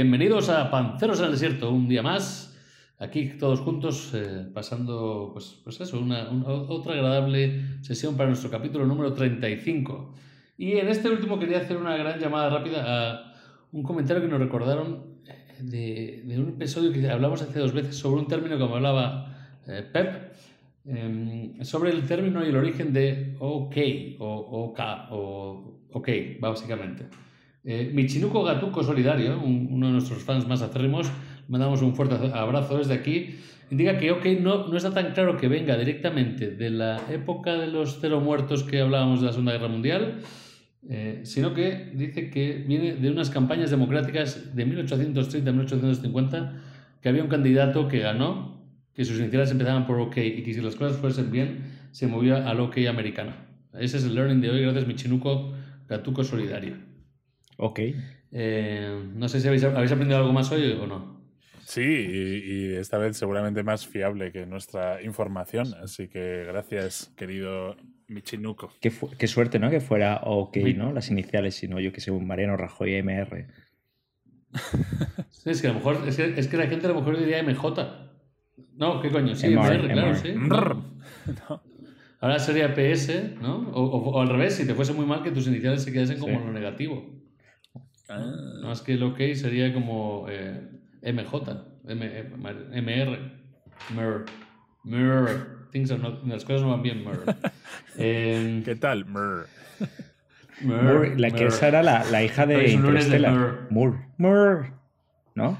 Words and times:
Bienvenidos 0.00 0.48
a 0.48 0.70
Panceros 0.70 1.18
en 1.18 1.26
el 1.26 1.32
Desierto, 1.32 1.70
un 1.70 1.86
día 1.86 2.02
más, 2.02 2.58
aquí 2.98 3.36
todos 3.38 3.60
juntos, 3.60 4.12
eh, 4.14 4.46
pasando, 4.54 5.28
pues, 5.34 5.60
pues 5.62 5.78
eso, 5.78 6.00
una, 6.00 6.30
una- 6.30 6.46
otra 6.48 6.94
agradable 6.94 7.82
sesión 7.82 8.16
para 8.16 8.30
nuestro 8.30 8.48
capítulo 8.50 8.86
número 8.86 9.12
35. 9.12 10.14
Y 10.56 10.78
en 10.78 10.88
este 10.88 11.10
último 11.10 11.38
quería 11.38 11.58
hacer 11.58 11.76
una 11.76 11.98
gran 11.98 12.18
llamada 12.18 12.48
rápida 12.48 12.82
a 12.86 13.34
un 13.72 13.82
comentario 13.82 14.22
que 14.22 14.28
nos 14.30 14.40
recordaron 14.40 15.04
de, 15.60 16.22
de 16.24 16.40
un 16.40 16.48
episodio 16.48 16.94
que 16.94 17.06
hablamos 17.06 17.42
hace 17.42 17.58
dos 17.58 17.74
veces 17.74 17.94
sobre 17.94 18.22
un 18.22 18.26
término 18.26 18.56
que 18.56 18.64
hablaba 18.64 19.36
eh, 19.66 19.82
Pep, 19.92 20.32
eh, 20.86 21.58
sobre 21.60 21.90
el 21.90 22.06
término 22.06 22.42
y 22.42 22.48
el 22.48 22.56
origen 22.56 22.94
de 22.94 23.36
OK 23.38 23.76
o 24.18 24.70
OK 24.70 24.80
o 25.10 25.74
OK, 25.92 26.08
básicamente. 26.40 27.04
Eh, 27.64 27.90
Michinuko 27.92 28.42
Gatuco 28.42 28.82
Solidario, 28.82 29.38
un- 29.40 29.68
uno 29.70 29.86
de 29.88 29.92
nuestros 29.92 30.22
fans 30.22 30.46
más 30.48 30.62
acérrimos, 30.62 31.10
mandamos 31.48 31.82
un 31.82 31.94
fuerte 31.94 32.14
abrazo 32.32 32.78
desde 32.78 32.94
aquí, 32.94 33.36
indica 33.70 33.98
que 33.98 34.10
OK 34.12 34.24
no, 34.40 34.66
no 34.68 34.76
está 34.76 34.92
tan 34.94 35.12
claro 35.12 35.36
que 35.36 35.46
venga 35.48 35.76
directamente 35.76 36.50
de 36.52 36.70
la 36.70 37.00
época 37.10 37.52
de 37.54 37.66
los 37.66 37.98
cero 38.00 38.20
muertos 38.20 38.62
que 38.64 38.80
hablábamos 38.80 39.20
de 39.20 39.26
la 39.26 39.32
Segunda 39.32 39.52
Guerra 39.52 39.68
Mundial, 39.68 40.20
eh, 40.88 41.20
sino 41.24 41.52
que 41.52 41.92
dice 41.94 42.30
que 42.30 42.64
viene 42.66 42.94
de 42.94 43.10
unas 43.10 43.28
campañas 43.28 43.70
democráticas 43.70 44.56
de 44.56 44.64
1830-1850, 44.66 46.52
que 47.02 47.08
había 47.08 47.22
un 47.22 47.28
candidato 47.28 47.88
que 47.88 47.98
ganó, 47.98 48.58
que 48.94 49.04
sus 49.04 49.18
iniciales 49.20 49.50
empezaban 49.50 49.86
por 49.86 50.00
OK 50.00 50.16
y 50.16 50.42
que 50.42 50.54
si 50.54 50.60
las 50.62 50.76
cosas 50.76 50.96
fuesen 50.98 51.30
bien, 51.30 51.64
se 51.90 52.06
movía 52.06 52.48
al 52.48 52.60
OK 52.60 52.78
americano. 52.88 53.32
Ese 53.78 53.98
es 53.98 54.04
el 54.04 54.14
learning 54.14 54.40
de 54.40 54.50
hoy, 54.50 54.62
gracias 54.62 54.86
Michinuko 54.86 55.52
Gatuco 55.88 56.24
Solidario. 56.24 56.89
Ok. 57.62 57.80
Eh, 58.32 59.02
no 59.14 59.28
sé 59.28 59.40
si 59.40 59.46
habéis, 59.48 59.64
habéis 59.64 59.92
aprendido 59.92 60.18
algo 60.18 60.32
más 60.32 60.50
hoy 60.52 60.72
o 60.72 60.86
no. 60.86 61.20
Sí, 61.64 61.82
y, 61.82 62.52
y 62.52 62.74
esta 62.74 62.98
vez 62.98 63.16
seguramente 63.16 63.62
más 63.62 63.86
fiable 63.86 64.32
que 64.32 64.46
nuestra 64.46 65.02
información. 65.02 65.68
Así 65.82 66.08
que 66.08 66.44
gracias, 66.46 67.12
querido 67.16 67.76
Michinuko. 68.08 68.72
Qué, 68.80 69.26
suerte, 69.28 69.58
¿no? 69.60 69.70
Que 69.70 69.80
fuera 69.80 70.20
OK. 70.24 70.56
¿no? 70.76 70.92
Las 70.92 71.10
iniciales, 71.10 71.54
sino 71.54 71.78
yo 71.78 71.92
que 71.92 72.00
sé, 72.00 72.10
un 72.10 72.26
Mariano 72.26 72.56
Rajoy 72.56 72.94
MR. 73.02 73.46
Sí, 75.30 75.50
es 75.50 75.60
que 75.62 75.68
a 75.68 75.72
lo 75.72 75.76
mejor 75.76 75.98
es 76.08 76.16
que, 76.16 76.34
es 76.36 76.48
que 76.48 76.56
la 76.56 76.66
gente 76.66 76.86
a 76.86 76.90
lo 76.90 76.96
mejor 76.96 77.18
diría 77.18 77.42
MJ. 77.42 78.10
No, 78.76 79.00
¿qué 79.00 79.10
coño? 79.10 79.34
Sí, 79.36 79.46
MR, 79.48 79.76
MR, 79.78 79.92
claro, 79.92 80.08
MR. 80.10 80.16
sí. 80.18 80.32
No. 80.34 81.62
Ahora 82.20 82.38
sería 82.38 82.74
PS, 82.74 83.36
¿no? 83.40 83.70
O, 83.72 83.82
o- 83.84 84.10
o 84.10 84.20
al 84.20 84.28
revés, 84.28 84.54
si 84.56 84.66
te 84.66 84.74
fuese 84.74 84.92
muy 84.92 85.06
mal 85.06 85.22
que 85.22 85.30
tus 85.30 85.46
iniciales 85.46 85.82
se 85.84 85.92
quedasen 85.92 86.18
como 86.18 86.38
Sí. 86.38 86.44
lo 86.46 86.52
negativo. 86.52 87.20
Ah, 88.10 88.18
No, 88.60 88.72
es 88.72 88.80
que 88.82 88.94
el 88.94 89.02
OK 89.04 89.18
sería 89.34 89.72
como 89.72 90.26
eh, 90.28 90.68
MJ, 91.02 91.64
M, 91.88 92.24
MR, 92.36 93.18
MR, 93.90 94.24
MR. 94.84 95.60
Things 95.70 95.90
are 95.92 96.02
not- 96.02 96.26
las 96.26 96.44
cosas 96.44 96.62
no 96.62 96.70
van 96.70 96.82
bien, 96.82 97.04
MR. 97.04 97.20
Eh, 97.96 98.62
¿Qué 98.64 98.76
tal? 98.76 99.04
MR, 99.06 99.46
Moore, 100.62 101.18
la 101.18 101.30
que 101.30 101.46
esa 101.46 101.68
era 101.68 101.82
la, 101.82 102.04
la 102.04 102.22
hija 102.22 102.46
de 102.46 102.68
Interstellar. 102.70 103.66
Moore. 103.70 103.98
Moore. 104.18 104.72
¿no? 105.34 105.58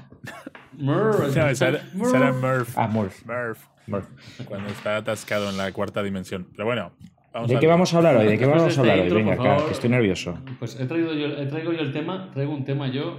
MR, 0.73 0.73
No, 0.77 1.25
esa 1.25 1.49
era, 1.69 1.77
esa 1.79 2.17
era 2.17 2.33
Murph. 2.33 2.77
Ah, 2.77 2.87
Moore. 2.87 3.11
Murph. 3.25 3.59
Moore. 3.87 4.05
Cuando 4.45 4.69
está 4.69 4.97
atascado 4.97 5.49
en 5.49 5.57
la 5.57 5.71
cuarta 5.71 6.03
dimensión. 6.03 6.47
Pero 6.51 6.65
bueno, 6.65 6.91
vamos 7.33 7.49
¿De 7.49 7.59
qué 7.59 7.67
vamos 7.67 7.93
a 7.93 7.97
hablar 7.97 8.17
hoy? 8.17 8.27
¿De 8.27 8.37
qué 8.37 8.45
vamos 8.45 8.63
a 8.63 8.67
este 8.67 8.79
hablar 8.81 8.99
hoy? 8.99 9.09
Venga, 9.09 9.33
acá, 9.33 9.65
que 9.65 9.71
estoy 9.71 9.89
nervioso. 9.89 10.37
Pues 10.59 10.79
he 10.79 10.85
traído 10.85 11.13
yo, 11.13 11.27
he 11.27 11.45
traigo 11.45 11.73
yo 11.73 11.81
el 11.81 11.91
tema, 11.91 12.29
traigo 12.33 12.53
un 12.53 12.65
tema 12.65 12.87
yo 12.89 13.17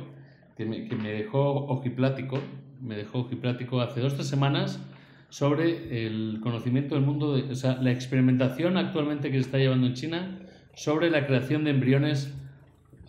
que 0.57 0.65
me, 0.65 0.89
que 0.89 0.97
me 0.97 1.13
dejó 1.13 1.67
ojiplático, 1.67 2.39
me 2.81 2.97
dejó 2.97 3.21
ojiplático 3.21 3.81
hace 3.81 4.01
dos 4.01 4.13
o 4.13 4.17
tres 4.17 4.29
semanas 4.29 4.81
sobre 5.29 6.07
el 6.07 6.41
conocimiento 6.43 6.95
del 6.95 7.05
mundo, 7.05 7.37
de, 7.37 7.53
o 7.53 7.55
sea, 7.55 7.79
la 7.81 7.91
experimentación 7.91 8.77
actualmente 8.77 9.31
que 9.31 9.37
se 9.37 9.47
está 9.47 9.59
llevando 9.59 9.87
en 9.87 9.95
China 9.95 10.39
sobre 10.75 11.11
la 11.11 11.27
creación 11.27 11.65
de 11.65 11.71
embriones 11.71 12.35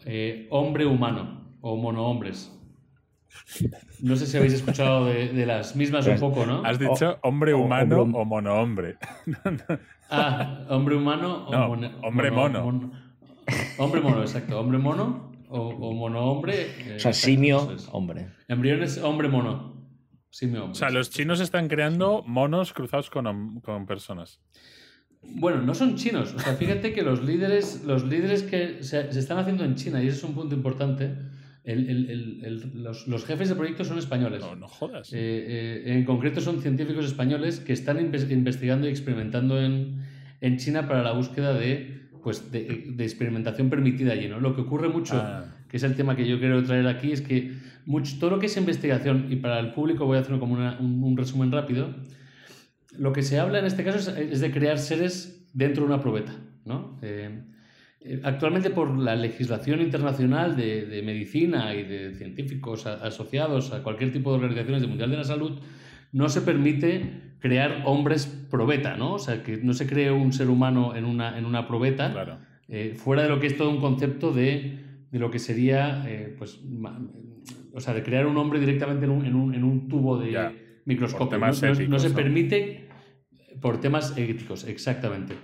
eh, 0.05 0.47
hombre-humano 0.49 1.41
o 1.61 1.75
monohombres. 1.75 2.49
No 4.01 4.15
sé 4.15 4.25
si 4.25 4.37
habéis 4.37 4.53
escuchado 4.53 5.05
de, 5.05 5.29
de 5.29 5.45
las 5.45 5.75
mismas 5.75 6.05
un 6.07 6.19
poco, 6.19 6.45
¿no? 6.45 6.63
Has 6.65 6.79
dicho 6.79 7.17
hombre 7.23 7.53
o- 7.53 7.59
humano 7.59 8.01
hombre- 8.01 8.19
o 8.19 8.25
monohombre. 8.25 8.97
Ah, 10.09 10.65
hombre 10.69 10.95
humano 10.95 11.45
o 11.47 11.51
No, 11.51 11.67
mono- 11.69 11.91
hombre 12.03 12.31
mono. 12.31 12.63
mon- 12.63 12.91
hombre 13.77 14.01
mono, 14.01 14.21
exacto. 14.21 14.59
Hombre 14.59 14.77
mono 14.77 15.31
o, 15.49 15.59
o 15.59 15.93
mono 15.93 16.31
hombre. 16.31 16.53
eh, 16.61 16.95
O 16.97 16.99
sea, 16.99 17.11
exacto, 17.11 17.13
simio, 17.13 17.75
hombre. 17.91 18.27
Embriones 18.47 18.97
hombre 18.99 19.27
mono. 19.27 19.73
Simio 20.29 20.63
hombre. 20.65 20.71
O 20.73 20.75
sea, 20.75 20.89
los 20.89 21.09
chinos 21.09 21.39
están 21.39 21.67
creando 21.67 22.23
monos 22.25 22.73
cruzados 22.73 23.09
con, 23.09 23.59
con 23.61 23.85
personas. 23.85 24.39
Bueno, 25.21 25.61
no 25.61 25.73
son 25.73 25.95
chinos. 25.95 26.33
O 26.35 26.39
sea, 26.39 26.53
fíjate 26.55 26.91
que 26.93 27.01
los 27.01 27.23
líderes, 27.23 27.83
los 27.85 28.03
líderes 28.03 28.43
que 28.43 28.83
se, 28.83 29.11
se 29.13 29.19
están 29.19 29.37
haciendo 29.39 29.63
en 29.63 29.75
China, 29.75 30.03
y 30.03 30.07
ese 30.07 30.17
es 30.17 30.23
un 30.23 30.35
punto 30.35 30.53
importante, 30.53 31.15
el- 31.63 31.89
el- 31.89 32.09
el- 32.09 32.45
el- 32.45 32.83
los, 32.83 33.07
los 33.07 33.25
jefes 33.25 33.49
de 33.49 33.55
proyectos 33.55 33.87
son 33.87 33.97
españoles. 33.97 34.41
No, 34.41 34.55
no 34.55 34.67
jodas. 34.67 35.11
Eh, 35.13 35.17
eh, 35.17 35.93
en 35.93 36.03
concreto 36.05 36.41
son 36.41 36.61
científicos 36.61 37.05
españoles 37.05 37.59
que 37.59 37.73
están 37.73 37.97
inves- 37.99 38.29
investigando 38.31 38.87
y 38.87 38.91
experimentando 38.91 39.61
en, 39.61 40.01
en 40.41 40.57
China 40.57 40.87
para 40.87 41.03
la 41.03 41.13
búsqueda 41.13 41.53
de, 41.53 42.01
pues, 42.21 42.51
de, 42.51 42.91
de 42.95 43.03
experimentación 43.03 43.69
permitida 43.69 44.11
allí. 44.13 44.27
¿no? 44.27 44.39
Lo 44.39 44.55
que 44.55 44.61
ocurre 44.61 44.89
mucho, 44.89 45.15
Ah. 45.15 45.45
que 45.69 45.77
es 45.77 45.83
el 45.83 45.95
tema 45.95 46.15
que 46.15 46.27
yo 46.27 46.37
quiero 46.39 46.61
traer 46.63 46.85
aquí, 46.87 47.11
es 47.13 47.21
que 47.21 47.53
mucho, 47.85 48.17
todo 48.19 48.29
lo 48.31 48.39
que 48.39 48.45
es 48.47 48.57
investigación, 48.57 49.27
y 49.29 49.37
para 49.37 49.59
el 49.59 49.71
público 49.73 50.05
voy 50.05 50.17
a 50.17 50.21
hacer 50.21 50.37
como 50.39 50.53
una- 50.55 50.77
un, 50.79 51.03
un 51.03 51.15
resumen 51.17 51.51
rápido, 51.51 51.95
lo 52.97 53.11
que 53.13 53.23
se 53.23 53.39
habla 53.39 53.59
en 53.59 53.65
este 53.65 53.83
caso 53.83 53.97
es, 54.11 54.17
es 54.17 54.39
de 54.41 54.51
crear 54.51 54.77
seres 54.79 55.47
dentro 55.53 55.83
de 55.83 55.87
una 55.93 56.01
probeta. 56.01 56.33
¿no? 56.65 56.97
Eh, 57.01 57.41
Actualmente 58.23 58.69
por 58.69 58.97
la 58.97 59.15
legislación 59.15 59.79
internacional 59.81 60.55
de, 60.57 60.85
de 60.85 61.01
medicina 61.03 61.73
y 61.73 61.83
de 61.83 62.13
científicos 62.15 62.85
a- 62.85 62.95
asociados 62.95 63.71
a 63.71 63.81
cualquier 63.83 64.11
tipo 64.11 64.31
de 64.31 64.37
organizaciones 64.37 64.81
del 64.81 64.89
Mundial 64.89 65.09
de 65.11 65.17
la 65.17 65.23
Salud, 65.23 65.59
no 66.11 66.27
se 66.29 66.41
permite 66.41 67.35
crear 67.39 67.83
hombres 67.85 68.25
probeta, 68.51 68.97
¿no? 68.97 69.13
O 69.13 69.19
sea, 69.19 69.41
que 69.43 69.57
no 69.57 69.73
se 69.73 69.87
cree 69.87 70.11
un 70.11 70.33
ser 70.33 70.49
humano 70.49 70.95
en 70.95 71.05
una, 71.05 71.37
en 71.37 71.45
una 71.45 71.67
probeta, 71.67 72.11
Claro. 72.11 72.39
eh, 72.67 72.93
fuera 72.95 73.23
de 73.23 73.29
lo 73.29 73.39
que 73.39 73.47
es 73.47 73.57
todo 73.57 73.69
un 73.69 73.79
concepto 73.79 74.31
de, 74.31 74.79
de 75.11 75.19
lo 75.19 75.31
que 75.31 75.39
sería, 75.39 76.03
eh, 76.07 76.35
pues, 76.37 76.59
o 77.73 77.79
sea, 77.79 77.93
de 77.93 78.03
crear 78.03 78.27
un 78.27 78.37
hombre 78.37 78.59
directamente 78.59 79.05
en 79.05 79.11
un, 79.11 79.25
en 79.25 79.35
un, 79.35 79.55
en 79.55 79.63
un 79.63 79.87
tubo 79.87 80.17
de 80.19 80.31
Ya, 80.31 80.53
microscopio. 80.85 81.37
no, 81.39 81.47
no- 81.47 81.99
se 81.99 82.09
permite 82.11 82.89
por 83.61 83.79
temas 83.79 84.15
éticos, 84.17 84.65
exactamente. 84.65 85.35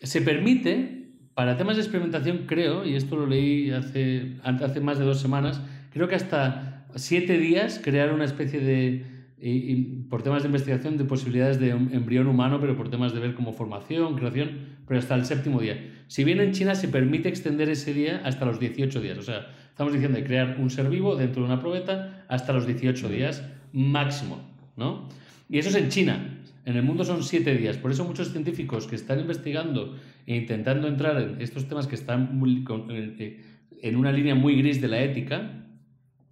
Se 0.00 0.20
permite, 0.20 1.03
para 1.34 1.56
temas 1.56 1.76
de 1.76 1.82
experimentación, 1.82 2.44
creo, 2.46 2.84
y 2.84 2.94
esto 2.94 3.16
lo 3.16 3.26
leí 3.26 3.70
hace, 3.70 4.36
hace 4.42 4.80
más 4.80 4.98
de 4.98 5.04
dos 5.04 5.20
semanas, 5.20 5.60
creo 5.92 6.08
que 6.08 6.14
hasta 6.14 6.86
siete 6.94 7.38
días 7.38 7.80
crear 7.82 8.12
una 8.12 8.24
especie 8.24 8.60
de, 8.60 9.04
y- 9.40 9.72
y 9.72 9.74
por 10.08 10.22
temas 10.22 10.42
de 10.42 10.48
investigación, 10.48 10.96
de 10.96 11.04
posibilidades 11.04 11.58
de 11.58 11.74
un 11.74 11.92
embrión 11.92 12.28
humano, 12.28 12.58
pero 12.60 12.76
por 12.76 12.88
temas 12.88 13.12
de 13.12 13.20
ver 13.20 13.34
como 13.34 13.52
formación, 13.52 14.14
creación, 14.16 14.50
pero 14.86 15.00
hasta 15.00 15.14
el 15.16 15.24
séptimo 15.24 15.60
día. 15.60 15.90
Si 16.06 16.22
bien 16.22 16.40
en 16.40 16.52
China 16.52 16.74
se 16.74 16.88
permite 16.88 17.28
extender 17.28 17.68
ese 17.68 17.92
día 17.94 18.20
hasta 18.24 18.44
los 18.44 18.60
18 18.60 19.00
días, 19.00 19.18
o 19.18 19.22
sea, 19.22 19.46
estamos 19.70 19.92
diciendo 19.92 20.18
de 20.18 20.24
crear 20.24 20.56
un 20.60 20.70
ser 20.70 20.88
vivo 20.88 21.16
dentro 21.16 21.42
de 21.42 21.48
una 21.52 21.60
probeta 21.60 22.24
hasta 22.28 22.52
los 22.52 22.66
18 22.66 23.08
días 23.08 23.42
máximo, 23.72 24.38
¿no? 24.76 25.08
Y 25.48 25.58
eso 25.58 25.70
es 25.70 25.74
en 25.74 25.88
China. 25.88 26.38
En 26.64 26.76
el 26.76 26.82
mundo 26.82 27.04
son 27.04 27.22
siete 27.22 27.54
días. 27.56 27.76
Por 27.76 27.90
eso 27.90 28.04
muchos 28.04 28.30
científicos 28.32 28.86
que 28.86 28.94
están 28.96 29.20
investigando 29.20 29.96
intentando 30.26 30.88
entrar 30.88 31.20
en 31.20 31.40
estos 31.40 31.68
temas 31.68 31.86
que 31.86 31.94
están 31.94 32.36
muy- 32.38 32.64
con- 32.64 32.86
eh, 32.90 33.42
en 33.82 33.96
una 33.96 34.12
línea 34.12 34.34
muy 34.34 34.56
gris 34.56 34.80
de 34.80 34.88
la 34.88 35.02
ética, 35.02 35.66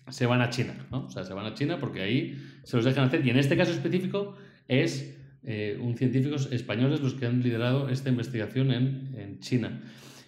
se 0.09 0.27
van 0.27 0.41
a 0.41 0.51
China, 0.51 0.75
¿no? 0.91 1.07
O 1.07 1.11
sea, 1.11 1.25
se 1.25 1.33
van 1.35 1.47
a 1.47 1.55
China 1.55 1.79
porque 1.79 2.01
ahí 2.03 2.37
se 2.65 2.77
los 2.77 2.85
dejan 2.85 3.05
hacer. 3.05 3.25
Y 3.27 3.31
en 3.31 3.39
este 3.39 3.57
caso 3.57 3.73
específico 3.73 4.37
es 4.69 5.19
eh, 5.45 5.77
un 5.83 5.97
científicos 5.97 6.49
españoles 6.53 7.01
los 7.01 7.15
que 7.15 7.27
han 7.27 7.43
liderado 7.43 7.89
esta 7.89 8.09
investigación 8.11 8.71
en, 8.71 9.15
en 9.19 9.41
China. 9.41 9.83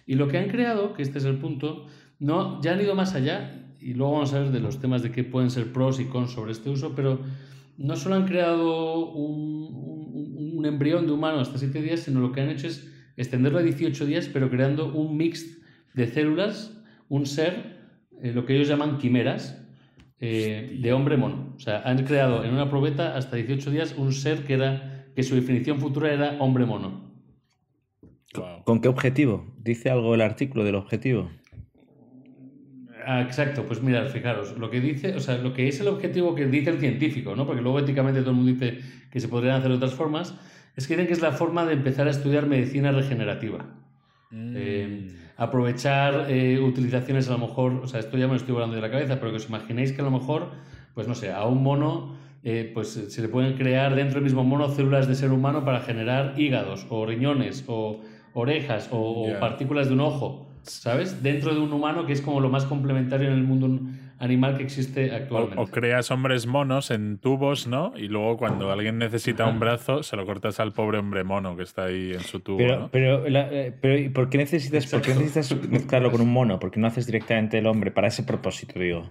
Y 0.05 0.15
lo 0.15 0.27
que 0.27 0.37
han 0.37 0.49
creado, 0.49 0.93
que 0.93 1.03
este 1.03 1.19
es 1.19 1.25
el 1.25 1.37
punto, 1.37 1.87
no, 2.19 2.61
ya 2.61 2.73
han 2.73 2.81
ido 2.81 2.95
más 2.95 3.15
allá, 3.15 3.61
y 3.79 3.93
luego 3.93 4.13
vamos 4.13 4.33
a 4.33 4.39
ver 4.41 4.51
de 4.51 4.59
los 4.59 4.79
temas 4.79 5.03
de 5.03 5.11
qué 5.11 5.23
pueden 5.23 5.49
ser 5.51 5.71
pros 5.71 5.99
y 5.99 6.05
cons 6.05 6.31
sobre 6.31 6.51
este 6.51 6.69
uso, 6.69 6.93
pero 6.95 7.21
no 7.77 7.95
solo 7.95 8.15
han 8.15 8.25
creado 8.25 9.09
un, 9.09 9.73
un- 9.73 10.57
un 10.57 10.65
embrión 10.65 11.05
de 11.07 11.13
humano 11.13 11.39
hasta 11.39 11.57
7 11.57 11.81
días, 11.81 12.01
sino 12.01 12.19
lo 12.19 12.31
que 12.31 12.41
han 12.41 12.49
hecho 12.49 12.67
es 12.67 12.91
extenderlo 13.17 13.59
a 13.59 13.63
18 13.63 14.05
días, 14.05 14.29
pero 14.31 14.49
creando 14.49 14.93
un 14.93 15.17
mix 15.17 15.59
de 15.93 16.07
células, 16.07 16.77
un 17.09 17.25
ser, 17.25 17.77
eh, 18.21 18.31
lo 18.33 18.45
que 18.45 18.55
ellos 18.55 18.67
llaman 18.67 18.97
quimeras, 18.97 19.61
eh, 20.19 20.77
de 20.81 20.93
hombre 20.93 21.17
mono. 21.17 21.53
O 21.55 21.59
sea, 21.59 21.81
han 21.81 22.03
creado 22.05 22.43
en 22.43 22.53
una 22.53 22.69
probeta 22.69 23.15
hasta 23.15 23.35
18 23.35 23.71
días 23.71 23.95
un 23.97 24.13
ser 24.13 24.43
que, 24.43 24.53
era, 24.53 25.07
que 25.15 25.23
su 25.23 25.35
definición 25.35 25.79
futura 25.79 26.11
era 26.11 26.37
hombre 26.39 26.65
mono. 26.65 27.13
Wow. 28.35 28.63
¿Con 28.63 28.81
qué 28.81 28.87
objetivo? 28.87 29.53
¿Dice 29.57 29.89
algo 29.89 30.13
el 30.15 30.21
artículo 30.21 30.63
del 30.63 30.75
objetivo? 30.75 31.29
Ah, 33.07 33.21
exacto, 33.21 33.65
pues 33.67 33.83
mirad, 33.83 34.09
fijaros, 34.09 34.57
lo 34.57 34.71
que 34.71 34.81
dice, 34.81 35.15
o 35.15 35.19
sea, 35.19 35.37
lo 35.37 35.53
que 35.53 35.67
es 35.67 35.79
el 35.79 35.87
objetivo 35.89 36.33
que 36.33 36.47
dice 36.47 36.71
el 36.71 36.79
científico, 36.79 37.35
¿no? 37.35 37.45
Porque 37.45 37.61
luego 37.61 37.77
éticamente 37.79 38.21
todo 38.21 38.31
el 38.31 38.37
mundo 38.37 38.51
dice 38.51 38.79
que 39.11 39.19
se 39.19 39.27
podrían 39.27 39.57
hacer 39.57 39.69
de 39.69 39.75
otras 39.75 39.93
formas, 39.93 40.35
es 40.75 40.87
que 40.87 40.95
dicen 40.95 41.07
que 41.07 41.13
es 41.13 41.21
la 41.21 41.31
forma 41.31 41.65
de 41.65 41.73
empezar 41.73 42.07
a 42.07 42.11
estudiar 42.11 42.47
medicina 42.47 42.91
regenerativa. 42.91 43.65
Mm. 44.31 44.53
Eh, 44.55 45.15
aprovechar 45.37 46.27
eh, 46.29 46.59
utilizaciones 46.59 47.27
a 47.29 47.33
lo 47.33 47.39
mejor, 47.39 47.73
o 47.83 47.87
sea, 47.87 47.99
esto 47.99 48.17
ya 48.17 48.25
me 48.25 48.33
lo 48.33 48.37
estoy 48.37 48.53
volando 48.53 48.75
de 48.75 48.81
la 48.81 48.91
cabeza, 48.91 49.19
pero 49.19 49.31
que 49.31 49.37
os 49.37 49.49
imaginéis 49.49 49.91
que 49.91 50.01
a 50.01 50.05
lo 50.05 50.11
mejor, 50.11 50.51
pues 50.93 51.07
no 51.07 51.15
sé, 51.15 51.31
a 51.31 51.45
un 51.45 51.61
mono, 51.63 52.15
eh, 52.43 52.71
pues 52.73 52.89
se 52.89 53.21
le 53.21 53.27
pueden 53.27 53.55
crear 53.57 53.95
dentro 53.95 54.15
del 54.15 54.23
mismo 54.23 54.43
mono 54.43 54.69
células 54.69 55.07
de 55.07 55.15
ser 55.15 55.31
humano 55.31 55.65
para 55.65 55.81
generar 55.81 56.35
hígados 56.37 56.85
o 56.89 57.05
riñones 57.05 57.63
o 57.67 58.01
orejas 58.33 58.89
o, 58.91 59.27
partículas 59.39 59.87
de 59.87 59.93
un 59.93 60.01
ojo, 60.01 60.47
¿sabes? 60.61 61.23
Dentro 61.23 61.53
de 61.53 61.59
un 61.59 61.73
humano 61.73 62.05
que 62.05 62.13
es 62.13 62.21
como 62.21 62.39
lo 62.39 62.49
más 62.49 62.65
complementario 62.65 63.27
en 63.27 63.33
el 63.33 63.43
mundo 63.43 63.79
animal 64.19 64.57
que 64.57 64.63
existe 64.63 65.11
actualmente. 65.13 65.61
o 65.61 65.67
creas 65.67 66.09
hombres 66.11 66.47
monos 66.47 66.89
en 66.91 67.17
tubos, 67.17 67.67
¿no? 67.67 67.93
Y 67.97 68.07
luego 68.07 68.37
cuando 68.37 68.71
alguien 68.71 68.97
necesita 68.97 69.45
un 69.45 69.59
brazo, 69.59 70.03
se 70.03 70.15
lo 70.15 70.25
cortas 70.25 70.59
al 70.59 70.71
pobre 70.73 70.99
hombre 70.99 71.23
mono 71.23 71.55
que 71.57 71.63
está 71.63 71.85
ahí 71.85 72.11
en 72.13 72.21
su 72.21 72.39
tubo, 72.39 72.57
Pero, 72.57 72.79
¿no? 72.79 72.89
pero, 72.91 73.27
la- 73.29 73.51
eh, 73.51 73.73
pero 73.79 73.97
¿y 73.97 74.09
¿por 74.09 74.29
qué 74.29 74.37
necesitas, 74.37 74.85
por 74.87 75.01
qué 75.01 75.13
necesitas 75.13 75.53
mezclarlo 75.69 76.11
con 76.11 76.21
un 76.21 76.31
mono? 76.31 76.59
¿Por 76.59 76.71
qué 76.71 76.79
no 76.79 76.87
haces 76.87 77.05
directamente 77.05 77.57
el 77.57 77.67
hombre 77.67 77.91
para 77.91 78.07
ese 78.07 78.23
propósito, 78.23 78.79
digo? 78.79 79.09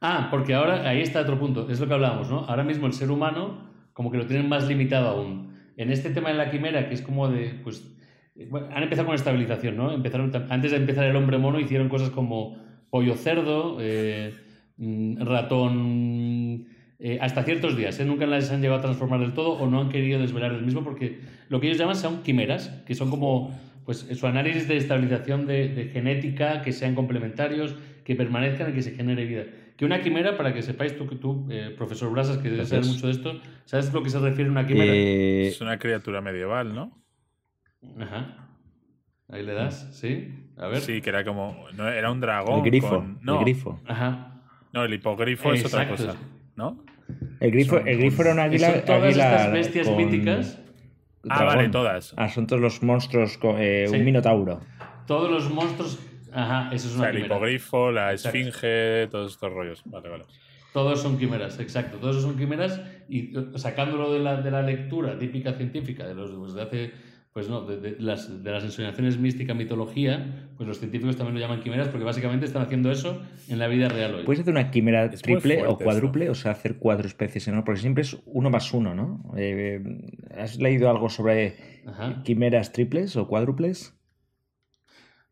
Ah, 0.00 0.28
porque 0.30 0.54
ahora 0.54 0.88
ahí 0.88 1.00
está 1.00 1.20
otro 1.20 1.38
punto, 1.38 1.68
es 1.70 1.80
lo 1.80 1.86
que 1.88 1.94
hablábamos, 1.94 2.28
¿no? 2.30 2.40
Ahora 2.40 2.62
mismo 2.64 2.86
el 2.86 2.92
ser 2.92 3.10
humano 3.10 3.70
como 3.94 4.10
que 4.10 4.18
lo 4.18 4.26
tienen 4.26 4.48
más 4.48 4.66
limitado 4.68 5.08
aún. 5.08 5.54
En 5.76 5.90
este 5.90 6.10
tema 6.10 6.28
de 6.28 6.34
la 6.34 6.50
quimera, 6.50 6.88
que 6.88 6.94
es 6.94 7.02
como 7.02 7.28
de, 7.28 7.60
pues, 7.64 7.90
eh, 8.36 8.46
bueno, 8.50 8.68
han 8.74 8.82
empezado 8.82 9.06
con 9.06 9.14
estabilización, 9.14 9.76
¿no? 9.76 9.92
Empezaron, 9.92 10.30
antes 10.50 10.72
de 10.72 10.76
empezar 10.76 11.04
el 11.04 11.16
hombre 11.16 11.38
mono 11.38 11.58
hicieron 11.58 11.88
cosas 11.88 12.10
como 12.10 12.62
pollo 12.94 13.16
cerdo, 13.16 13.78
eh, 13.80 14.32
mm, 14.76 15.20
ratón, 15.26 16.68
eh, 17.00 17.18
hasta 17.20 17.42
ciertos 17.42 17.76
días, 17.76 17.98
¿eh? 17.98 18.04
Nunca 18.04 18.24
las 18.24 18.52
han 18.52 18.60
llegado 18.60 18.78
a 18.78 18.82
transformar 18.82 19.18
del 19.18 19.32
todo 19.32 19.54
o 19.54 19.68
no 19.68 19.80
han 19.80 19.88
querido 19.88 20.20
desvelar 20.20 20.52
el 20.52 20.62
mismo 20.62 20.84
porque 20.84 21.18
lo 21.48 21.58
que 21.58 21.66
ellos 21.66 21.78
llaman 21.78 21.96
son 21.96 22.22
quimeras, 22.22 22.68
que 22.86 22.94
son 22.94 23.10
como, 23.10 23.50
pues, 23.84 24.06
su 24.12 24.26
análisis 24.28 24.68
de 24.68 24.76
estabilización 24.76 25.44
de, 25.44 25.70
de 25.70 25.88
genética, 25.88 26.62
que 26.62 26.70
sean 26.70 26.94
complementarios, 26.94 27.74
que 28.04 28.14
permanezcan 28.14 28.70
y 28.70 28.74
que 28.74 28.82
se 28.82 28.92
genere 28.92 29.24
vida. 29.24 29.42
Que 29.76 29.84
una 29.84 30.00
quimera, 30.00 30.36
para 30.36 30.54
que 30.54 30.62
sepáis 30.62 30.96
tú, 30.96 31.08
que 31.08 31.16
tú 31.16 31.48
eh, 31.50 31.74
profesor 31.76 32.12
Brasas, 32.12 32.38
que 32.38 32.48
debes 32.48 32.68
saber 32.68 32.84
mucho 32.84 33.06
de 33.08 33.12
esto, 33.12 33.40
¿sabes 33.64 33.92
lo 33.92 34.04
que 34.04 34.10
se 34.10 34.20
refiere 34.20 34.50
a 34.50 34.52
una 34.52 34.68
quimera? 34.68 34.92
Eh, 34.94 35.48
Es 35.48 35.60
una 35.60 35.80
criatura 35.80 36.20
medieval, 36.20 36.72
¿no? 36.72 37.02
Ajá. 37.98 38.43
Ahí 39.28 39.42
le 39.44 39.54
das, 39.54 39.88
¿sí? 39.98 40.34
A 40.56 40.68
ver. 40.68 40.80
Sí, 40.80 41.00
que 41.00 41.10
era 41.10 41.24
como. 41.24 41.64
No, 41.76 41.88
era 41.88 42.10
un 42.10 42.20
dragón. 42.20 42.58
el 42.60 42.64
grifo. 42.70 42.88
con- 42.88 43.18
no, 43.22 43.34
El 43.38 43.40
grifo. 43.44 43.80
Ajá. 43.86 44.42
no, 44.72 44.84
el 44.84 44.92
hipogrifo 44.94 45.52
es 45.52 45.64
otra 45.64 45.88
cosa. 45.88 46.14
¿No? 46.56 46.84
El 47.40 47.50
grifo, 47.50 47.78
Son- 47.78 47.88
el 47.88 47.98
grifo 47.98 48.22
era 48.22 48.32
un 48.32 48.40
águila. 48.40 48.70
Son 48.72 48.84
todas 48.84 49.02
águila 49.04 49.30
estas 49.36 49.52
bestias 49.52 49.88
con 49.88 49.96
míticas, 49.96 50.60
Ah, 51.28 51.38
dragón. 51.38 51.56
vale, 51.56 51.68
todas. 51.70 52.14
Ah, 52.16 52.28
son 52.28 52.46
todos 52.46 52.60
los 52.62 52.82
monstruos, 52.82 53.38
con, 53.38 53.56
eh, 53.58 53.86
Sí. 53.88 53.96
un 53.96 54.04
minotauro. 54.04 54.60
todos 55.06 55.30
los 55.30 55.50
monstruos. 55.52 55.98
Ajá, 56.32 56.70
eso 56.74 56.88
es 56.88 56.94
O 56.94 56.96
una 56.96 57.04
sea, 57.04 57.10
el 57.10 57.16
quimera. 57.16 57.36
hipogrifo, 57.36 57.90
la 57.92 58.12
Exacto. 58.12 58.38
esfinge, 58.38 59.06
todos 59.10 59.32
estos 59.32 59.52
rollos. 59.52 59.82
Vale, 59.84 60.08
vale. 60.08 60.24
Todos 60.72 61.00
son 61.02 61.18
quimeras, 61.18 61.60
exacto. 61.60 61.98
Todos 61.98 62.20
son 62.22 62.36
quimeras 62.36 62.80
y 63.08 63.32
sacándolo 63.54 64.12
de 64.12 64.18
la, 64.20 64.40
de 64.40 64.50
la 64.50 64.62
lectura 64.62 65.16
típica 65.18 65.52
científica 65.52 66.06
de 66.06 66.14
los 66.14 66.30
pues, 66.32 66.54
de 66.54 66.62
hace, 66.62 66.90
pues 67.34 67.48
no, 67.48 67.62
de, 67.62 67.78
de 67.78 67.96
las, 67.98 68.44
de 68.44 68.50
las 68.52 68.62
ensoñaciones 68.62 69.18
mística, 69.18 69.54
mitología, 69.54 70.48
pues 70.56 70.68
los 70.68 70.78
científicos 70.78 71.16
también 71.16 71.34
lo 71.34 71.40
llaman 71.40 71.60
quimeras 71.60 71.88
porque 71.88 72.04
básicamente 72.04 72.46
están 72.46 72.62
haciendo 72.62 72.92
eso 72.92 73.20
en 73.48 73.58
la 73.58 73.66
vida 73.66 73.88
real 73.88 74.14
hoy. 74.14 74.24
¿Puedes 74.24 74.42
hacer 74.42 74.52
una 74.52 74.70
quimera 74.70 75.06
Es 75.06 75.20
triple 75.20 75.66
o 75.66 75.76
cuádruple? 75.76 76.30
O 76.30 76.36
sea, 76.36 76.52
hacer 76.52 76.76
cuatro 76.76 77.08
especies, 77.08 77.48
¿no? 77.48 77.64
Porque 77.64 77.80
siempre 77.80 78.02
es 78.02 78.16
uno 78.26 78.50
más 78.50 78.72
uno, 78.72 78.94
¿no? 78.94 79.34
Eh, 79.36 79.82
¿Has 80.38 80.60
leído 80.60 80.88
algo 80.88 81.08
sobre 81.08 81.56
Ajá. 81.84 82.22
quimeras 82.22 82.72
triples 82.72 83.16
o 83.16 83.26
cuádruples? 83.26 83.98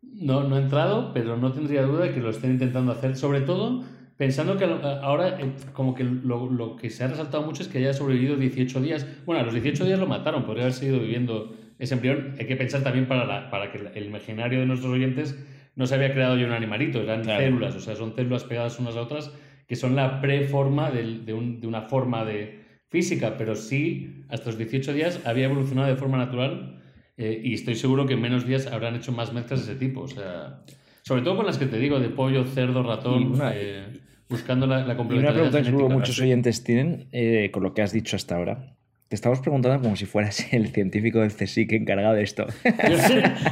No, 0.03 0.43
no 0.43 0.59
he 0.59 0.63
entrado, 0.63 1.13
pero 1.15 1.37
no 1.37 1.53
tendría 1.53 1.83
duda 1.83 2.07
de 2.07 2.13
que 2.13 2.21
lo 2.21 2.31
estén 2.31 2.51
intentando 2.51 2.91
hacer, 2.91 3.15
sobre 3.15 3.43
todo 3.43 3.85
pensando 4.17 4.57
que 4.57 4.65
ahora 4.65 5.41
eh, 5.41 5.53
como 5.73 5.95
que 5.95 6.03
lo, 6.03 6.51
lo 6.51 6.75
que 6.75 6.91
se 6.91 7.05
ha 7.05 7.07
resaltado 7.07 7.45
mucho 7.45 7.63
es 7.63 7.69
que 7.69 7.79
haya 7.79 7.95
sobrevivido 7.95 8.37
18 8.37 8.81
días. 8.81 9.07
Bueno, 9.25 9.41
a 9.41 9.45
los 9.45 9.55
18 9.55 9.85
días 9.85 10.01
lo 10.01 10.07
mataron, 10.09 10.45
podría 10.45 10.65
haber 10.65 10.75
seguido 10.75 10.99
viviendo 10.99 11.62
ese 11.83 11.95
embrión. 11.95 12.35
Hay 12.39 12.47
que 12.47 12.57
pensar 12.57 12.83
también 12.83 13.07
para, 13.07 13.25
la- 13.27 13.51
para 13.51 13.71
que 13.73 13.79
el 13.95 14.07
imaginario 14.07 14.61
de 14.61 14.67
nuestros 14.67 14.93
oyentes 14.93 15.37
no 15.75 15.87
se 15.87 15.95
había 15.95 16.13
creado 16.13 16.37
ya 16.37 16.47
un 16.47 16.53
animalito, 16.53 17.01
eran 17.03 17.23
Claro. 17.23 17.43
células, 17.43 17.75
o 17.75 17.81
sea, 17.81 17.97
son 17.97 18.15
células 18.15 18.45
pegadas 18.45 18.79
unas 18.79 18.97
a 18.97 19.01
otras 19.03 19.33
que 19.67 19.77
son 19.77 19.97
la 19.97 20.21
preforma 20.21 20.91
de, 20.91 21.33
un- 21.33 21.61
de 21.61 21.67
una 21.67 21.83
forma 21.83 22.25
de 22.25 22.61
física, 22.91 23.37
pero 23.39 23.55
sí, 23.55 24.25
hasta 24.29 24.47
los 24.51 24.59
18 24.59 24.93
días 24.93 25.21
había 25.25 25.47
evolucionado 25.47 25.89
de 25.89 25.97
forma 25.97 26.19
natural 26.19 26.79
eh, 27.17 27.41
y 27.43 27.55
estoy 27.55 27.75
seguro 27.75 28.07
que 28.07 28.15
en 28.15 28.21
menos 28.21 28.47
días 28.47 28.67
habrán 28.67 28.97
hecho 28.97 29.13
más 29.13 29.33
mezclas 29.33 29.67
de 29.67 29.73
ese 29.73 29.81
tipo. 29.81 30.03
O 30.03 30.09
sea, 30.09 30.63
sobre 31.03 31.23
todo 31.23 31.37
con 31.37 31.47
las 31.47 31.57
que 31.59 31.67
te 31.67 31.79
digo, 31.79 32.01
de 32.01 32.11
pollo, 32.11 32.45
cerdo, 32.45 32.83
ratón, 32.83 33.33
una- 33.33 33.53
eh, 33.55 33.87
buscando 34.29 34.67
la, 34.67 34.77
la 34.79 34.81
Y 34.83 34.85
una 34.87 34.97
complementariedad 34.97 35.51
pregunta 35.51 35.79
que 35.89 35.95
muchos 35.95 36.19
oyentes 36.21 36.65
tienen 36.65 37.09
eh, 37.13 37.51
con 37.51 37.63
lo 37.63 37.73
que 37.75 37.83
has 37.83 37.93
dicho 37.93 38.15
hasta 38.17 38.37
ahora. 38.37 38.77
Te 39.13 39.17
estamos 39.17 39.41
preguntando 39.41 39.79
como 39.83 39.95
si 39.95 40.07
fueras 40.07 40.51
el 40.55 40.69
científico 40.69 41.21
del 41.21 41.33
CSIC 41.35 41.71
encargado 41.73 42.15
de 42.15 42.23
esto. 42.23 42.47
Yo, 42.65 42.97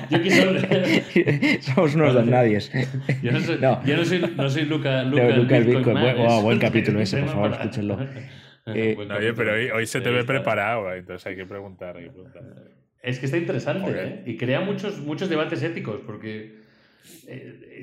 yo 0.09 0.23
que 0.23 0.31
soy- 0.31 1.59
Somos 1.75 1.95
unos 1.97 2.15
Vale. 2.15 2.25
donadies. 2.31 2.73
yo 3.23 3.31
no 3.31 3.41
soy, 3.41 3.59
No. 3.61 3.85
yo 3.85 3.95
no 3.99 4.05
soy, 4.07 4.21
no 4.39 4.49
soy 4.49 4.65
Luca, 4.65 5.03
Luca, 5.03 5.23
No, 5.23 5.37
Luca 5.37 5.57
el 5.59 5.65
Bitcoin 5.65 5.85
Bitcoin. 5.85 5.95
Man, 5.97 6.17
Buen- 6.17 6.27
wow, 6.29 6.41
buen 6.41 6.59
capítulo 6.59 6.99
ese, 6.99 7.19
por 7.19 7.29
favor, 7.29 7.51
para- 7.51 7.63
escúchenlo. 7.65 7.99
Eh, 8.75 8.97
oye, 8.97 9.33
pero 9.35 9.53
hoy, 9.55 9.71
hoy 9.71 9.87
se 9.87 10.01
te 10.01 10.11
ve 10.11 10.23
preparado, 10.25 10.95
entonces 10.95 11.27
hay 11.27 11.35
que 11.37 11.45
preguntar, 11.45 11.97
hay 11.97 12.05
que 12.05 12.11
preguntar. 12.11 12.43
Es 13.03 13.19
que 13.19 13.27
está 13.27 13.37
interesante. 13.37 13.91
¿eh? 13.95 14.23
y 14.27 14.37
crea 14.39 14.61
muchos, 14.61 14.99
muchos 15.01 15.29
debates 15.29 15.63
éticos 15.63 16.01
porque 16.07 16.55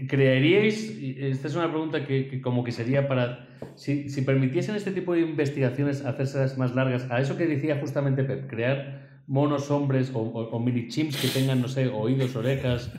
creeríais, 0.08 0.92
y 1.00 1.18
esta 1.20 1.48
es 1.48 1.56
una 1.56 1.70
pregunta 1.70 2.06
que, 2.06 2.28
que 2.28 2.42
como 2.42 2.64
que 2.64 2.72
sería 2.72 3.08
para, 3.08 3.48
si, 3.76 4.10
si 4.10 4.22
permitiesen 4.22 4.76
este 4.76 4.92
tipo 4.92 5.14
de 5.14 5.22
investigaciones 5.22 6.04
hacérselas 6.06 6.58
más 6.58 6.76
largas, 6.76 7.10
a 7.10 7.20
eso 7.22 7.38
que 7.38 7.46
decía 7.46 7.78
justamente 7.80 8.24
Pep, 8.24 8.48
crear 8.50 9.22
monos 9.28 9.70
hombres 9.72 10.12
o, 10.14 10.20
o- 10.20 10.60
mini 10.60 10.88
chimps 10.88 11.18
que 11.18 11.28
tengan, 11.28 11.62
no 11.62 11.68
sé, 11.68 11.88
oídos, 11.88 12.36
orejas, 12.36 12.92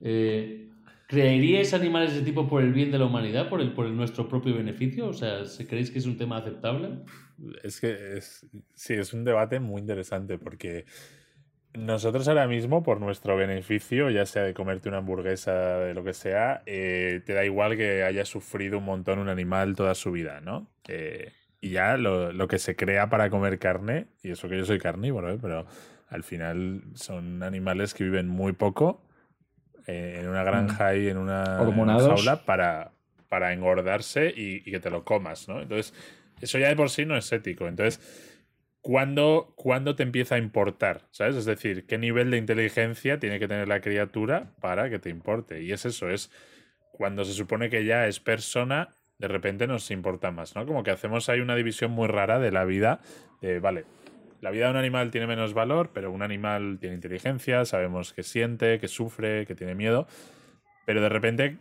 eh, 0.00 0.70
¿creeríais 1.08 1.74
animales 1.74 2.14
de 2.14 2.22
tipo 2.22 2.48
por 2.48 2.62
el 2.62 2.72
bien 2.72 2.90
de 2.90 2.98
la 2.98 3.04
humanidad, 3.06 3.48
por, 3.48 3.60
el, 3.60 3.72
por 3.72 3.86
el 3.86 3.96
nuestro 3.96 4.28
propio 4.28 4.54
beneficio? 4.56 5.06
O 5.08 5.12
sea, 5.12 5.42
¿creéis 5.68 5.90
que 5.90 5.98
es 5.98 6.06
un 6.06 6.16
tema 6.16 6.38
aceptable? 6.38 6.88
Es 7.62 7.80
que 7.80 8.16
es, 8.16 8.46
sí, 8.74 8.94
es 8.94 9.12
un 9.12 9.24
debate 9.24 9.60
muy 9.60 9.80
interesante 9.82 10.38
porque 10.38 10.86
nosotros 11.76 12.26
ahora 12.28 12.46
mismo, 12.46 12.82
por 12.82 13.00
nuestro 13.00 13.36
beneficio, 13.36 14.10
ya 14.10 14.26
sea 14.26 14.42
de 14.42 14.54
comerte 14.54 14.88
una 14.88 14.98
hamburguesa, 14.98 15.78
de 15.78 15.94
lo 15.94 16.04
que 16.04 16.14
sea, 16.14 16.62
eh, 16.66 17.20
te 17.24 17.34
da 17.34 17.44
igual 17.44 17.76
que 17.76 18.02
haya 18.02 18.24
sufrido 18.24 18.78
un 18.78 18.84
montón 18.84 19.18
un 19.18 19.28
animal 19.28 19.76
toda 19.76 19.94
su 19.94 20.12
vida, 20.12 20.40
¿no? 20.40 20.66
Eh, 20.88 21.32
y 21.60 21.70
ya 21.70 21.96
lo, 21.96 22.32
lo 22.32 22.48
que 22.48 22.58
se 22.58 22.76
crea 22.76 23.08
para 23.08 23.30
comer 23.30 23.58
carne, 23.58 24.06
y 24.22 24.30
eso 24.30 24.48
que 24.48 24.58
yo 24.58 24.64
soy 24.64 24.78
carnívoro, 24.78 25.32
¿eh? 25.32 25.38
pero 25.40 25.66
al 26.08 26.22
final 26.22 26.82
son 26.94 27.42
animales 27.42 27.94
que 27.94 28.04
viven 28.04 28.28
muy 28.28 28.52
poco 28.52 29.02
en 29.86 30.28
una 30.28 30.42
granja 30.42 30.96
y 30.96 31.08
en 31.08 31.16
una, 31.16 31.62
en 31.62 31.78
una 31.78 31.98
jaula 32.00 32.44
para, 32.44 32.90
para 33.28 33.52
engordarse 33.52 34.32
y, 34.34 34.62
y 34.64 34.70
que 34.72 34.80
te 34.80 34.90
lo 34.90 35.04
comas, 35.04 35.48
¿no? 35.48 35.60
Entonces, 35.62 35.94
eso 36.40 36.58
ya 36.58 36.68
de 36.68 36.76
por 36.76 36.90
sí 36.90 37.04
no 37.04 37.16
es 37.16 37.30
ético. 37.32 37.68
Entonces, 37.68 38.00
¿cuándo, 38.86 39.52
¿cuándo 39.56 39.96
te 39.96 40.04
empieza 40.04 40.36
a 40.36 40.38
importar? 40.38 41.08
¿Sabes? 41.10 41.34
Es 41.34 41.44
decir, 41.44 41.86
¿qué 41.86 41.98
nivel 41.98 42.30
de 42.30 42.36
inteligencia 42.36 43.18
tiene 43.18 43.40
que 43.40 43.48
tener 43.48 43.66
la 43.66 43.80
criatura 43.80 44.52
para 44.60 44.88
que 44.88 45.00
te 45.00 45.10
importe? 45.10 45.60
Y 45.60 45.72
es 45.72 45.84
eso, 45.84 46.08
es 46.08 46.30
cuando 46.92 47.24
se 47.24 47.32
supone 47.32 47.68
que 47.68 47.84
ya 47.84 48.06
es 48.06 48.20
persona, 48.20 48.90
de 49.18 49.26
repente 49.26 49.66
nos 49.66 49.90
importa 49.90 50.30
más, 50.30 50.54
¿no? 50.54 50.64
Como 50.66 50.84
que 50.84 50.92
hacemos 50.92 51.28
ahí 51.28 51.40
una 51.40 51.56
división 51.56 51.90
muy 51.90 52.06
rara 52.06 52.38
de 52.38 52.52
la 52.52 52.64
vida, 52.64 53.00
de, 53.42 53.58
vale, 53.58 53.86
la 54.40 54.52
vida 54.52 54.66
de 54.66 54.70
un 54.70 54.76
animal 54.76 55.10
tiene 55.10 55.26
menos 55.26 55.52
valor, 55.52 55.90
pero 55.92 56.12
un 56.12 56.22
animal 56.22 56.78
tiene 56.78 56.94
inteligencia, 56.94 57.64
sabemos 57.64 58.12
que 58.12 58.22
siente, 58.22 58.78
que 58.78 58.86
sufre, 58.86 59.46
que 59.46 59.56
tiene 59.56 59.74
miedo, 59.74 60.06
pero 60.84 61.00
de 61.00 61.08
repente, 61.08 61.58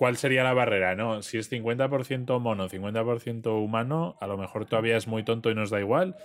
¿cuál 0.00 0.16
sería 0.16 0.42
la 0.42 0.54
barrera? 0.54 0.94
No, 0.94 1.20
si 1.20 1.36
es 1.36 1.52
50% 1.52 2.40
mono, 2.40 2.70
50% 2.70 3.62
humano, 3.62 4.16
a 4.18 4.26
lo 4.26 4.38
mejor 4.38 4.64
todavía 4.64 4.96
es 4.96 5.06
muy 5.06 5.24
tonto 5.24 5.50
y 5.50 5.54
nos 5.54 5.68
da 5.68 5.78
igual. 5.78 6.16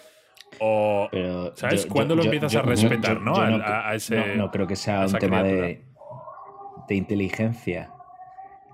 O, 0.62 1.10
Pero 1.12 1.53
¿Sabes? 1.58 1.84
yo- 1.84 1.89
¿Cuándo 1.91 2.13
yo- 2.13 2.20
lo 2.20 2.24
empiezas 2.24 2.53
yo- 2.53 2.60
a 2.60 2.62
respetar, 2.62 3.20
no? 3.20 3.36
a- 3.36 3.94
ese- 3.94 4.15
no, 4.15 4.46
no 4.46 4.51
creo 4.51 4.65
que 4.65 4.77
sea 4.77 5.05
un 5.05 5.12
tema 5.15 5.44
de 5.44 5.84
inteligencia. 6.89 7.91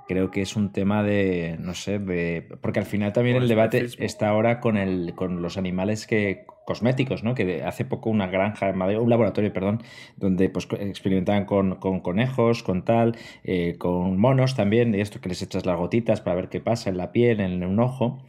Creo 0.07 0.31
que 0.31 0.41
es 0.41 0.55
un 0.55 0.71
tema 0.71 1.03
de, 1.03 1.57
no 1.59 1.73
sé, 1.73 1.99
de, 1.99 2.47
porque 2.61 2.79
al 2.79 2.85
final 2.85 3.13
también 3.13 3.37
el 3.37 3.47
debate 3.47 3.87
está 3.99 4.29
ahora 4.29 4.59
con, 4.59 4.77
el, 4.77 5.13
con 5.15 5.41
los 5.41 5.57
animales 5.57 6.07
que 6.07 6.45
cosméticos, 6.65 7.23
¿no? 7.23 7.33
Que 7.33 7.45
de- 7.45 7.63
hace 7.63 7.85
poco 7.85 8.09
una 8.09 8.27
granja, 8.27 8.69
en 8.69 8.77
Madrid, 8.77 8.99
un 8.99 9.09
laboratorio, 9.09 9.51
perdón, 9.53 9.81
donde 10.17 10.49
pues 10.49 10.67
experimentaban 10.79 11.45
con, 11.45 11.75
con 11.75 11.99
conejos, 12.01 12.63
con 12.63 12.85
tal, 12.85 13.17
eh, 13.43 13.75
con 13.77 14.17
monos 14.17 14.55
también, 14.55 14.93
y 14.95 15.01
esto 15.01 15.19
que 15.21 15.29
les 15.29 15.41
echas 15.41 15.65
las 15.65 15.77
gotitas 15.77 16.21
para 16.21 16.35
ver 16.35 16.49
qué 16.49 16.59
pasa 16.61 16.89
en 16.89 16.97
la 16.97 17.11
piel, 17.11 17.39
en 17.39 17.63
un 17.63 17.79
ojo. 17.79 18.23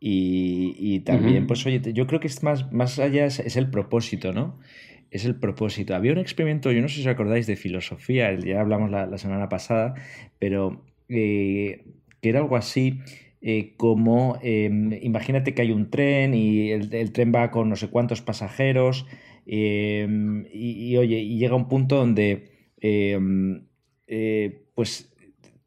Y, 0.00 0.74
y 0.78 1.00
también, 1.00 1.46
pues 1.46 1.64
oye, 1.66 1.80
yo 1.94 2.06
creo 2.06 2.20
que 2.20 2.26
es 2.26 2.42
más, 2.42 2.70
más 2.72 2.98
allá 2.98 3.24
es, 3.26 3.38
es 3.38 3.56
el 3.56 3.70
propósito, 3.70 4.32
¿no? 4.32 4.58
Es 5.10 5.24
el 5.24 5.36
propósito. 5.36 5.94
Había 5.94 6.12
un 6.12 6.18
experimento, 6.18 6.72
yo 6.72 6.82
no 6.82 6.88
sé 6.88 6.96
si 6.96 7.00
os 7.02 7.06
acordáis 7.06 7.46
de 7.46 7.56
filosofía, 7.56 8.28
el- 8.30 8.44
ya 8.44 8.60
hablamos 8.60 8.90
la, 8.90 9.06
la 9.06 9.18
semana 9.18 9.48
pasada, 9.48 9.94
pero 10.38 10.84
eh, 11.08 11.84
que 12.20 12.28
era 12.28 12.40
algo 12.40 12.56
así 12.56 13.00
eh, 13.40 13.74
como, 13.76 14.38
eh, 14.42 14.70
imagínate 15.02 15.54
que 15.54 15.62
hay 15.62 15.72
un 15.72 15.90
tren 15.90 16.34
y 16.34 16.70
el, 16.70 17.12
tren 17.12 17.32
va 17.34 17.50
con 17.50 17.68
no 17.68 17.76
sé 17.76 17.88
cuántos 17.88 18.22
pasajeros 18.22 19.06
eh, 19.46 20.08
y, 20.52 20.90
y, 20.90 20.96
oye, 20.96 21.18
y 21.18 21.38
llega 21.38 21.54
un 21.54 21.68
punto 21.68 21.96
donde 21.96 22.54
eh, 22.80 23.18
eh, 24.06 24.66
pues 24.74 25.14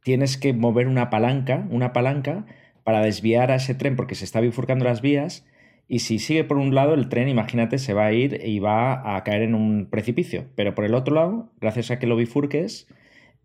tienes 0.04 0.38
que 0.38 0.54
mover 0.54 0.88
una 0.88 1.10
palanca, 1.10 1.68
una 1.72 1.94
palanca 1.94 2.46
para 2.84 3.02
desviar 3.02 3.52
a 3.52 3.56
ese 3.56 3.76
tren 3.76 3.96
porque 3.96 4.16
se 4.16 4.26
está 4.26 4.40
bifurcando 4.40 4.86
las 4.86 5.02
vías 5.02 5.46
y 5.88 6.00
si 6.00 6.20
sigue 6.20 6.44
por 6.44 6.58
un 6.58 6.76
lado 6.76 6.94
el 6.94 7.10
tren, 7.10 7.30
imagínate, 7.30 7.78
se 7.78 7.94
va 7.94 8.06
a 8.06 8.14
ir 8.14 8.42
y 8.46 8.60
va 8.60 9.16
a 9.16 9.24
caer 9.24 9.42
en 9.42 9.56
un 9.56 9.88
precipicio, 9.90 10.46
pero 10.56 10.76
por 10.76 10.86
el 10.86 10.94
otro 10.94 11.16
lado, 11.16 11.52
gracias 11.60 11.92
a 11.92 12.00
que 12.00 12.08
lo 12.08 12.16
bifurques, 12.16 12.88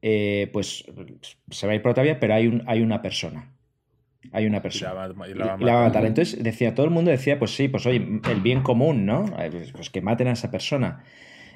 eh, 0.02 0.50
pues 0.52 0.84
se 1.50 1.66
va 1.66 1.72
a 1.72 1.76
ir 1.76 1.82
por 1.82 1.92
otra 1.92 2.02
vía, 2.04 2.20
pero 2.20 2.34
hay, 2.34 2.46
un, 2.48 2.62
hay 2.66 2.82
una 2.82 3.02
persona. 3.02 3.54
Hay 4.32 4.46
una 4.46 4.62
Y 4.74 4.80
la 4.80 4.92
persona. 4.92 4.92
va, 4.94 5.28
y 5.28 5.34
la 5.34 5.46
va 5.46 5.54
a 5.54 5.58
y 5.58 5.64
la 5.64 5.74
va 5.74 5.80
a 5.80 5.84
matar. 5.84 6.04
matar. 6.04 6.06
Entonces 6.06 6.42
decía, 6.42 6.74
todo 6.74 6.86
el 6.86 6.92
mundo 6.92 7.10
decía, 7.10 7.38
pues 7.38 7.54
sí, 7.56 7.68
pues 7.68 7.86
oye, 7.86 8.20
el 8.30 8.40
bien 8.40 8.62
común, 8.62 9.06
¿no? 9.06 9.26
Eh, 9.38 9.50
Pues, 9.50 9.72
pues 9.72 9.90
que 9.90 10.00
maten 10.02 10.28
a 10.28 10.32
esa 10.32 10.50
persona. 10.50 11.04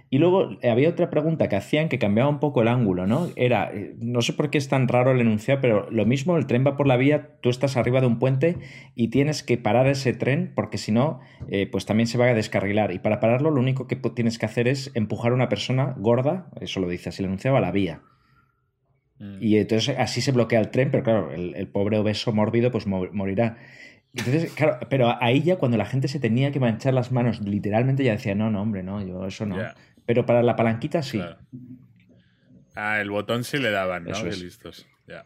Y 0.09 0.19
luego 0.19 0.59
eh, 0.63 0.71
había 0.71 0.89
otra 0.89 1.11
pregunta 1.11 1.49
que 1.49 1.57
hacían 1.57 1.89
que 1.89 1.99
cambiaba 1.99 2.31
un 2.31 2.39
poco 2.39 2.63
el 2.63 2.69
ángulo, 2.69 3.07
¿no? 3.09 3.29
Era, 3.35 3.73
no 3.99 4.23
sé 4.23 4.33
por 4.35 4.51
qué 4.51 4.59
es 4.59 4.69
tan 4.69 4.87
raro 4.89 5.11
el 5.11 5.21
enunciado, 5.21 5.61
pero 5.61 5.91
lo 5.91 6.07
mismo, 6.07 6.37
el 6.37 6.47
tren 6.47 6.65
va 6.67 6.77
por 6.77 6.87
la 6.87 6.97
vía, 6.97 7.39
tú 7.41 7.51
estás 7.51 7.77
arriba 7.77 8.01
de 8.01 8.07
un 8.07 8.19
puente 8.21 8.59
y 8.95 9.09
tienes 9.09 9.43
que 9.43 9.59
parar 9.59 9.89
ese 9.89 10.13
tren 10.13 10.53
porque 10.55 10.79
si 10.79 10.93
no, 10.93 11.21
eh, 11.49 11.67
pues 11.67 11.87
también 11.87 12.07
se 12.07 12.19
va 12.19 12.27
a 12.27 12.35
descarrilar. 12.35 12.93
Y 12.93 13.01
para 13.01 13.19
pararlo, 13.21 13.51
lo 13.51 13.61
único 13.61 13.89
que 13.89 13.97
tienes 13.97 14.39
que 14.39 14.47
hacer 14.47 14.69
es 14.69 14.93
empujar 14.95 15.33
a 15.33 15.35
una 15.35 15.49
persona 15.49 15.95
gorda, 15.99 16.51
eso 16.61 16.79
lo 16.81 16.89
dice 16.89 17.09
así 17.09 17.23
el 17.23 17.27
enunciado, 17.27 17.57
a 17.57 17.61
la 17.61 17.73
vía. 17.73 18.03
Mm. 19.19 19.37
Y 19.41 19.57
entonces 19.57 19.97
así 19.99 20.21
se 20.21 20.33
bloquea 20.33 20.61
el 20.61 20.71
tren, 20.71 20.91
pero 20.91 21.03
claro, 21.03 21.31
el, 21.33 21.55
el 21.55 21.67
pobre 21.69 21.99
obeso 21.99 22.33
mórbido 22.33 22.71
pues 22.71 22.87
mo- 22.87 23.09
morirá. 23.13 23.57
Entonces, 24.15 24.53
claro, 24.53 24.79
pero 24.89 25.15
ahí 25.23 25.43
ya 25.43 25.57
cuando 25.57 25.77
la 25.77 25.85
gente 25.87 26.09
se 26.09 26.19
tenía 26.21 26.51
que 26.51 26.61
manchar 26.61 26.95
las 26.95 27.13
manos, 27.13 27.41
literalmente 27.41 28.03
ya 28.05 28.13
decía, 28.13 28.35
no, 28.35 28.51
no, 28.51 28.63
hombre, 28.63 28.83
no, 28.83 29.05
yo 29.07 29.27
eso 29.27 29.45
no. 29.47 29.57
Pero 30.07 30.25
para 30.25 30.43
la 30.43 30.57
palanquita 30.57 31.03
sí. 31.03 31.19
claro. 31.19 31.37
Ah, 32.75 33.01
el 33.01 33.11
botón 33.11 33.45
sí 33.45 33.59
le 33.59 33.71
daban, 33.71 34.05
¿no? 34.05 34.11
Eso 34.13 34.25
Qué 34.25 34.37
listos. 34.37 34.87
Ya. 35.09 35.25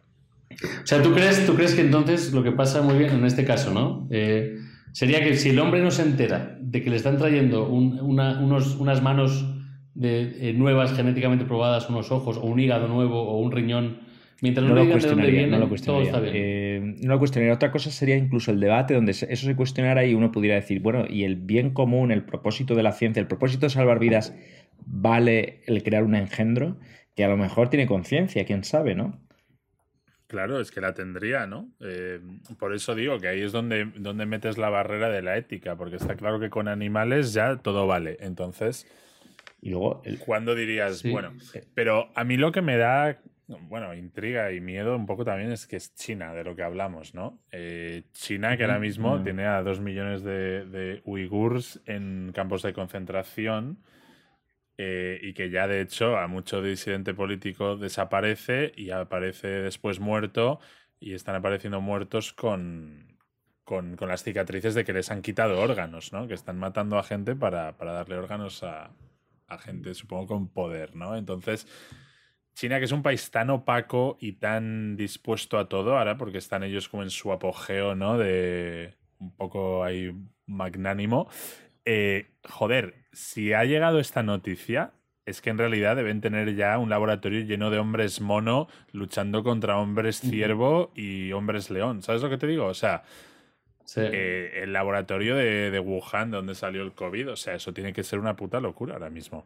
O 0.53 0.87
sea, 0.87 1.03
¿tú 1.03 1.13
crees, 1.13 1.45
¿tú 1.47 1.55
crees 1.55 1.75
que 1.75 1.81
entonces 1.81 2.33
lo 2.33 2.43
que 2.43 2.53
pasa 2.53 2.83
muy 2.83 2.97
bien 2.99 3.11
en 3.13 3.25
este 3.25 3.45
caso, 3.45 3.73
¿no? 3.73 4.07
Eh, 4.11 4.57
sería 4.93 5.23
que 5.23 5.37
si 5.37 5.51
el 5.51 5.59
hombre 5.59 5.81
no 5.83 5.91
se 5.91 6.03
entera 6.03 6.57
de 6.61 6.83
que 6.83 6.91
le 6.91 6.97
están 6.97 7.19
trayendo 7.19 7.69
un- 7.69 7.99
una- 8.01 8.41
unos, 8.41 8.77
unas 8.77 9.03
manos 9.03 9.45
de, 9.95 10.51
eh, 10.51 10.53
nuevas, 10.53 10.95
genéticamente 10.95 11.45
probadas, 11.45 11.89
unos 11.91 12.11
ojos, 12.11 12.37
o 12.37 12.43
un 12.43 12.61
hígado 12.61 12.89
nuevo, 12.89 13.23
o 13.23 13.39
un 13.39 13.53
riñón, 13.53 14.01
mientras 14.41 14.67
no, 14.67 14.75
lo 14.75 14.83
digan 14.83 14.99
de 14.99 15.09
dónde 15.09 15.47
no 15.47 15.59
lo 15.59 15.59
todo 15.59 15.69
cuestionaría. 15.69 16.07
está 16.09 16.21
bien. 16.21 16.35
Eh, 16.37 16.97
no 17.03 17.13
lo 17.15 17.19
cuestionaría. 17.19 17.55
Otra 17.55 17.71
cosa 17.71 17.91
sería 17.91 18.17
incluso 18.17 18.51
el 18.51 18.61
debate 18.61 18.95
donde 18.95 19.13
eso 19.13 19.27
se 19.27 19.57
cuestionara 19.57 20.05
y 20.05 20.15
uno 20.15 20.33
pudiera 20.33 20.57
decir, 20.57 20.81
bueno, 20.81 21.05
y 21.09 21.25
el 21.25 21.37
bien 21.37 21.71
común, 21.71 22.11
el 22.13 22.25
propósito 22.25 22.75
de 22.75 22.83
la 22.83 22.93
ciencia, 22.93 23.21
el 23.21 23.27
propósito 23.27 23.67
de 23.67 23.71
salvar 23.71 23.99
vidas, 23.99 24.35
¿vale 24.87 25.63
el 25.67 25.83
crear 25.83 26.05
un 26.05 26.15
engendro? 26.15 26.79
Que 27.15 27.25
a 27.25 27.29
lo 27.29 27.37
mejor 27.37 27.69
tiene 27.69 27.87
conciencia, 27.87 28.45
quién 28.45 28.65
sabe, 28.65 28.95
¿no? 28.95 29.21
Claro, 30.31 30.61
es 30.61 30.71
que 30.71 30.81
la 30.81 30.95
tendría, 30.95 31.49
¿no? 31.49 31.69
Eh, 31.81 32.21
por 32.57 32.73
eso 32.73 32.95
digo 32.95 33.19
que 33.19 33.27
ahí 33.27 33.41
es 33.43 33.51
donde, 33.51 33.87
donde 33.97 34.27
metes 34.27 34.59
la 34.59 34.71
barrera 34.71 35.11
de 35.11 35.23
la 35.23 35.37
ética, 35.37 35.75
porque 35.75 35.97
está 35.97 36.15
claro 36.15 36.39
que 36.39 36.51
con 36.51 36.69
animales 36.69 37.33
ya 37.33 37.57
todo 37.57 37.89
vale. 37.89 38.17
Entonces, 38.21 38.87
Y 39.61 39.71
luego, 39.71 40.03
el- 40.05 40.19
¿cuándo 40.19 40.55
dirías, 40.55 40.99
Sí. 41.01 41.11
bueno? 41.11 41.33
Pero 41.75 42.11
a 42.15 42.25
mí 42.25 42.37
lo 42.37 42.51
que 42.53 42.63
me 42.63 42.77
da, 42.77 43.21
bueno, 43.47 43.95
intriga 43.95 44.53
y 44.53 44.61
miedo 44.61 44.97
un 44.97 45.07
poco 45.07 45.25
también 45.25 45.53
es 45.53 45.67
que 45.67 45.77
es 45.77 45.95
China, 45.95 46.33
de 46.35 46.45
lo 46.45 46.55
que 46.57 46.63
hablamos, 46.63 47.15
¿no? 47.15 47.41
Eh, 47.53 48.05
China, 48.13 48.57
que 48.57 48.65
ahora 48.65 48.79
mismo 48.79 49.19
Mm. 49.19 49.23
tiene 49.25 49.45
a 49.47 49.63
dos 49.63 49.81
millones 49.81 50.23
de, 50.23 50.65
de 50.67 51.03
uigurs 51.05 51.81
en 51.87 52.33
campos 52.35 52.63
de 52.63 52.73
concentración 52.73 53.79
eh, 54.79 55.19
y 55.23 55.35
que 55.35 55.51
ya 55.51 55.67
de 55.69 55.83
hecho 55.83 56.17
a 56.17 56.27
mucho 56.27 56.63
disidente 56.63 57.13
político 57.13 57.77
desaparece 57.77 58.73
y 58.77 58.91
aparece 58.91 59.49
después 59.49 60.01
muerto 60.01 60.59
y 60.99 61.13
están 61.13 61.35
apareciendo 61.35 61.83
muertos 61.83 62.33
con, 62.33 63.19
con, 63.65 63.97
con 63.97 64.09
las 64.09 64.23
cicatrices 64.23 64.75
de 64.75 64.85
que 64.85 64.95
les 64.95 65.11
han 65.11 65.21
quitado 65.21 65.61
órganos, 65.61 66.15
¿no? 66.15 66.27
Que 66.29 66.35
están 66.35 66.59
matando 66.59 66.99
a 66.99 67.03
gente 67.03 67.37
para, 67.37 67.77
para 67.77 67.93
darle 67.93 68.17
órganos 68.17 68.63
a, 68.63 68.91
a 69.51 69.59
gente, 69.59 69.95
supongo, 69.95 70.29
con 70.29 70.49
poder, 70.49 70.97
¿no? 70.97 71.17
Entonces, 71.17 71.67
China, 72.55 72.79
que 72.79 72.85
es 72.87 72.93
un 72.93 73.03
país 73.03 73.31
tan 73.31 73.51
opaco 73.51 74.17
y 74.21 74.35
tan 74.35 74.97
dispuesto 74.97 75.59
a 75.59 75.69
todo 75.69 75.99
ahora, 75.99 76.17
porque 76.17 76.39
están 76.39 76.63
ellos 76.63 76.89
como 76.89 77.03
en 77.03 77.11
su 77.11 77.33
apogeo, 77.33 77.95
¿no? 77.95 78.17
De 78.17 78.95
un 79.19 79.35
poco 79.37 79.85
ahí 79.85 80.15
magnánimo. 80.47 81.29
Eh, 81.85 82.31
joder, 82.49 83.07
si 83.13 83.53
ha 83.53 83.65
llegado 83.65 83.99
esta 83.99 84.23
noticia, 84.23 84.93
es 85.27 85.41
que 85.41 85.51
en 85.51 85.59
realidad 85.59 85.97
deben 85.97 86.21
tener 86.21 86.55
ya 86.55 86.79
un 86.79 86.91
laboratorio 86.91 87.41
lleno 87.41 87.71
de 87.71 87.79
hombres 87.79 88.21
mono 88.21 88.69
luchando 88.93 89.43
contra 89.43 89.79
hombres 89.79 90.21
ciervo 90.21 90.93
y 90.95 91.33
hombres 91.33 91.71
león. 91.71 92.03
¿Sabes 92.03 92.23
lo 92.23 92.31
que 92.31 92.39
te 92.39 92.47
digo? 92.47 92.67
O 92.67 92.75
sea, 92.75 93.03
Sí. 93.93 94.03
eh, 94.05 94.63
el 94.63 94.73
laboratorio 94.73 95.35
de, 95.35 95.73
de 95.73 95.81
Wuhan, 95.81 96.31
donde 96.31 96.55
salió 96.55 96.83
el 96.83 96.93
COVID, 96.93 97.33
o 97.33 97.37
sea, 97.37 97.55
eso 97.55 97.73
tiene 97.73 97.93
que 97.93 98.05
ser 98.05 98.21
una 98.21 98.37
puta 98.37 98.61
locura 98.61 98.95
ahora 98.95 99.11
mismo. 99.11 99.45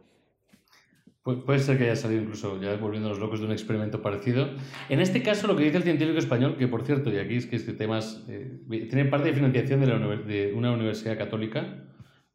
Pu- 1.25 1.47
Puede 1.47 1.61
ser 1.61 1.79
que 1.79 1.85
haya 1.85 1.97
salido 1.97 2.21
incluso, 2.21 2.61
ya 2.61 2.77
volviendo 2.77 3.09
a 3.09 3.13
los 3.13 3.19
locos, 3.21 3.41
de 3.41 3.47
un 3.47 3.53
experimento 3.53 4.03
parecido. 4.03 4.51
En 4.91 5.01
este 5.01 5.23
caso, 5.23 5.47
lo 5.47 5.57
que 5.57 5.65
dice 5.65 5.79
el 5.79 5.83
científico 5.85 6.19
español, 6.19 6.57
que 6.59 6.69
por 6.69 6.85
cierto, 6.85 7.11
y 7.11 7.17
aquí 7.17 7.37
es 7.37 7.47
que 7.47 7.57
este 7.57 7.73
tema 7.73 8.01
es, 8.01 8.23
eh, 8.29 8.59
tiene 8.91 9.07
parte 9.07 9.29
de 9.31 9.35
financiación 9.35 9.81
de, 9.81 9.87
la 9.87 9.97
univer- 9.97 10.25
de 10.25 10.53
una 10.53 10.73
universidad 10.73 11.17
católica, 11.17 11.83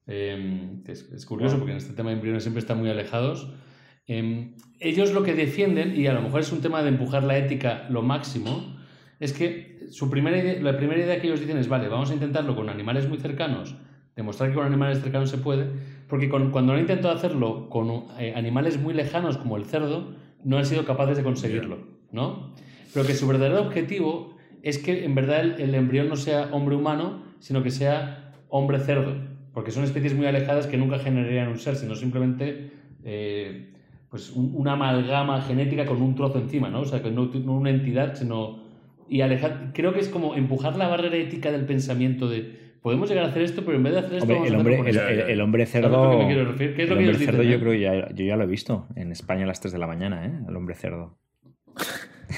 eh, 0.07 0.81
que 0.83 0.91
es, 0.93 1.11
es 1.11 1.25
curioso 1.27 1.57
porque 1.57 1.73
en 1.73 1.77
este 1.77 1.93
tema 1.93 2.09
de 2.09 2.15
embriones 2.15 2.41
siempre 2.41 2.59
están 2.61 2.79
muy 2.79 2.89
alejados. 2.89 3.53
Eh, 4.07 4.55
ellos 4.79 5.13
lo 5.13 5.21
que 5.21 5.35
defienden, 5.35 5.95
y 5.95 6.07
a 6.07 6.13
lo 6.13 6.23
mejor 6.23 6.39
es 6.39 6.51
un 6.51 6.61
tema 6.61 6.81
de 6.81 6.89
empujar 6.89 7.21
la 7.23 7.37
ética 7.37 7.85
lo 7.91 8.01
máximo, 8.01 8.75
es 9.19 9.33
que 9.33 9.68
su 9.91 10.09
primera 10.09 10.37
idea, 10.37 10.61
la 10.61 10.77
primera 10.77 11.01
idea 11.01 11.19
que 11.19 11.27
ellos 11.27 11.39
dicen 11.39 11.57
es, 11.57 11.67
vale, 11.67 11.87
vamos 11.87 12.11
a 12.11 12.13
intentarlo 12.13 12.55
con 12.55 12.69
animales 12.69 13.07
muy 13.07 13.17
cercanos, 13.17 13.75
demostrar 14.15 14.49
que 14.49 14.55
con 14.55 14.65
animales 14.65 15.01
cercanos 15.01 15.29
se 15.29 15.37
puede, 15.37 15.67
porque 16.07 16.29
con- 16.29 16.51
cuando 16.51 16.73
han 16.73 16.79
intentado 16.79 17.13
hacerlo 17.13 17.69
con 17.69 18.05
eh, 18.19 18.33
animales 18.35 18.79
muy 18.79 18.93
lejanos 18.93 19.37
como 19.37 19.57
el 19.57 19.65
cerdo, 19.65 20.13
no 20.43 20.57
han 20.57 20.65
sido 20.65 20.85
capaces 20.85 21.17
de 21.17 21.23
conseguirlo, 21.23 21.79
¿no? 22.11 22.53
Pero 22.93 23.05
que 23.05 23.13
su 23.13 23.27
verdadero 23.27 23.61
objetivo 23.61 24.35
es 24.63 24.77
que 24.77 25.05
en 25.05 25.15
verdad 25.15 25.41
el, 25.41 25.61
el 25.61 25.75
embrión 25.75 26.09
no 26.09 26.15
sea 26.15 26.49
hombre 26.51 26.75
humano, 26.75 27.23
sino 27.39 27.63
que 27.63 27.71
sea 27.71 28.33
hombre 28.49 28.79
cerdo, 28.79 29.13
porque 29.53 29.71
son 29.71 29.83
especies 29.83 30.13
muy 30.15 30.25
alejadas 30.25 30.67
que 30.67 30.77
nunca 30.77 30.99
generarían 30.99 31.47
un 31.49 31.59
ser, 31.59 31.75
sino 31.75 31.95
simplemente 31.95 32.71
eh, 33.03 33.73
pues 34.09 34.31
un- 34.31 34.51
una 34.55 34.73
amalgama 34.73 35.41
genética 35.41 35.85
con 35.85 36.01
un 36.01 36.15
trozo 36.15 36.39
encima, 36.39 36.69
¿no? 36.69 36.81
O 36.81 36.85
sea, 36.85 37.01
que 37.01 37.11
no, 37.11 37.25
no 37.25 37.53
una 37.53 37.69
entidad, 37.69 38.15
sino... 38.15 38.67
Y 39.09 39.21
alejar, 39.21 39.71
creo 39.73 39.93
que 39.93 39.99
es 39.99 40.07
como 40.09 40.35
empujar 40.35 40.75
la 40.75 40.87
barrera 40.87 41.15
ética 41.17 41.51
del 41.51 41.65
pensamiento 41.65 42.29
de 42.29 42.69
podemos 42.81 43.09
llegar 43.09 43.25
a 43.25 43.27
hacer 43.29 43.41
esto, 43.41 43.63
pero 43.65 43.75
en 43.77 43.83
vez 43.83 43.93
de 43.93 43.99
hacer 43.99 44.13
esto, 44.13 44.23
Hombre, 44.23 44.35
vamos 44.35 44.47
el 44.49 44.55
a 44.55 44.57
hombre, 44.59 44.89
el, 44.89 44.97
el- 44.97 45.29
el 45.31 45.41
hombre 45.41 45.65
¿Sabes 45.65 45.85
a 45.87 45.89
cerdo. 45.89 46.11
que 46.11 46.17
me 46.17 46.25
quiero 46.27 46.51
referir? 46.51 46.75
¿Qué 46.75 46.83
es 46.83 46.89
el 46.89 46.95
lo 46.95 46.95
que 46.95 47.03
hombre 47.05 47.15
ellos 47.17 47.25
cerdo, 47.25 47.41
dicen, 47.41 47.51
yo 47.51 47.57
eh? 47.57 47.59
creo 47.59 47.71
que 47.73 47.79
ya, 48.07 48.13
yo 48.15 48.25
ya 48.25 48.35
lo 48.37 48.43
he 48.43 48.47
visto 48.47 48.87
en 48.95 49.11
España 49.11 49.43
a 49.43 49.47
las 49.47 49.59
3 49.59 49.73
de 49.73 49.79
la 49.79 49.87
mañana, 49.87 50.25
¿eh? 50.25 50.31
El 50.47 50.55
hombre 50.55 50.75
cerdo. 50.75 51.17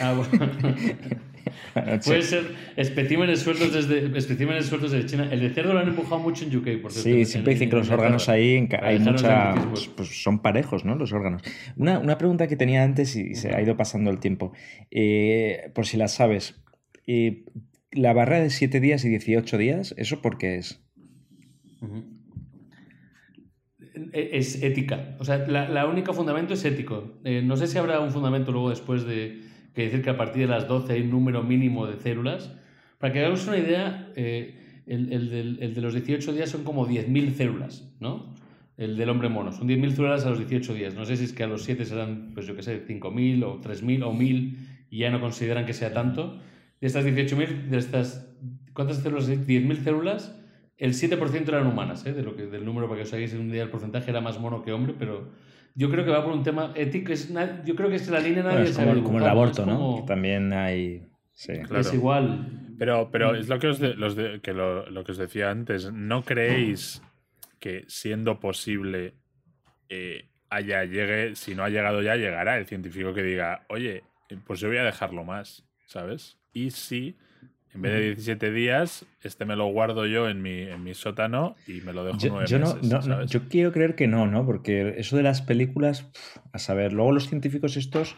Ah, 0.01 0.13
bueno. 0.15 0.53
Puede 2.05 2.21
ser 2.21 2.43
especímenes 2.75 3.39
sueltos 3.41 3.73
desde 3.73 4.17
especímenes 4.17 4.65
sueltos 4.67 4.91
de 4.91 5.05
China. 5.05 5.27
El 5.31 5.39
de 5.41 5.49
cerdo 5.49 5.73
lo 5.73 5.79
han 5.79 5.87
empujado 5.89 6.19
mucho 6.19 6.45
en 6.45 6.55
UK, 6.55 6.81
por 6.81 6.91
cierto. 6.91 7.01
Sí, 7.01 7.25
siempre 7.25 7.53
en- 7.53 7.59
dicen 7.59 7.69
que 7.69 7.75
los 7.77 7.89
órganos 7.89 8.29
ahí 8.29 8.67
hay 8.81 8.99
mucha. 8.99 9.53
noticias, 9.55 9.89
Pues 9.95 10.21
son 10.23 10.39
parejos, 10.41 10.85
¿no? 10.85 10.95
Los 10.95 11.11
órganos. 11.13 11.41
Una, 11.77 11.99
una 11.99 12.17
pregunta 12.17 12.47
que 12.47 12.55
tenía 12.55 12.83
antes 12.83 13.15
y 13.15 13.35
se 13.35 13.53
ha 13.55 13.61
ido 13.61 13.75
pasando 13.77 14.11
el 14.11 14.19
tiempo. 14.19 14.53
Eh, 14.91 15.71
por 15.73 15.85
si 15.85 15.97
la 15.97 16.07
sabes. 16.07 16.60
La 17.91 18.13
barra 18.13 18.39
de 18.39 18.49
7 18.49 18.79
días 18.79 19.03
y 19.05 19.09
18 19.09 19.57
días, 19.57 19.93
¿eso 19.97 20.21
por 20.21 20.37
qué 20.37 20.55
es? 20.57 20.79
E- 24.13 24.29
Es 24.37 24.61
ética. 24.63 25.15
O 25.19 25.25
sea, 25.25 25.37
la, 25.47 25.67
la 25.69 25.85
única 25.87 26.13
fundamento 26.13 26.53
es 26.53 26.63
ético. 26.65 27.19
Eh, 27.23 27.41
no 27.43 27.57
sé 27.57 27.67
si 27.67 27.77
habrá 27.77 27.99
un 27.99 28.11
fundamento 28.11 28.51
luego 28.51 28.69
después 28.69 29.03
de 29.05 29.41
que 29.73 29.83
decir 29.83 30.01
que 30.01 30.09
a 30.09 30.17
partir 30.17 30.43
de 30.43 30.47
las 30.49 30.67
12 30.67 30.93
hay 30.93 31.01
un 31.01 31.09
número 31.11 31.43
mínimo 31.43 31.87
de 31.87 31.97
células. 31.97 32.51
Para 32.97 33.13
que 33.13 33.19
hagamos 33.19 33.47
una 33.47 33.57
idea, 33.57 34.11
eh, 34.15 34.83
el, 34.85 35.11
el, 35.11 35.29
del- 35.29 35.57
el 35.61 35.73
de 35.73 35.81
los 35.81 35.93
18 35.93 36.33
días 36.33 36.49
son 36.49 36.63
como 36.63 36.85
10.000 36.87 37.33
células, 37.35 37.93
¿no? 37.99 38.33
El 38.77 38.95
del 38.97 39.09
hombre 39.09 39.29
mono. 39.29 39.51
Son 39.51 39.67
10.000 39.67 39.91
células 39.95 40.25
a 40.25 40.29
los 40.29 40.39
18 40.39 40.73
días. 40.73 40.93
No 40.95 41.05
sé 41.05 41.17
si 41.17 41.25
es 41.25 41.33
que 41.33 41.43
a 41.43 41.47
los 41.47 41.63
7 41.63 41.85
serán, 41.85 42.31
pues 42.33 42.47
yo 42.47 42.55
qué 42.55 42.63
sé, 42.63 42.81
5.000 42.87 43.43
o 43.43 43.59
3.000 43.61 44.03
o 44.03 44.13
1.000 44.13 44.57
y 44.89 44.99
ya 44.99 45.09
no 45.09 45.19
consideran 45.19 45.65
que 45.65 45.73
sea 45.73 45.93
tanto. 45.93 46.39
De 46.81 46.87
estas 46.87 47.05
18.000, 47.05 47.67
de 47.69 47.77
estas, 47.77 48.27
¿cuántas 48.73 48.97
células? 48.97 49.29
hay? 49.29 49.37
10.000 49.37 49.83
células, 49.83 50.37
el 50.77 50.93
7% 50.93 51.47
eran 51.47 51.67
humanas, 51.67 52.05
¿eh? 52.07 52.13
de 52.13 52.23
lo 52.23 52.35
que, 52.35 52.47
del 52.47 52.65
número 52.65 52.87
para 52.89 52.97
que 53.01 53.03
os 53.07 53.13
hagáis 53.13 53.33
un 53.33 53.51
día 53.51 53.63
el 53.63 53.69
porcentaje 53.69 54.09
era 54.09 54.19
más 54.19 54.39
mono 54.39 54.63
que 54.63 54.71
hombre, 54.73 54.95
pero 54.97 55.31
yo 55.75 55.89
creo 55.91 56.03
que 56.03 56.11
va 56.11 56.23
por 56.23 56.33
un 56.33 56.43
tema 56.43 56.73
ético. 56.75 57.13
Es, 57.13 57.31
yo 57.65 57.75
creo 57.75 57.87
que 57.89 57.95
es 57.95 58.09
la 58.09 58.19
línea 58.19 58.43
nadie 58.43 58.55
Bueno, 58.55 58.69
es 58.69 58.77
como, 58.77 59.03
como 59.03 59.17
el 59.19 59.25
aborto, 59.25 59.65
¿no? 59.65 59.77
como- 59.77 60.01
Que 60.01 60.07
también 60.07 60.51
hay. 60.53 61.07
Sí. 61.33 61.53
Claro. 61.59 61.79
Es 61.81 61.93
igual. 61.93 62.73
Pero, 62.77 63.09
pero 63.11 63.31
Mm. 63.31 63.35
es 63.35 63.47
lo 63.47 63.59
que 63.59 63.67
os, 63.67 63.79
de- 63.79 63.93
los 63.93 64.15
de- 64.15 64.41
que 64.41 64.53
lo, 64.53 64.89
lo 64.89 65.03
que 65.03 65.11
os 65.13 65.17
decía 65.19 65.49
antes. 65.51 65.91
¿No 65.93 66.23
creéis 66.23 67.01
que 67.59 67.85
siendo 67.87 68.39
posible 68.39 69.13
eh, 69.87 70.29
haya 70.49 70.83
llegue, 70.85 71.35
si 71.35 71.53
no 71.53 71.63
ha 71.63 71.69
llegado 71.69 72.01
ya, 72.01 72.15
llegará 72.15 72.57
el 72.57 72.65
científico 72.65 73.13
que 73.13 73.21
diga, 73.23 73.65
oye, 73.69 74.03
pues 74.47 74.59
yo 74.59 74.67
voy 74.67 74.77
a 74.77 74.83
dejarlo 74.83 75.23
más, 75.23 75.63
¿sabes? 75.85 76.37
Y 76.53 76.71
si 76.71 77.15
en 77.73 77.81
vez 77.81 77.93
de 77.93 78.01
17 78.07 78.51
días, 78.51 79.05
este 79.23 79.45
me 79.45 79.55
lo 79.55 79.67
guardo 79.67 80.05
yo 80.05 80.27
en 80.27 80.41
mi, 80.41 80.63
en 80.63 80.83
mi 80.83 80.93
sótano 80.93 81.55
y 81.67 81.79
me 81.81 81.93
lo 81.93 82.03
dejo 82.03 82.17
Yo, 82.17 82.29
nueve 82.31 82.47
yo 82.47 82.59
meses, 82.59 82.75
no- 82.83 82.97
no, 82.97 83.01
¿sabes? 83.01 83.31
yo 83.31 83.47
quiero 83.47 83.71
creer 83.71 83.95
que 83.95 84.07
no, 84.07 84.27
¿no? 84.27 84.45
Porque 84.45 84.95
eso 84.97 85.15
de 85.15 85.23
las 85.23 85.41
películas, 85.41 86.11
a 86.51 86.59
saber, 86.59 86.91
luego 86.91 87.13
los 87.13 87.29
científicos 87.29 87.77
estos, 87.77 88.17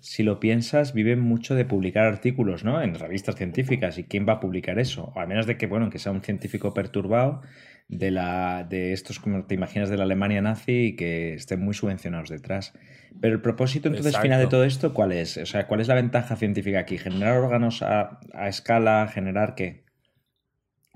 si 0.00 0.22
lo 0.22 0.40
piensas, 0.40 0.94
viven 0.94 1.20
mucho 1.20 1.54
de 1.54 1.66
publicar 1.66 2.06
artículos, 2.06 2.64
¿no? 2.64 2.80
En 2.80 2.94
revistas 2.94 3.34
científicas. 3.36 3.98
¿Y 3.98 4.04
quién 4.04 4.26
va 4.26 4.34
a 4.34 4.40
publicar 4.40 4.78
eso? 4.78 5.12
O 5.14 5.20
a 5.20 5.26
menos 5.26 5.46
de 5.46 5.58
que, 5.58 5.66
bueno, 5.66 5.90
que 5.90 5.98
sea 5.98 6.12
un 6.12 6.22
científico 6.22 6.72
perturbado 6.72 7.42
de 7.88 8.10
la 8.10 8.64
de 8.68 8.92
estos, 8.92 9.20
como 9.20 9.44
te 9.44 9.54
imaginas, 9.54 9.88
de 9.90 9.96
la 9.96 10.02
Alemania 10.04 10.42
nazi 10.42 10.86
y 10.88 10.96
que 10.96 11.34
estén 11.34 11.60
muy 11.60 11.74
subvencionados 11.74 12.28
detrás. 12.30 12.72
Pero 13.20 13.34
el 13.34 13.40
propósito 13.40 13.88
entonces 13.88 14.12
Exacto. 14.12 14.24
final 14.26 14.40
de 14.40 14.46
todo 14.48 14.64
esto, 14.64 14.92
¿cuál 14.92 15.12
es? 15.12 15.36
O 15.38 15.46
sea, 15.46 15.66
¿cuál 15.66 15.80
es 15.80 15.88
la 15.88 15.94
ventaja 15.94 16.36
científica 16.36 16.80
aquí? 16.80 16.98
¿Generar 16.98 17.38
órganos 17.38 17.82
a, 17.82 18.18
a 18.34 18.48
escala? 18.48 19.08
¿Generar 19.12 19.54
qué? 19.54 19.84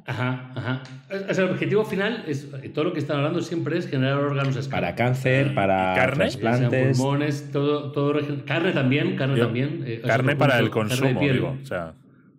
Ajá, 0.07 0.51
ajá. 0.57 0.83
O 1.31 1.35
sea, 1.35 1.45
el 1.45 1.51
objetivo 1.51 1.85
final 1.85 2.25
es 2.27 2.49
todo 2.75 2.87
lo 2.87 2.93
que 2.93 2.99
están 3.01 3.19
hablando 3.19 3.41
siempre 3.43 3.77
es 3.79 3.87
generar 3.87 4.17
órganos 4.17 4.57
a 4.57 4.61
escala. 4.61 4.81
Para 4.89 4.97
cáncer, 4.97 5.55
para 5.55 5.95
carne? 5.95 6.31
Sean 6.31 6.41
trasplantes. 6.41 6.99
pulmones, 6.99 7.51
todo, 7.53 7.93
todo 7.93 8.19
carne 8.47 8.73
también, 8.73 9.15
carne 9.17 9.37
Yo- 9.37 9.45
también. 9.45 9.85
eh, 9.87 10.01
Carne 10.05 10.37
para 10.37 10.59
el 10.59 10.71
consumo, 10.71 11.21
digo. 11.21 11.57
O 11.63 11.67
sea, 11.67 11.95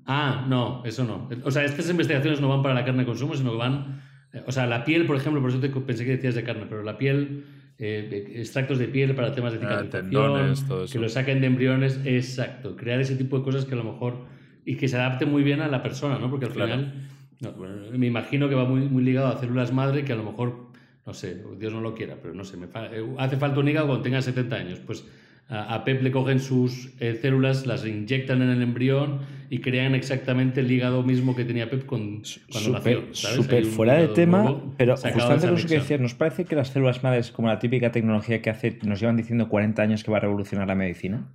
Ah, 0.08 0.46
no, 0.50 0.84
eso 0.84 1.04
no. 1.06 1.30
O 1.44 1.52
sea, 1.52 1.64
estas 1.64 1.88
investigaciones 1.90 2.42
no 2.42 2.50
van 2.50 2.64
para 2.64 2.74
la 2.74 2.84
carne 2.84 3.02
de 3.02 3.06
consumo, 3.06 3.36
sino 3.36 3.52
que 3.52 3.58
van. 3.58 4.02
O 4.48 4.52
sea, 4.52 4.66
la 4.66 4.86
piel, 4.86 5.06
por 5.06 5.18
ejemplo, 5.18 5.42
por 5.42 5.50
eso 5.50 5.60
te 5.60 5.70
pensé 5.70 6.06
que 6.06 6.12
decías 6.12 6.36
de 6.36 6.44
carne, 6.44 6.66
pero 6.70 6.84
la 6.84 6.98
piel, 6.98 7.44
eh, 7.78 8.32
extractos 8.36 8.80
de 8.80 8.88
piel 8.88 9.14
para 9.16 9.34
temas 9.34 9.54
de 9.54 9.60
Ah, 9.62 9.84
tendones, 9.90 10.66
todo 10.68 10.86
eso. 10.86 10.94
que 10.94 11.00
lo 11.00 11.10
saquen 11.10 11.42
de 11.42 11.48
embriones, 11.48 12.00
exacto. 12.06 12.76
Crear 12.78 13.02
ese 13.02 13.16
tipo 13.16 13.38
de 13.40 13.44
cosas 13.44 13.66
que 13.66 13.74
a 13.74 13.78
lo 13.78 13.84
mejor. 13.84 14.30
y 14.64 14.76
que 14.76 14.88
se 14.88 14.96
adapte 14.96 15.26
muy 15.26 15.42
bien 15.42 15.60
a 15.60 15.68
la 15.68 15.82
persona, 15.82 16.20
¿no? 16.20 16.30
Porque 16.30 16.46
al 16.46 16.52
Claro. 16.52 16.72
final. 16.76 16.94
no, 17.42 17.52
bueno, 17.54 17.76
me 17.98 18.06
imagino 18.06 18.48
que 18.48 18.54
va 18.54 18.64
muy, 18.66 18.82
muy 18.82 19.04
ligado 19.04 19.26
a 19.30 19.40
células 19.40 19.74
madre 19.74 20.06
que 20.06 20.14
a 20.14 20.16
lo 20.16 20.24
mejor. 20.24 20.68
No 21.04 21.16
sé, 21.16 21.42
Dios 21.58 21.74
no 21.74 21.82
lo 21.82 21.96
quiera, 21.96 22.16
pero 22.22 22.36
no 22.36 22.44
sé, 22.46 22.58
me 22.58 22.68
fa- 22.68 22.86
eh, 22.96 23.04
hace 23.18 23.38
falta 23.38 23.60
un 23.60 23.68
hígado 23.68 23.88
cuando 23.88 24.04
tenga 24.04 24.22
70 24.22 24.58
años. 24.58 24.80
Pues 24.86 25.04
a, 25.52 25.84
Pep 25.84 26.02
le 26.02 26.12
cogen 26.12 26.40
sus 26.40 26.90
eh, 27.00 27.20
células, 27.22 27.66
las 27.66 27.86
inyectan 27.86 28.42
en 28.42 28.50
el 28.50 28.62
embrión 28.62 29.20
y 29.50 29.60
crean 29.60 29.96
exactamente 29.96 30.62
el 30.62 30.72
hígado 30.72 31.04
mismo 31.04 31.36
que 31.36 31.44
tenía 31.44 31.70
Pep 31.70 31.86
con, 31.86 32.22
cuando 32.50 32.70
Súper 32.78 33.00
nació. 33.02 33.16
¿sabes? 33.16 33.68
fuera 33.68 33.96
de 33.96 34.08
tema, 34.08 34.44
nuevo 34.44 34.74
pero 34.78 34.96
justamente 34.96 35.48
lo 35.48 35.56
que 35.56 35.76
decías, 35.76 36.00
¿nos 36.00 36.14
parece 36.14 36.46
que 36.46 36.56
las 36.56 36.70
células 36.70 37.04
madres, 37.04 37.32
como 37.32 37.50
la 37.50 37.60
típica 37.60 37.92
tecnología 37.92 38.42
que 38.42 38.50
hace, 38.50 38.80
nos 38.84 39.00
llevan 39.02 39.18
diciendo 39.18 39.50
40 39.50 39.82
años 39.82 40.04
que 40.06 40.12
va 40.12 40.18
a 40.18 40.22
revolucionar 40.22 40.68
la 40.68 40.76
medicina? 40.76 41.28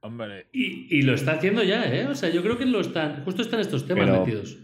hombre, 0.00 0.46
Y, 0.52 0.86
y 0.98 1.02
lo 1.02 1.14
está 1.14 1.32
haciendo 1.32 1.62
ya, 1.62 1.84
¿eh? 1.92 2.06
O 2.06 2.14
sea, 2.14 2.28
yo 2.30 2.42
creo 2.42 2.58
que 2.58 2.66
lo 2.66 2.80
están. 2.80 3.24
Justo 3.24 3.42
están 3.42 3.60
estos 3.60 3.86
temas 3.86 4.04
Pero- 4.06 4.20
metidos. 4.24 4.58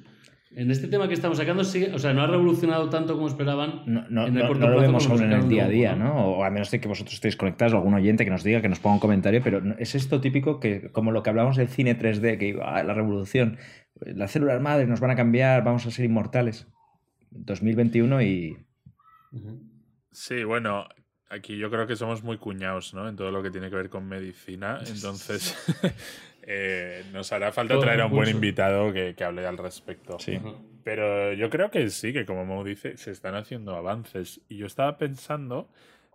En 0.52 0.70
este 0.72 0.88
tema 0.88 1.06
que 1.06 1.14
estamos 1.14 1.38
sacando, 1.38 1.62
sí, 1.62 1.84
o 1.94 1.98
sea, 2.00 2.12
no 2.12 2.22
ha 2.22 2.26
revolucionado 2.26 2.90
tanto 2.90 3.14
como 3.14 3.28
esperaban. 3.28 3.82
No, 3.86 4.04
no, 4.10 4.26
en 4.26 4.36
el 4.36 4.42
no- 4.42 4.48
corto 4.48 4.64
no 4.66 4.70
lo 4.70 4.78
plazo 4.78 4.86
vemos 4.88 5.06
aún 5.08 5.22
en 5.22 5.32
el 5.32 5.48
día 5.48 5.66
a 5.66 5.68
día, 5.68 5.94
¿no? 5.94 6.12
O 6.38 6.44
a 6.44 6.50
menos 6.50 6.70
de 6.72 6.80
que 6.80 6.88
vosotros 6.88 7.14
estéis 7.14 7.36
conectados 7.36 7.72
o 7.72 7.76
algún 7.76 7.94
oyente 7.94 8.24
que 8.24 8.30
nos 8.32 8.42
diga, 8.42 8.60
que 8.60 8.68
nos 8.68 8.80
ponga 8.80 8.94
un 8.94 9.00
comentario, 9.00 9.40
pero 9.44 9.62
es 9.78 9.94
esto 9.94 10.20
típico 10.20 10.58
que, 10.58 10.90
como 10.90 11.12
lo 11.12 11.22
que 11.22 11.30
hablamos 11.30 11.56
del 11.56 11.68
cine 11.68 11.96
3D, 11.96 12.36
que 12.36 12.48
iba 12.48 12.76
"Ah, 12.76 12.82
la 12.82 12.94
revolución, 12.94 13.58
las 14.00 14.32
células 14.32 14.60
madres 14.60 14.88
nos 14.88 14.98
van 14.98 15.12
a 15.12 15.16
cambiar, 15.16 15.62
vamos 15.62 15.86
a 15.86 15.90
ser 15.92 16.04
inmortales. 16.04 16.66
2021 17.30 18.20
y... 18.22 18.56
Sí, 20.10 20.42
bueno, 20.42 20.86
aquí 21.28 21.56
yo 21.58 21.70
creo 21.70 21.86
que 21.86 21.94
somos 21.94 22.24
muy 22.24 22.38
cuñados, 22.38 22.92
¿no? 22.92 23.08
En 23.08 23.14
todo 23.14 23.30
lo 23.30 23.40
que 23.42 23.52
tiene 23.52 23.70
que 23.70 23.76
ver 23.76 23.88
con 23.88 24.08
medicina. 24.08 24.80
Entonces, 24.84 25.56
eh, 26.52 27.04
nos 27.12 27.30
hará 27.30 27.52
falta 27.52 27.74
Todo 27.74 27.84
traer 27.84 28.00
a 28.00 28.06
un 28.06 28.12
buen 28.12 28.28
invitado 28.28 28.92
que, 28.92 29.14
que 29.14 29.22
hable 29.22 29.46
al 29.46 29.56
respecto. 29.56 30.18
Sí. 30.18 30.40
Pero 30.82 31.32
yo 31.32 31.48
creo 31.48 31.70
que 31.70 31.88
sí, 31.90 32.12
que 32.12 32.26
como 32.26 32.44
Mo 32.44 32.64
dice, 32.64 32.96
se 32.96 33.12
están 33.12 33.36
haciendo 33.36 33.76
avances. 33.76 34.40
Y 34.48 34.56
yo 34.56 34.66
estaba 34.66 34.98
pensando 34.98 35.68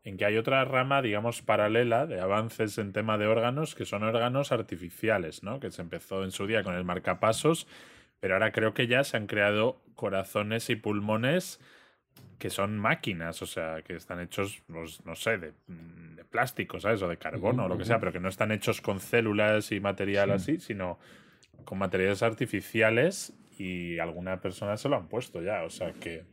en 0.04 0.18
que 0.18 0.26
hay 0.26 0.36
otra 0.36 0.66
rama, 0.66 1.02
digamos, 1.02 1.42
paralela 1.42 2.06
de 2.06 2.20
avances 2.20 2.78
en 2.80 2.92
tema 2.92 3.18
de 3.18 3.28
órganos, 3.28 3.76
que 3.76 3.86
son 3.86 4.04
órganos 4.04 4.52
artificiales, 4.52 5.42
¿no? 5.42 5.62
Que 5.62 5.72
se 5.72 5.82
empezó 5.82 6.26
en 6.26 6.32
su 6.32 6.48
día 6.48 6.64
con 6.64 6.76
el 6.76 6.84
marcapasos, 6.84 7.66
pero 8.20 8.34
ahora 8.34 8.52
creo 8.52 8.74
que 8.74 8.88
ya 8.88 9.06
se 9.06 9.16
han 9.16 9.28
creado 9.28 9.82
corazones 9.96 10.70
y 10.70 10.76
pulmones 10.76 11.62
que 12.38 12.50
son 12.50 12.78
máquinas, 12.78 13.42
o 13.42 13.46
sea, 13.46 13.82
que 13.82 13.96
están 13.96 14.20
hechos, 14.20 14.62
pues, 14.68 15.04
no 15.06 15.16
sé, 15.16 15.38
de, 15.38 15.54
mm, 15.68 16.16
de 16.16 16.26
plástico, 16.26 16.80
¿sabes? 16.80 17.02
O 17.02 17.08
de 17.08 17.18
carbono 17.18 17.66
o 17.66 17.68
lo 17.68 17.78
que 17.78 17.86
sea, 17.86 18.00
pero 18.00 18.12
que 18.12 18.20
no 18.20 18.30
están 18.30 18.52
hechos 18.52 18.82
con 18.82 19.00
células 19.00 19.72
y 19.72 19.80
material 19.80 20.32
así, 20.32 20.60
sino 20.60 21.00
con 21.64 21.78
materiales 21.80 22.22
artificiales 22.24 23.34
y 23.58 23.98
alguna 24.00 24.42
persona 24.42 24.78
se 24.78 24.90
lo 24.90 24.98
han 24.98 25.08
puesto 25.08 25.42
ya, 25.42 25.64
o 25.64 25.70
sea, 25.70 25.92
que, 25.94 26.24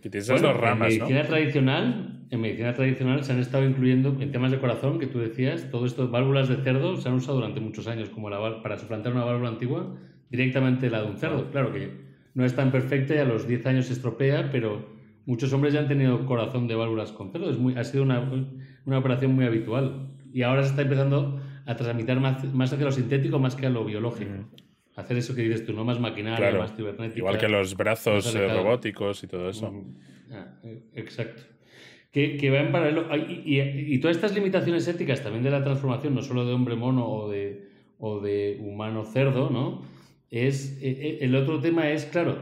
que 0.00 0.08
tienes 0.08 0.30
Bueno, 0.30 0.48
dos 0.48 0.56
ramas, 0.56 0.92
en 0.92 0.98
¿no? 1.00 1.04
medicina 1.06 1.26
tradicional, 1.26 2.20
en 2.30 2.40
medicina 2.40 2.72
tradicional 2.72 3.24
se 3.24 3.32
han 3.32 3.40
estado 3.40 3.64
incluyendo 3.64 4.16
en 4.20 4.30
temas 4.30 4.52
de 4.52 4.58
corazón 4.58 4.98
que 4.98 5.06
tú 5.06 5.18
decías, 5.18 5.70
todo 5.70 5.86
esto, 5.86 6.08
válvulas 6.08 6.48
de 6.48 6.56
cerdo 6.56 6.96
se 6.96 7.08
han 7.08 7.16
usado 7.16 7.38
durante 7.38 7.60
muchos 7.60 7.88
años 7.88 8.08
como 8.10 8.30
la, 8.30 8.62
para 8.62 8.78
suplantar 8.78 9.12
una 9.12 9.24
válvula 9.24 9.48
antigua, 9.48 9.96
directamente 10.30 10.88
la 10.88 11.02
de 11.02 11.08
un 11.08 11.18
cerdo. 11.18 11.50
Claro 11.50 11.72
que 11.72 11.90
no 12.34 12.44
es 12.44 12.54
tan 12.54 12.70
perfecta 12.70 13.14
y 13.14 13.18
a 13.18 13.24
los 13.24 13.48
10 13.48 13.66
años 13.66 13.86
se 13.86 13.94
estropea, 13.94 14.50
pero 14.52 14.95
muchos 15.26 15.52
hombres 15.52 15.74
ya 15.74 15.80
han 15.80 15.88
tenido 15.88 16.24
corazón 16.24 16.66
de 16.68 16.74
válvulas 16.74 17.12
con 17.12 17.30
cerdo. 17.32 17.50
Es 17.50 17.58
muy, 17.58 17.74
ha 17.76 17.84
sido 17.84 18.02
una, 18.04 18.20
una 18.86 18.98
operación 18.98 19.34
muy 19.34 19.44
habitual. 19.44 20.08
Y 20.32 20.42
ahora 20.42 20.62
se 20.62 20.70
está 20.70 20.82
empezando 20.82 21.40
a 21.66 21.76
trasmitir 21.76 22.18
más, 22.20 22.44
más 22.54 22.72
hacia 22.72 22.84
lo 22.86 22.92
sintético 22.92 23.38
más 23.38 23.54
que 23.56 23.66
a 23.66 23.70
lo 23.70 23.84
biológico. 23.84 24.30
Hacer 24.94 25.18
eso 25.18 25.34
que 25.34 25.42
dices 25.42 25.66
tú, 25.66 25.72
no 25.74 25.84
más 25.84 26.00
maquinaria, 26.00 26.38
Claro. 26.38 26.58
más 26.60 26.74
cibernética. 26.74 27.18
Igual 27.18 27.36
que 27.38 27.48
los 27.48 27.76
brazos 27.76 28.34
eh, 28.34 28.48
robóticos 28.48 29.22
y 29.24 29.26
todo 29.26 29.50
eso. 29.50 29.72
Ah, 30.32 30.46
eh, 30.64 30.80
exacto. 30.94 31.42
Que, 32.12 32.38
que 32.38 32.48
va 32.50 32.60
en 32.60 32.72
paralelo. 32.72 33.06
Y, 33.14 33.58
y- 33.60 33.94
y 33.94 33.98
todas 33.98 34.16
estas 34.16 34.34
limitaciones 34.34 34.88
éticas 34.88 35.22
también 35.22 35.42
de 35.44 35.50
la 35.50 35.62
transformación, 35.62 36.14
no 36.14 36.22
solo 36.22 36.46
de 36.46 36.54
hombre 36.54 36.76
mono 36.76 37.06
o 37.06 37.28
de, 37.30 37.68
o 37.98 38.20
de 38.20 38.58
humano 38.62 39.04
cerdo, 39.04 39.50
¿no? 39.50 39.82
Es, 40.30 40.78
eh, 40.82 41.18
el 41.20 41.34
otro 41.36 41.60
tema 41.60 41.90
es, 41.90 42.06
claro, 42.06 42.38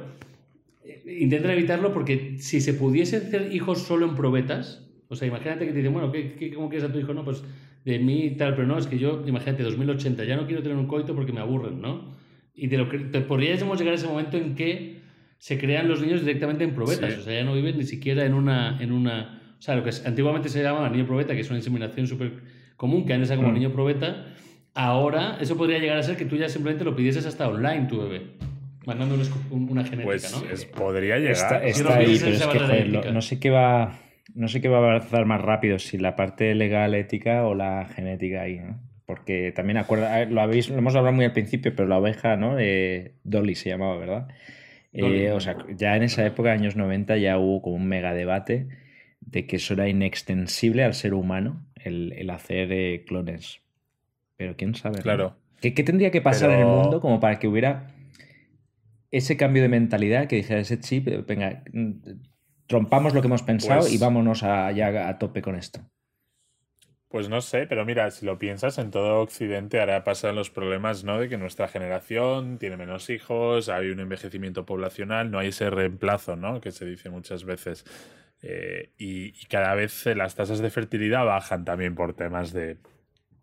intentan 1.07 1.51
evitarlo 1.53 1.93
porque 1.93 2.37
si 2.39 2.61
se 2.61 2.75
pudiesen 2.75 3.23
hacer 3.27 3.53
hijos 3.53 3.81
solo 3.83 4.07
en 4.07 4.15
probetas, 4.15 4.87
o 5.09 5.17
sea, 5.17 5.29
imagínate 5.29 5.67
que 5.67 5.73
te 5.73 5.79
dicen, 5.79 5.93
bueno, 5.93 6.11
¿qué, 6.13 6.35
qué, 6.35 6.53
cómo 6.53 6.69
quieres 6.69 6.89
a 6.89 6.93
tu 6.93 6.99
hijo? 6.99 7.15
No, 7.15 7.25
pues 7.25 7.43
de 7.85 7.99
mí 7.99 8.35
tal, 8.39 8.55
pero 8.55 8.67
no, 8.67 8.79
es 8.79 8.87
que 8.87 8.99
yo, 8.99 9.23
imagínate, 9.27 9.63
2080, 9.63 10.25
ya 10.25 10.37
no 10.37 10.47
quiero 10.47 10.63
tener 10.63 10.77
un 10.79 10.87
coito 10.87 11.15
porque 11.15 11.33
me 11.33 11.41
aburren, 11.41 11.81
¿no? 11.81 12.15
Y 12.55 12.69
te 12.69 12.79
lo 12.79 12.89
te 12.89 13.21
podríamos 13.21 13.79
llegar 13.79 13.93
a 13.93 13.97
ese 13.97 14.07
momento 14.07 14.37
en 14.37 14.55
que 14.55 15.01
se 15.39 15.59
crean 15.59 15.89
los 15.89 16.01
niños 16.01 16.21
directamente 16.21 16.65
en 16.65 16.75
probetas, 16.75 17.13
Sí. 17.15 17.21
o 17.21 17.23
sea, 17.25 17.35
ya 17.35 17.45
no 17.45 17.55
viven 17.55 17.77
ni 17.77 17.85
siquiera 17.85 18.25
en 18.25 18.33
una, 18.35 18.79
en 18.81 18.93
una, 18.93 19.55
o 19.59 19.63
sea, 19.63 19.77
lo 19.77 19.85
que 19.85 19.91
antiguamente 20.07 20.49
se 20.49 20.63
llamaba 20.63 20.89
niño 20.89 21.07
probeta, 21.07 21.35
que 21.35 21.41
es 21.41 21.49
una 21.51 21.59
inseminación 21.59 22.07
súper 22.07 22.33
común, 22.77 23.05
que 23.05 23.13
antes 23.13 23.29
era 23.31 23.37
como 23.37 23.51
Mm. 23.51 23.55
niño 23.55 23.73
probeta, 23.73 24.27
ahora 24.75 25.37
eso 25.41 25.57
podría 25.57 25.79
llegar 25.79 25.99
a 25.99 26.03
ser 26.03 26.17
que 26.17 26.25
tú 26.25 26.37
ya 26.37 26.49
simplemente 26.49 26.85
lo 26.85 26.97
pidieses 26.97 27.27
hasta 27.27 27.49
online, 27.49 27.87
tu 27.89 27.99
bebé, 28.01 28.23
mandando 28.87 29.15
un 29.51 29.69
una 29.71 29.83
genética, 29.85 30.05
Pues 30.05 30.33
¿no? 30.43 30.49
es- 30.51 30.65
podría 30.67 31.19
llegar. 31.19 31.33
Está, 31.33 31.59
¿no? 31.61 31.65
está 31.65 31.83
no 31.85 31.95
ahí, 31.97 32.17
pero 32.19 32.31
es 32.37 32.47
que 32.47 32.59
joder, 32.59 32.89
lo- 32.89 33.13
no 33.13 33.21
sé 33.23 33.39
qué 33.41 33.51
va, 33.51 33.99
no 34.35 34.49
sé 34.49 34.61
qué 34.61 34.69
va 34.69 34.79
a 34.79 34.81
avanzar 34.81 35.27
más 35.27 35.41
rápido, 35.41 35.79
si 35.79 35.99
la 35.99 36.17
parte 36.17 36.55
legal, 36.55 36.95
ética 36.95 37.45
o 37.47 37.55
la 37.55 37.87
genética 37.87 38.43
ahí, 38.43 38.59
¿no? 38.61 38.81
Porque 39.07 39.53
también 39.53 39.77
acuerda, 39.77 40.25
lo 40.25 40.41
habéis, 40.41 40.71
lo 40.71 40.79
hemos 40.79 40.95
hablado 40.97 41.15
muy 41.15 41.25
al 41.27 41.33
principio, 41.33 41.75
pero 41.77 41.87
la 41.89 41.99
oveja, 41.99 42.37
¿no? 42.37 42.59
Eh, 42.59 43.13
Dolly 43.25 43.55
se 43.55 43.69
llamaba, 43.69 43.97
¿verdad? 43.99 44.29
Eh, 44.93 45.01
Dolly. 45.03 45.27
o 45.29 45.41
sea, 45.41 45.57
ya 45.77 45.95
en 45.97 46.05
esa 46.05 46.25
época, 46.25 46.53
años 46.53 46.75
90, 46.77 47.17
ya 47.19 47.37
hubo 47.39 47.61
como 47.61 47.77
un 47.77 47.87
mega 47.87 48.15
debate 48.15 48.69
de 49.21 49.47
que 49.47 49.57
eso 49.57 49.75
era 49.75 49.89
inextensible 49.89 50.85
al 50.85 50.95
ser 50.95 51.13
humano, 51.15 51.67
el, 51.77 52.29
hacer 52.31 52.73
eh, 52.73 53.05
clones. 53.07 53.61
Pero 54.37 54.57
quién 54.57 54.75
sabe. 54.75 55.01
Claro. 55.03 55.37
¿Qué, 55.61 55.71
tendría 55.73 56.11
que 56.11 56.21
pasar 56.21 56.51
en 56.51 56.61
el 56.61 56.67
mundo 56.67 57.01
como 57.01 57.21
para 57.21 57.39
que 57.39 57.47
hubiera 57.49 57.94
ese 59.17 59.37
cambio 59.37 59.63
de 59.63 59.69
mentalidad 59.69 60.27
que 60.27 60.37
dijera 60.37 60.61
ese 60.61 60.81
chip, 60.81 61.09
venga, 61.27 61.63
mm, 61.73 61.93
trompamos 62.67 63.15
lo 63.15 63.21
que 63.21 63.29
hemos 63.29 63.43
pensado 63.43 63.87
y 63.87 63.91
pues 63.91 64.01
vámonos 64.01 64.43
allá 64.43 65.09
a 65.09 65.19
tope 65.19 65.41
con 65.41 65.55
esto? 65.55 65.81
Pues 67.09 67.29
no 67.29 67.41
sé, 67.41 67.69
pero 67.69 67.85
mira, 67.85 68.11
si 68.11 68.27
lo 68.27 68.41
piensas, 68.41 68.77
en 68.79 68.91
todo 68.91 69.21
Occidente 69.21 69.79
ahora 69.79 70.03
pasan 70.03 70.35
los 70.35 70.51
problemas, 70.51 71.05
¿no? 71.05 71.21
De 71.21 71.29
que 71.29 71.39
nuestra 71.39 71.69
generación 71.69 72.59
tiene 72.59 72.77
menos 72.77 73.09
hijos, 73.09 73.69
hay 73.69 73.91
un 73.91 74.01
envejecimiento 74.01 74.67
poblacional, 74.67 75.31
no 75.31 75.39
hay 75.39 75.49
ese 75.49 75.71
reemplazo, 75.71 76.35
¿no? 76.35 76.61
Que 76.61 76.73
se 76.73 76.85
dice 76.85 77.11
muchas 77.11 77.45
veces. 77.45 77.85
Eh, 78.43 78.91
y, 78.99 79.31
cada 79.47 79.77
vez 79.77 80.07
las 80.07 80.35
tasas 80.35 80.59
de 80.59 80.71
fertilidad 80.71 81.25
bajan 81.25 81.65
también 81.65 81.95
por 81.95 82.15
temas 82.15 82.53
de, 82.53 82.79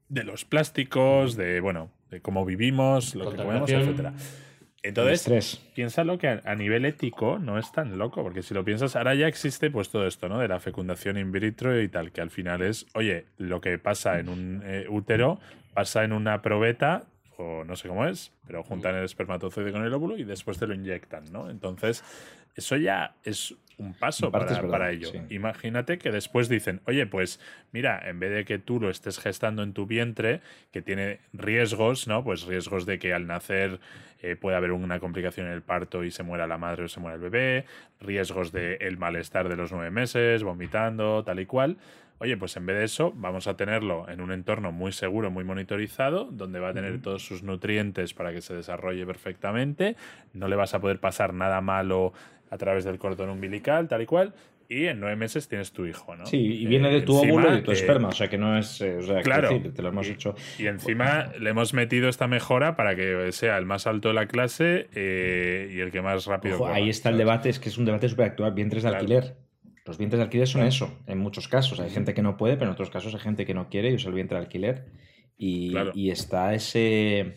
de 0.09 0.23
los 0.25 0.43
plásticos, 0.43 1.37
de, 1.37 1.61
bueno, 1.61 1.91
de 2.09 2.21
cómo 2.21 2.43
vivimos, 2.43 3.15
lo 3.15 3.31
que 3.31 3.37
comemos, 3.37 3.71
etcétera. 3.71 4.13
Entonces, 4.83 5.61
piénsalo 5.75 6.17
que 6.17 6.27
a, 6.27 6.55
nivel 6.55 6.85
ético 6.85 7.37
no 7.37 7.59
es 7.59 7.71
tan 7.71 7.99
loco, 7.99 8.23
porque 8.23 8.41
si 8.41 8.55
lo 8.55 8.65
piensas, 8.65 8.95
ahora 8.95 9.13
ya 9.13 9.27
existe 9.27 9.69
pues 9.69 9.89
todo 9.89 10.07
esto, 10.07 10.27
¿no? 10.27 10.39
De 10.39 10.47
la 10.47 10.59
fecundación 10.59 11.17
in 11.17 11.31
vitro 11.31 11.79
y 11.79 11.87
tal, 11.87 12.11
que 12.11 12.21
al 12.21 12.31
final 12.31 12.63
es, 12.63 12.87
oye, 12.95 13.25
lo 13.37 13.61
que 13.61 13.77
pasa 13.77 14.19
en 14.19 14.29
un 14.29 14.63
eh, 14.65 14.85
útero 14.89 15.39
pasa 15.73 16.03
en 16.03 16.13
una 16.13 16.41
probeta, 16.41 17.03
o 17.37 17.63
no 17.63 17.75
sé 17.75 17.87
cómo 17.87 18.05
es, 18.05 18.31
pero 18.47 18.63
juntan 18.63 18.95
el 18.95 19.05
espermatozoide 19.05 19.71
con 19.71 19.85
el 19.85 19.93
óvulo 19.93 20.17
y 20.17 20.23
después 20.23 20.57
te 20.57 20.65
lo 20.65 20.73
inyectan, 20.73 21.31
¿no? 21.31 21.49
Entonces, 21.49 22.03
eso 22.55 22.77
ya 22.77 23.15
es 23.23 23.55
un 23.81 23.93
paso 23.93 24.31
para, 24.31 24.91
ello. 24.91 25.11
Imagínate 25.29 25.97
que 25.97 26.11
después 26.11 26.47
dicen, 26.49 26.81
oye, 26.85 27.07
pues 27.07 27.39
mira, 27.71 27.99
en 28.07 28.19
vez 28.19 28.31
de 28.31 28.45
que 28.45 28.59
tú 28.59 28.79
lo 28.79 28.89
estés 28.89 29.19
gestando 29.19 29.63
en 29.63 29.73
tu 29.73 29.87
vientre, 29.87 30.41
que 30.71 30.81
tiene 30.81 31.19
riesgos, 31.33 32.07
¿no? 32.07 32.23
Pues 32.23 32.43
riesgos 32.43 32.85
de 32.85 32.99
que 32.99 33.13
al 33.13 33.25
nacer 33.25 33.79
eh, 34.21 34.35
pueda 34.35 34.57
haber 34.57 34.71
una 34.71 34.99
complicación 34.99 35.47
en 35.47 35.53
el 35.53 35.63
parto 35.63 36.03
y 36.03 36.11
se 36.11 36.23
muera 36.23 36.45
la 36.47 36.57
madre 36.57 36.83
o 36.83 36.87
se 36.87 36.99
muera 36.99 37.15
el 37.15 37.21
bebé, 37.21 37.65
riesgos 37.99 38.51
del 38.51 38.77
el 38.81 38.97
malestar 38.97 39.49
de 39.49 39.55
los 39.55 39.71
nueve 39.71 39.89
meses, 39.89 40.43
vomitando, 40.43 41.23
tal 41.23 41.39
y 41.39 41.45
cual. 41.45 41.77
Oye, 42.19 42.37
pues 42.37 42.55
en 42.55 42.67
vez 42.67 42.77
de 42.77 42.83
eso, 42.83 43.13
vamos 43.15 43.47
a 43.47 43.57
tenerlo 43.57 44.07
en 44.07 44.21
un 44.21 44.31
entorno 44.31 44.71
muy 44.71 44.91
seguro, 44.91 45.31
muy 45.31 45.43
monitorizado, 45.43 46.25
donde 46.25 46.59
va 46.59 46.69
a 46.69 46.73
tener 46.73 47.01
todos 47.01 47.25
sus 47.25 47.41
nutrientes 47.41 48.13
para 48.13 48.31
que 48.31 48.41
se 48.41 48.53
desarrolle 48.53 49.07
perfectamente. 49.07 49.95
No 50.31 50.47
le 50.47 50.55
vas 50.55 50.75
a 50.75 50.79
poder 50.79 50.99
pasar 50.99 51.33
nada 51.33 51.61
malo 51.61 52.13
a 52.51 52.57
través 52.57 52.83
del 52.83 52.99
cordón 52.99 53.29
umbilical, 53.29 53.87
tal 53.87 54.03
y 54.03 54.05
cual, 54.05 54.35
y 54.71 54.87
en 54.87 54.99
nueve 54.99 55.15
meses 55.15 55.49
tienes 55.49 55.71
tu 55.71 55.85
hijo, 55.85 56.15
¿no? 56.15 56.25
Sí, 56.25 56.37
y 56.37 56.65
viene 56.65 56.89
de 56.89 57.01
tu 57.01 57.17
óvulo 57.17 57.51
y 57.51 57.55
de 57.57 57.61
tu 57.61 57.71
esperma, 57.71 58.09
o 58.09 58.11
sea 58.13 58.29
que 58.29 58.37
no 58.37 58.57
es. 58.57 58.79
Eh, 58.79 58.99
claro, 59.21 59.61
te 59.73 59.81
lo 59.81 59.89
hemos 59.89 60.07
y, 60.07 60.11
hecho. 60.11 60.33
Y 60.57 60.67
encima 60.67 61.33
le 61.37 61.49
hemos 61.49 61.73
metido 61.73 62.07
esta 62.07 62.27
mejora 62.27 62.77
para 62.77 62.95
que 62.95 63.33
sea 63.33 63.57
el 63.57 63.65
más 63.65 63.85
alto 63.85 64.09
de 64.09 64.13
la 64.13 64.27
clase 64.27 64.87
eh, 64.93 65.73
y 65.73 65.79
el 65.79 65.91
que 65.91 66.01
más 66.01 66.25
rápido. 66.25 66.67
ahí 66.67 66.89
está 66.89 67.09
el 67.09 67.17
debate, 67.17 67.49
es 67.49 67.59
que 67.59 67.67
es 67.67 67.77
un 67.77 67.83
debate 67.83 68.07
súper 68.07 68.27
actual: 68.27 68.53
vientres 68.53 68.83
de 68.83 68.89
alquiler. 68.89 69.35
Los 69.85 69.97
vientres 69.97 70.19
de 70.19 70.23
alquiler 70.23 70.47
son 70.47 70.63
eso, 70.63 70.99
en 71.05 71.17
muchos 71.17 71.49
casos. 71.49 71.81
Hay 71.81 71.89
gente 71.89 72.13
que 72.13 72.21
no 72.21 72.37
puede, 72.37 72.55
pero 72.55 72.67
en 72.67 72.73
otros 72.73 72.89
casos 72.89 73.13
hay 73.13 73.19
gente 73.19 73.45
que 73.45 73.53
no 73.53 73.67
quiere 73.67 73.89
y 73.89 73.95
usa 73.95 74.07
el 74.07 74.15
vientre 74.15 74.37
de 74.37 74.43
alquiler. 74.45 74.85
Y, 75.37 75.73
y 75.95 76.11
está 76.11 76.53
ese 76.53 77.35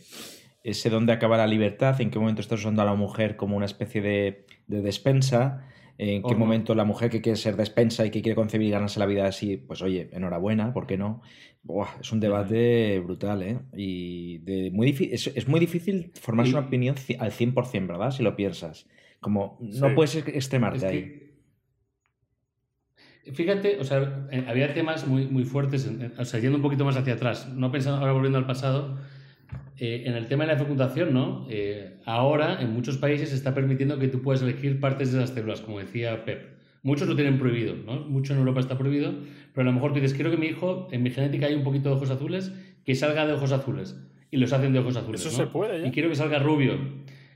ese 0.64 0.88
dónde 0.88 1.12
acaba 1.12 1.36
la 1.36 1.46
libertad, 1.46 2.00
en 2.00 2.10
qué 2.10 2.18
momento 2.18 2.40
estás 2.40 2.60
usando 2.60 2.80
a 2.80 2.86
la 2.86 2.94
mujer 2.94 3.36
como 3.36 3.54
una 3.54 3.66
especie 3.66 4.00
de, 4.00 4.43
despensa, 4.66 5.66
en 5.96 6.22
qué 6.22 6.34
momento 6.34 6.74
la 6.74 6.84
mujer 6.84 7.10
que 7.10 7.20
quiere 7.20 7.36
ser 7.36 7.56
despensa 7.56 8.04
y 8.04 8.10
que 8.10 8.20
quiere 8.20 8.34
concebir 8.34 8.68
y 8.68 8.70
ganarse 8.70 8.98
la 8.98 9.06
vida 9.06 9.26
así, 9.26 9.56
pues 9.56 9.80
oye, 9.82 10.08
enhorabuena, 10.12 10.72
¿por 10.72 10.86
qué 10.86 10.96
no? 10.96 11.22
es 12.00 12.12
un 12.12 12.20
debate 12.20 13.00
brutal, 13.00 13.42
¿eh? 13.42 13.58
Y 13.74 14.38
de 14.38 14.70
muy 14.70 14.94
es, 15.12 15.48
muy 15.48 15.60
difícil 15.60 16.12
formarse 16.20 16.52
una 16.52 16.66
opinión 16.66 16.94
al 17.18 17.32
100%, 17.32 17.86
¿verdad? 17.86 18.10
Si 18.10 18.22
lo 18.22 18.36
piensas. 18.36 18.86
Como 19.20 19.58
no 19.60 19.94
puedes 19.94 20.16
extremarte 20.16 20.86
ahí. 20.86 21.20
Fíjate, 23.32 23.78
o 23.80 23.84
sea, 23.84 24.26
eh, 24.30 24.44
había 24.46 24.74
temas 24.74 25.06
muy, 25.06 25.26
muy 25.26 25.44
fuertes, 25.44 25.90
o 26.18 26.24
sea, 26.26 26.40
yendo 26.40 26.56
un 26.56 26.62
poquito 26.62 26.84
más 26.84 26.96
hacia 26.96 27.14
atrás, 27.14 27.48
no 27.48 27.72
pensando 27.72 27.98
ahora 28.00 28.12
volviendo 28.12 28.36
al 28.36 28.46
pasado, 28.46 28.98
eh, 29.78 30.04
en 30.06 30.14
el 30.14 30.26
tema 30.26 30.44
de 30.44 30.52
la 30.52 30.58
fecundación, 30.58 31.12
¿no? 31.12 31.46
Eh, 31.50 31.96
ahora 32.04 32.60
en 32.60 32.72
muchos 32.72 32.96
países 32.98 33.30
se 33.30 33.34
está 33.34 33.54
permitiendo 33.54 33.98
que 33.98 34.08
tú 34.08 34.22
puedas 34.22 34.42
elegir 34.42 34.80
partes 34.80 35.12
de 35.12 35.20
las 35.20 35.30
células, 35.30 35.60
como 35.60 35.80
decía 35.80 36.24
Pep. 36.24 36.54
Muchos 36.82 37.08
lo 37.08 37.16
tienen 37.16 37.38
prohibido, 37.38 37.74
¿no? 37.74 38.00
Mucho 38.00 38.34
en 38.34 38.40
Europa 38.40 38.60
está 38.60 38.76
prohibido, 38.76 39.14
pero 39.52 39.62
a 39.62 39.70
lo 39.70 39.72
mejor 39.72 39.92
tú 39.92 40.00
dices, 40.00 40.14
quiero 40.14 40.30
que 40.30 40.36
mi 40.36 40.46
hijo, 40.46 40.88
en 40.92 41.02
mi 41.02 41.10
genética 41.10 41.46
hay 41.46 41.54
un 41.54 41.64
poquito 41.64 41.88
de 41.88 41.94
ojos 41.96 42.10
azules, 42.10 42.52
que 42.84 42.94
salga 42.94 43.26
de 43.26 43.32
ojos 43.32 43.52
azules. 43.52 43.98
Y 44.30 44.36
los 44.36 44.52
hacen 44.52 44.72
de 44.72 44.80
ojos 44.80 44.96
azules. 44.96 45.24
Eso 45.24 45.30
se 45.30 45.46
puede, 45.46 45.80
¿ya? 45.80 45.88
Y 45.88 45.90
quiero 45.92 46.08
que 46.08 46.16
salga 46.16 46.38
rubio. 46.40 46.78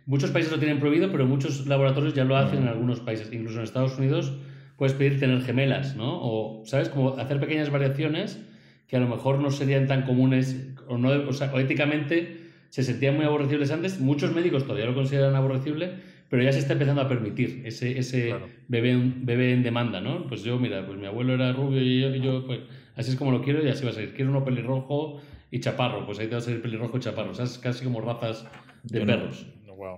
Muchos 0.06 0.30
países 0.30 0.52
lo 0.52 0.58
tienen 0.58 0.80
prohibido, 0.80 1.10
pero 1.10 1.26
muchos 1.26 1.66
laboratorios 1.66 2.14
ya 2.14 2.24
lo 2.24 2.36
hacen 2.36 2.62
en 2.62 2.68
algunos 2.68 3.00
países. 3.00 3.32
Incluso 3.32 3.58
en 3.58 3.64
Estados 3.64 3.98
Unidos 3.98 4.38
puedes 4.76 4.94
pedir 4.94 5.18
tener 5.20 5.42
gemelas, 5.42 5.96
¿no? 5.96 6.18
O, 6.22 6.62
¿sabes? 6.64 6.88
Como 6.88 7.18
hacer 7.18 7.40
pequeñas 7.40 7.70
variaciones 7.70 8.42
que 8.86 8.96
a 8.96 9.00
lo 9.00 9.08
mejor 9.08 9.38
no 9.38 9.50
serían 9.50 9.86
tan 9.86 10.02
comunes 10.02 10.74
o, 10.88 10.98
no, 10.98 11.10
o, 11.28 11.32
sea, 11.32 11.52
éticamente 11.60 12.48
se 12.68 12.82
sentían 12.82 13.16
muy 13.16 13.24
aborrecibles 13.24 13.70
antes. 13.70 14.00
Muchos 14.00 14.34
médicos 14.34 14.64
todavía 14.64 14.86
lo 14.86 14.94
consideran 14.94 15.34
aborrecible, 15.34 15.92
pero 16.28 16.42
ya 16.42 16.52
se 16.52 16.58
está 16.58 16.74
empezando 16.74 17.00
a 17.00 17.08
permitir 17.08 17.62
ese, 17.64 17.98
ese 17.98 18.34
bebé, 18.68 18.96
bebé 19.22 19.52
en 19.52 19.62
demanda, 19.62 20.00
¿no? 20.00 20.26
Pues 20.26 20.42
yo, 20.42 20.58
mira, 20.58 20.86
pues 20.86 20.98
mi 20.98 21.06
abuelo 21.06 21.34
era 21.34 21.52
rubio 21.52 21.80
y 21.80 22.20
yo, 22.20 22.46
pues 22.46 22.60
así 22.96 23.12
es 23.12 23.16
como 23.16 23.30
lo 23.32 23.42
quiero 23.42 23.64
y 23.64 23.68
así 23.68 23.84
va 23.84 23.90
a 23.90 23.94
ser. 23.94 24.14
Quiero 24.14 24.30
uno 24.30 24.44
pelirrojo 24.44 25.20
y 25.50 25.60
chaparro, 25.60 26.04
pues 26.04 26.18
ahí 26.18 26.26
te 26.26 26.32
va 26.32 26.38
a 26.38 26.42
salir 26.42 26.60
pelirrojo 26.60 26.96
y 26.96 27.00
chaparro. 27.00 27.30
O 27.30 27.34
sea, 27.34 27.44
es 27.44 27.58
casi 27.58 27.84
como 27.84 28.00
razas 28.00 28.46
de 28.82 29.04
perros. 29.04 29.46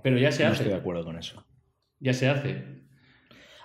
Pero 0.03 0.17
ya 0.17 0.31
se 0.31 0.45
hace. 0.45 0.49
No 0.49 0.53
estoy 0.53 0.69
de 0.69 0.79
acuerdo 0.79 1.03
con 1.03 1.17
eso. 1.17 1.45
Ya 1.99 2.13
se 2.13 2.29
hace. 2.29 2.81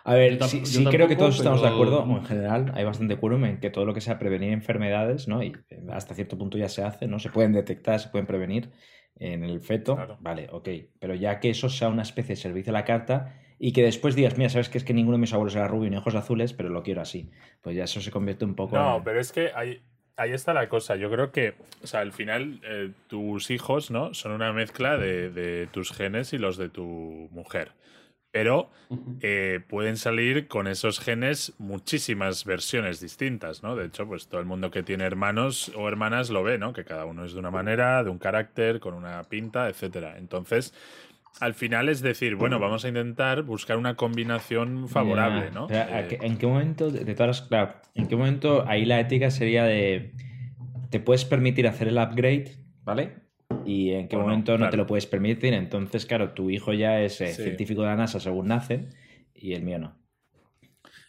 A 0.06 0.14
ver, 0.14 0.40
sí, 0.44 0.84
creo 0.84 1.08
que 1.08 1.16
todos 1.16 1.36
estamos 1.36 1.62
de 1.62 1.66
acuerdo, 1.66 2.04
en 2.04 2.24
general 2.24 2.70
hay 2.76 2.84
bastante 2.84 3.16
quórum 3.16 3.44
en 3.44 3.58
que 3.58 3.70
todo 3.70 3.84
lo 3.84 3.92
que 3.92 4.00
sea 4.00 4.20
prevenir 4.20 4.52
enfermedades, 4.52 5.26
¿no? 5.26 5.42
Y 5.42 5.48
eh, 5.68 5.82
hasta 5.90 6.14
cierto 6.14 6.38
punto 6.38 6.56
ya 6.56 6.68
se 6.68 6.84
hace, 6.84 7.08
¿no? 7.08 7.18
Se 7.18 7.28
pueden 7.28 7.52
detectar, 7.52 7.98
se 7.98 8.08
pueden 8.08 8.24
prevenir 8.24 8.70
en 9.16 9.42
el 9.42 9.60
feto, 9.60 9.98
vale, 10.20 10.46
ok. 10.52 10.68
Pero 11.00 11.16
ya 11.16 11.40
que 11.40 11.50
eso 11.50 11.68
sea 11.68 11.88
una 11.88 12.02
especie 12.02 12.36
de 12.36 12.40
servicio 12.40 12.70
a 12.70 12.74
la 12.74 12.84
carta 12.84 13.34
y 13.58 13.72
que 13.72 13.82
después 13.82 14.14
digas, 14.14 14.38
mira, 14.38 14.48
sabes 14.48 14.68
que 14.68 14.78
es 14.78 14.84
que 14.84 14.94
ninguno 14.94 15.16
de 15.16 15.22
mis 15.22 15.32
abuelos 15.32 15.56
era 15.56 15.66
rubio 15.66 15.90
ni 15.90 15.96
ojos 15.96 16.14
azules, 16.14 16.52
pero 16.52 16.68
lo 16.68 16.84
quiero 16.84 17.00
así. 17.00 17.32
Pues 17.60 17.74
ya 17.74 17.82
eso 17.82 18.00
se 18.00 18.12
convierte 18.12 18.44
un 18.44 18.54
poco 18.54 18.78
No, 18.78 19.02
pero 19.04 19.18
es 19.18 19.32
que 19.32 19.50
hay, 19.56 19.80
ahí 20.16 20.30
está 20.30 20.54
la 20.54 20.68
cosa. 20.68 20.94
Yo 20.94 21.10
creo 21.10 21.32
que, 21.32 21.54
o 21.82 21.86
sea, 21.88 21.98
al 21.98 22.12
final 22.12 22.60
eh, 22.62 22.92
tus 23.08 23.50
hijos, 23.50 23.90
¿no? 23.90 24.14
Son 24.14 24.30
una 24.30 24.52
mezcla 24.52 24.98
de, 24.98 25.30
de, 25.30 25.66
tus 25.66 25.90
genes 25.90 26.32
y 26.32 26.38
los 26.38 26.56
de 26.58 26.68
tu 26.68 27.28
mujer 27.32 27.72
pero 28.36 28.68
eh, 29.22 29.60
pueden 29.66 29.96
salir 29.96 30.46
con 30.46 30.66
esos 30.66 31.00
genes 31.00 31.54
muchísimas 31.56 32.44
versiones 32.44 33.00
distintas, 33.00 33.62
¿no? 33.62 33.76
De 33.76 33.86
hecho, 33.86 34.06
pues 34.06 34.28
todo 34.28 34.42
el 34.42 34.46
mundo 34.46 34.70
que 34.70 34.82
tiene 34.82 35.04
hermanos 35.04 35.72
o 35.74 35.88
hermanas 35.88 36.28
lo 36.28 36.42
ve, 36.42 36.58
¿no? 36.58 36.74
Que 36.74 36.84
cada 36.84 37.06
uno 37.06 37.24
es 37.24 37.32
de 37.32 37.38
una 37.38 37.50
manera, 37.50 38.04
de 38.04 38.10
un 38.10 38.18
carácter, 38.18 38.78
con 38.78 38.92
una 38.92 39.22
pinta, 39.22 39.70
etcétera. 39.70 40.18
Entonces, 40.18 40.74
al 41.40 41.54
final 41.54 41.88
es 41.88 42.02
decir, 42.02 42.34
bueno, 42.34 42.58
vamos 42.58 42.84
a 42.84 42.88
intentar 42.88 43.42
buscar 43.42 43.78
una 43.78 43.94
combinación 43.94 44.86
favorable, 44.86 45.50
¿no? 45.50 45.66
Eh, 45.70 46.18
¿En 46.20 46.36
qué 46.36 46.46
momento, 46.46 46.90
de 46.90 47.14
todas 47.14 47.40
claro, 47.40 47.72
en 47.94 48.06
qué 48.06 48.16
momento 48.16 48.68
ahí 48.68 48.84
la 48.84 49.00
ética 49.00 49.30
sería 49.30 49.64
de, 49.64 50.12
te 50.90 51.00
puedes 51.00 51.24
permitir 51.24 51.66
hacer 51.68 51.88
el 51.88 51.96
upgrade, 51.96 52.52
¿vale? 52.84 53.14
Y 53.64 53.92
en 53.92 54.08
qué 54.08 54.16
momento 54.16 54.56
no 54.58 54.70
te 54.70 54.76
lo 54.76 54.86
puedes 54.86 55.06
permitir. 55.06 55.54
Entonces, 55.54 56.06
claro, 56.06 56.30
tu 56.30 56.50
hijo 56.50 56.72
ya 56.72 57.00
es 57.00 57.20
eh, 57.20 57.34
científico 57.34 57.82
de 57.82 57.88
la 57.88 57.96
NASA 57.96 58.20
según 58.20 58.48
nace 58.48 58.88
y 59.34 59.54
el 59.54 59.62
mío 59.62 59.78
no. 59.78 59.96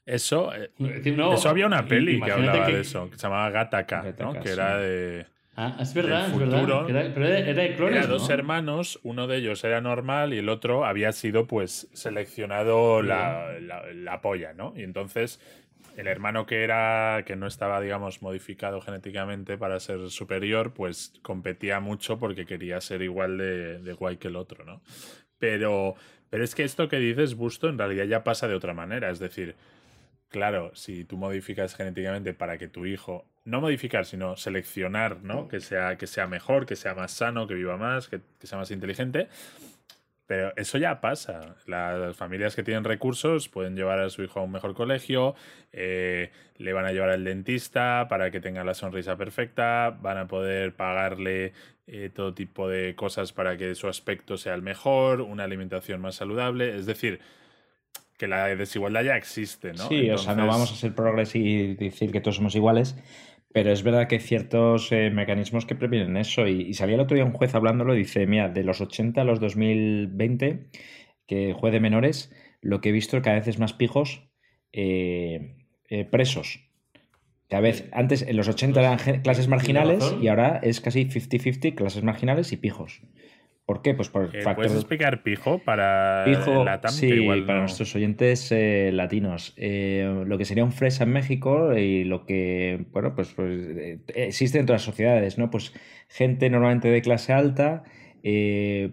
Eso, 0.06 0.54
eh, 0.56 0.72
eso 0.80 1.50
había 1.50 1.68
una 1.68 1.86
peli 1.86 2.22
que 2.22 2.32
hablaba 2.32 2.68
de 2.68 2.80
eso, 2.80 3.10
que 3.10 3.18
se 3.18 3.24
llamaba 3.24 3.50
Gataka, 3.50 4.14
¿no? 4.20 4.40
que 4.40 4.52
era 4.52 4.78
de. 4.78 5.26
Ah, 5.60 5.76
es 5.82 5.94
verdad, 5.94 6.28
es 6.30 6.38
verdad. 6.38 6.88
Era, 6.88 7.14
pero 7.14 7.28
era 7.28 7.62
de 7.62 7.76
clones. 7.76 7.98
Era 7.98 8.08
dos 8.08 8.30
hermanos, 8.30 9.00
uno 9.04 9.26
de 9.26 9.38
ellos 9.38 9.64
era 9.64 9.82
normal 9.82 10.34
y 10.34 10.38
el 10.38 10.50
otro 10.50 10.86
había 10.86 11.12
sido, 11.12 11.48
pues, 11.48 11.90
seleccionado 11.94 13.02
la, 13.02 13.60
la, 13.60 13.82
la, 13.92 14.22
polla, 14.22 14.54
¿no? 14.54 14.74
Y 14.78 14.84
entonces 14.84 15.42
el 15.98 16.08
hermano 16.08 16.46
que 16.46 16.64
era 16.64 17.24
que 17.26 17.36
no 17.36 17.48
estaba 17.48 17.82
digamos 17.82 18.22
modificado 18.22 18.80
genéticamente 18.82 19.58
para 19.58 19.80
ser 19.80 20.10
superior 20.10 20.74
pues 20.74 21.14
competía 21.24 21.80
mucho 21.80 22.20
porque 22.20 22.46
quería 22.46 22.80
ser 22.80 23.02
igual 23.02 23.38
de, 23.38 23.94
guay 23.94 24.18
que 24.18 24.30
el 24.30 24.36
otro 24.36 24.64
no 24.64 24.82
pero 25.40 25.96
pero 26.30 26.44
es 26.44 26.56
que 26.56 26.64
esto 26.64 26.88
que 26.88 26.98
dices 26.98 27.36
Busto 27.36 27.68
en 27.68 27.78
realidad 27.78 28.06
ya 28.06 28.24
pasa 28.24 28.48
de 28.48 28.56
otra 28.56 28.74
manera. 28.74 29.10
Es 29.10 29.20
decir 29.20 29.56
claro 30.30 30.72
si 30.76 31.04
tú 31.04 31.18
modificas 31.18 31.76
genéticamente 31.76 32.34
para 32.34 32.58
que 32.58 32.68
tu 32.68 32.86
hijo 32.86 33.26
no 33.46 33.62
modificar 33.62 34.06
sino 34.06 34.36
seleccionar 34.36 35.24
no 35.24 35.48
que 35.48 35.62
sea 35.62 35.98
que 35.98 36.06
sea 36.06 36.28
mejor 36.28 36.66
que 36.66 36.76
sea 36.76 36.94
más 36.96 37.12
sano 37.14 37.48
que 37.48 37.54
viva 37.54 37.78
más 37.78 38.10
que 38.10 38.20
sea 38.42 38.58
más 38.58 38.70
inteligente 38.72 39.30
Pero 40.28 40.52
eso 40.58 40.78
ya 40.78 41.00
pasa. 41.00 41.56
Las 41.66 42.16
familias 42.16 42.56
que 42.56 42.62
tienen 42.62 42.84
recursos 42.84 43.48
pueden 43.48 43.76
llevar 43.76 44.00
a 44.00 44.10
su 44.10 44.24
hijo 44.24 44.42
a 44.42 44.44
un 44.44 44.52
mejor 44.52 44.76
colegio, 44.76 45.36
eh, 45.72 46.32
le 46.58 46.74
van 46.74 46.86
a 46.86 46.92
llevar 46.92 47.10
al 47.10 47.24
dentista 47.24 48.08
para 48.10 48.30
que 48.30 48.42
tenga 48.42 48.66
la 48.66 48.74
sonrisa 48.74 49.16
perfecta, 49.16 49.98
van 50.02 50.18
a 50.18 50.28
poder 50.28 50.76
pagarle 50.76 51.54
eh, 51.88 52.10
todo 52.14 52.34
tipo 52.34 52.68
de 52.68 52.94
cosas 52.96 53.32
para 53.32 53.58
que 53.58 53.74
su 53.74 53.88
aspecto 53.88 54.36
sea 54.36 54.54
el 54.54 54.62
mejor, 54.62 55.22
una 55.22 55.46
alimentación 55.46 56.02
más 56.02 56.16
saludable. 56.16 56.76
Es 56.76 56.86
decir, 56.86 57.22
que 58.18 58.28
la 58.28 58.48
desigualdad 58.48 59.04
ya 59.04 59.16
existe, 59.16 59.74
¿no? 59.74 59.88
Sí, 59.88 60.10
o 60.10 60.18
sea, 60.18 60.36
no 60.36 60.46
vamos 60.46 60.72
a 60.72 60.76
ser 60.76 60.94
progres 60.94 61.36
y 61.36 61.76
decir 61.76 62.12
que 62.12 62.20
todos 62.20 62.36
somos 62.36 62.56
iguales, 62.56 62.98
pero 63.58 63.72
es 63.72 63.82
verdad 63.82 64.08
que 64.08 64.18
hay 64.18 64.22
ciertos 64.22 64.92
eh, 64.92 65.10
mecanismos 65.10 65.66
que 65.66 65.74
previenen 65.74 66.16
eso. 66.16 66.46
Y, 66.48 66.76
salía 66.76 66.94
el 66.94 67.02
otro 67.02 67.16
día 67.16 67.26
un 67.26 67.34
juez 67.34 67.56
hablándolo 67.56 67.96
y 67.96 67.98
dice, 67.98 68.28
mira, 68.28 68.50
de 68.50 68.64
los 68.64 68.82
80 68.82 69.20
a 69.20 69.24
los 69.24 69.40
2020, 69.40 70.70
que 71.26 71.54
juez 71.54 71.74
de 71.74 71.80
menores, 71.80 72.32
lo 72.62 72.82
que 72.82 72.90
he 72.90 72.92
visto 72.92 73.20
cada 73.24 73.38
vez 73.38 73.48
es 73.48 73.58
más 73.58 73.74
pijos 73.74 74.30
eh, 74.74 75.56
eh, 75.90 76.06
presos. 76.06 76.70
Cada 77.50 77.62
vez, 77.62 77.90
antes 77.94 78.22
en 78.22 78.38
los 78.38 78.48
80 78.48 78.80
eran 78.80 79.22
clases 79.24 79.48
marginales 79.48 80.16
y 80.22 80.28
ahora 80.28 80.60
es 80.62 80.80
casi 80.80 81.06
50-50 81.06 81.74
clases 81.74 82.04
marginales 82.04 82.52
y 82.52 82.58
pijos. 82.58 83.02
¿Por 83.68 83.82
qué? 83.82 83.94
Pues 83.94 84.08
por 84.08 84.34
el 84.34 84.44
factor... 84.44 84.56
¿Puedes 84.56 84.76
explicar 84.76 85.24
pijo 85.24 85.60
para 85.60 86.24
pijo, 86.24 86.66
sí, 86.88 87.12
para 87.46 87.60
nuestros 87.60 87.94
oyentes 87.98 88.50
eh, 88.54 88.92
latinos. 88.94 89.54
Eh, 89.58 90.24
lo 90.26 90.38
que 90.38 90.46
sería 90.46 90.64
un 90.64 90.72
fresa 90.72 91.04
en 91.04 91.12
México 91.12 91.74
y 91.78 92.06
lo 92.06 92.26
que, 92.26 92.86
bueno, 92.94 93.14
pues, 93.14 93.34
pues 93.34 93.60
eh, 93.78 94.00
existe 94.16 94.60
dentro 94.60 94.72
de 94.72 94.76
las 94.76 94.84
sociedades, 94.84 95.38
¿no? 95.38 95.50
Pues 95.52 95.74
gente 96.08 96.50
normalmente 96.50 96.88
de 96.88 97.02
clase 97.02 97.34
alta, 97.34 97.84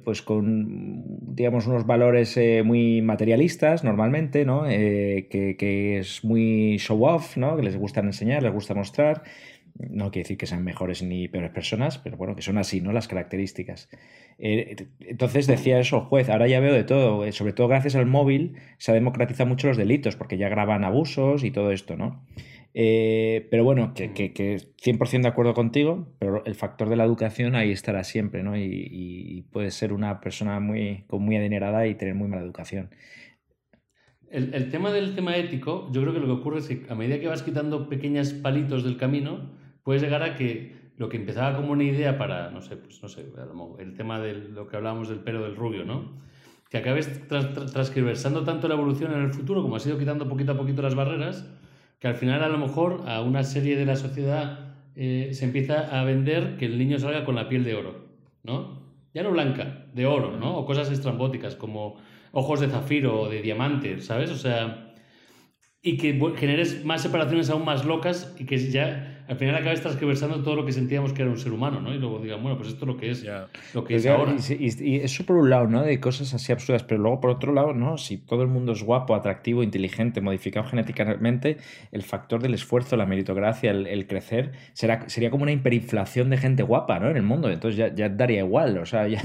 pues 0.03 0.23
con, 0.23 1.05
digamos, 1.37 1.69
unos 1.69 1.87
valores 1.87 2.37
muy 2.65 3.01
materialistas 3.01 3.85
normalmente, 3.85 4.45
¿no? 4.45 4.65
Que, 4.65 5.55
que, 5.57 5.99
es 5.99 6.25
muy 6.25 6.79
show 6.79 7.05
off, 7.05 7.37
¿no? 7.37 7.57
Que 7.57 7.63
les 7.63 7.77
gusta 7.77 8.01
enseñar, 8.01 8.43
les 8.43 8.53
gusta 8.53 8.75
mostrar. 8.75 9.23
No 9.77 10.11
quiere 10.11 10.25
decir 10.25 10.39
que 10.39 10.47
sean 10.47 10.63
mejores 10.63 11.03
ni 11.03 11.27
peores 11.27 11.51
personas, 11.51 11.99
pero 11.99 12.17
bueno, 12.17 12.37
que 12.37 12.43
son 12.43 12.59
así, 12.59 12.81
¿no? 12.81 12.93
Las 12.93 13.09
características. 13.09 13.89
Eh, 14.39 14.87
entonces 15.01 15.47
decía 15.47 15.81
eso, 15.81 16.03
juez, 16.03 16.29
ahora 16.29 16.47
ya 16.47 16.61
veo 16.61 16.73
de 16.73 16.85
todo, 16.85 17.25
eh, 17.25 17.33
sobre 17.33 17.53
todo 17.53 17.67
gracias 17.69 17.97
al 17.97 18.07
móvil 18.07 18.57
se 18.79 18.93
ha 18.93 18.95
democratizado 18.95 19.49
mucho 19.49 19.67
los 19.67 19.77
delitos, 19.77 20.15
porque 20.17 20.39
ya 20.39 20.49
graban 20.49 20.85
abusos 20.85 21.43
y 21.43 21.51
todo 21.51 21.73
esto, 21.73 21.97
¿no? 21.97 22.25
Eh, 22.73 23.47
pero 23.51 23.65
bueno, 23.65 23.95
que, 23.95 24.13
que, 24.13 24.33
que, 24.33 24.57
100% 24.57 25.23
de 25.23 25.29
acuerdo 25.29 25.55
contigo, 25.55 26.09
pero 26.19 26.45
el 26.45 26.55
factor 26.55 26.89
de 26.89 26.97
la 26.97 27.05
educación 27.05 27.55
ahí 27.55 27.71
estará 27.71 28.03
siempre, 28.05 28.43
¿no? 28.43 28.57
Y, 28.57 28.89
y 28.91 29.43
puedes 29.43 29.75
ser 29.75 29.93
una 29.93 30.21
persona 30.21 30.59
muy, 30.61 31.05
muy 31.09 31.37
adinerada 31.37 31.87
y 31.87 31.95
tener 31.95 32.15
muy 32.15 32.29
mala 32.29 32.43
educación. 32.43 32.91
El, 34.31 34.53
el, 34.55 34.71
tema 34.71 34.91
del 34.91 35.15
tema 35.15 35.37
ético, 35.37 35.89
yo 35.93 36.03
creo 36.03 36.13
que 36.13 36.19
lo 36.19 36.27
que 36.27 36.33
ocurre 36.33 36.59
es 36.59 36.67
que 36.67 36.85
a 36.89 36.97
medida 36.97 37.21
que 37.21 37.29
vas 37.29 37.45
quitando 37.45 37.89
pequeños 37.89 38.33
palitos 38.33 38.83
del 38.83 38.97
camino, 38.97 39.53
puedes 39.85 40.03
llegar 40.03 40.23
a 40.25 40.35
que 40.35 40.75
lo 40.97 41.09
que 41.09 41.17
empezaba 41.17 41.57
como 41.57 41.73
una 41.73 41.85
idea 41.85 42.19
para, 42.19 42.51
no 42.51 42.61
sé, 42.61 42.77
pues 42.77 43.03
no 43.03 43.09
sé, 43.09 43.27
el 43.79 43.95
tema 43.95 44.21
de 44.21 44.35
lo 44.35 44.67
que 44.67 44.77
hablábamos 44.77 45.09
del 45.09 45.21
pelo 45.21 45.43
del 45.43 45.57
rubio, 45.57 45.85
¿no? 45.85 46.21
Que 46.71 46.79
acabes 46.79 47.29
transcriversando 47.29 48.43
tanto 48.43 48.67
la 48.67 48.75
evolución 48.75 49.13
en 49.13 49.21
el 49.21 49.33
futuro 49.33 49.63
como 49.63 49.77
has 49.77 49.87
ido 49.87 49.99
quitando 49.99 50.29
poquito 50.29 50.53
a 50.53 50.57
poquito 50.57 50.83
las 50.83 50.95
barreras, 50.95 51.49
que 52.01 52.09
al 52.09 52.15
final 52.15 52.43
a 52.43 52.49
lo 52.49 52.59
mejor 52.59 53.03
a 53.07 53.23
una 53.23 53.45
serie 53.45 53.77
de 53.77 53.87
la 53.87 53.97
sociedad 53.97 54.77
eh, 54.97 55.31
se 55.33 55.45
empieza 55.45 55.99
a 55.99 56.05
vender 56.05 56.57
que 56.57 56.67
el 56.67 56.79
niño 56.79 56.99
salga 56.99 57.25
con 57.25 57.35
la 57.35 57.49
piel 57.49 57.65
de 57.65 57.75
oro, 57.75 58.07
¿no? 58.43 58.83
Ya 59.13 59.23
no 59.23 59.31
blanca, 59.31 59.87
de 59.93 60.07
oro, 60.07 60.37
¿no? 60.37 60.57
O 60.57 60.65
cosas 60.65 60.91
estrambóticas 60.91 61.55
como 61.55 61.97
ojos 62.33 62.61
de 62.61 62.69
zafiro 62.69 63.23
o 63.23 63.29
de 63.29 63.43
diamante, 63.43 64.01
¿sabes? 64.01 64.31
O 64.31 64.37
sea, 64.37 64.93
y 65.83 65.97
que 65.97 66.19
generes 66.37 66.85
más 66.85 67.03
separaciones 67.03 67.51
aún 67.51 67.65
más 67.65 67.85
locas 67.85 68.35
y 68.39 68.47
que 68.47 68.59
ya 68.59 69.14
al 69.27 69.37
final 69.37 69.55
acabas 69.55 69.81
transversando 69.81 70.43
todo 70.43 70.55
lo 70.57 70.67
que 70.67 70.73
sentíamos 70.73 71.15
que 71.15 71.23
era 71.23 71.31
un 71.31 71.39
ser 71.39 71.53
humano, 71.53 71.81
¿no? 71.81 71.95
Y 71.95 71.99
luego 71.99 72.19
digan, 72.19 72.43
bueno, 72.43 72.59
pues 72.59 72.69
esto 72.69 72.85
es 72.85 72.89
lo 72.89 72.97
que 72.97 73.11
es, 73.11 73.27
lo 73.73 73.85
que 73.85 73.97
es 73.97 74.07
ahora. 74.07 74.37
Y, 74.59 74.97
eso 74.97 75.25
por 75.25 75.37
un 75.37 75.49
lado, 75.49 75.67
¿no? 75.67 75.83
De 75.83 75.99
cosas 75.99 76.35
así 76.35 76.53
absurdas, 76.53 76.83
pero 76.83 77.01
luego 77.01 77.21
por 77.21 77.31
otro 77.31 77.53
lado, 77.53 77.73
¿no? 77.73 77.97
Si 77.97 78.19
todo 78.19 78.43
el 78.43 78.49
mundo 78.49 78.73
es 78.73 78.83
guapo, 78.83 79.15
atractivo, 79.15 79.63
inteligente, 79.63 80.21
modificado 80.21 80.67
genéticamente, 80.67 81.57
el 81.91 82.03
factor 82.03 82.43
del 82.43 82.53
esfuerzo, 82.53 82.97
la 82.97 83.07
meritocracia, 83.07 83.71
el, 83.71 84.07
crecer, 84.07 84.53
será, 84.75 85.09
sería 85.09 85.31
como 85.31 85.45
una 85.45 85.53
hiperinflación 85.53 86.29
de 86.29 86.37
gente 86.37 86.63
guapa, 86.63 86.99
¿no? 86.99 87.09
En 87.09 87.17
el 87.17 87.23
mundo. 87.23 87.51
Entonces 87.51 87.79
ya, 87.79 87.95
ya 87.95 88.11
daría 88.11 88.41
igual, 88.41 88.77
o 88.77 88.85
sea, 88.85 89.09
ya, 89.09 89.23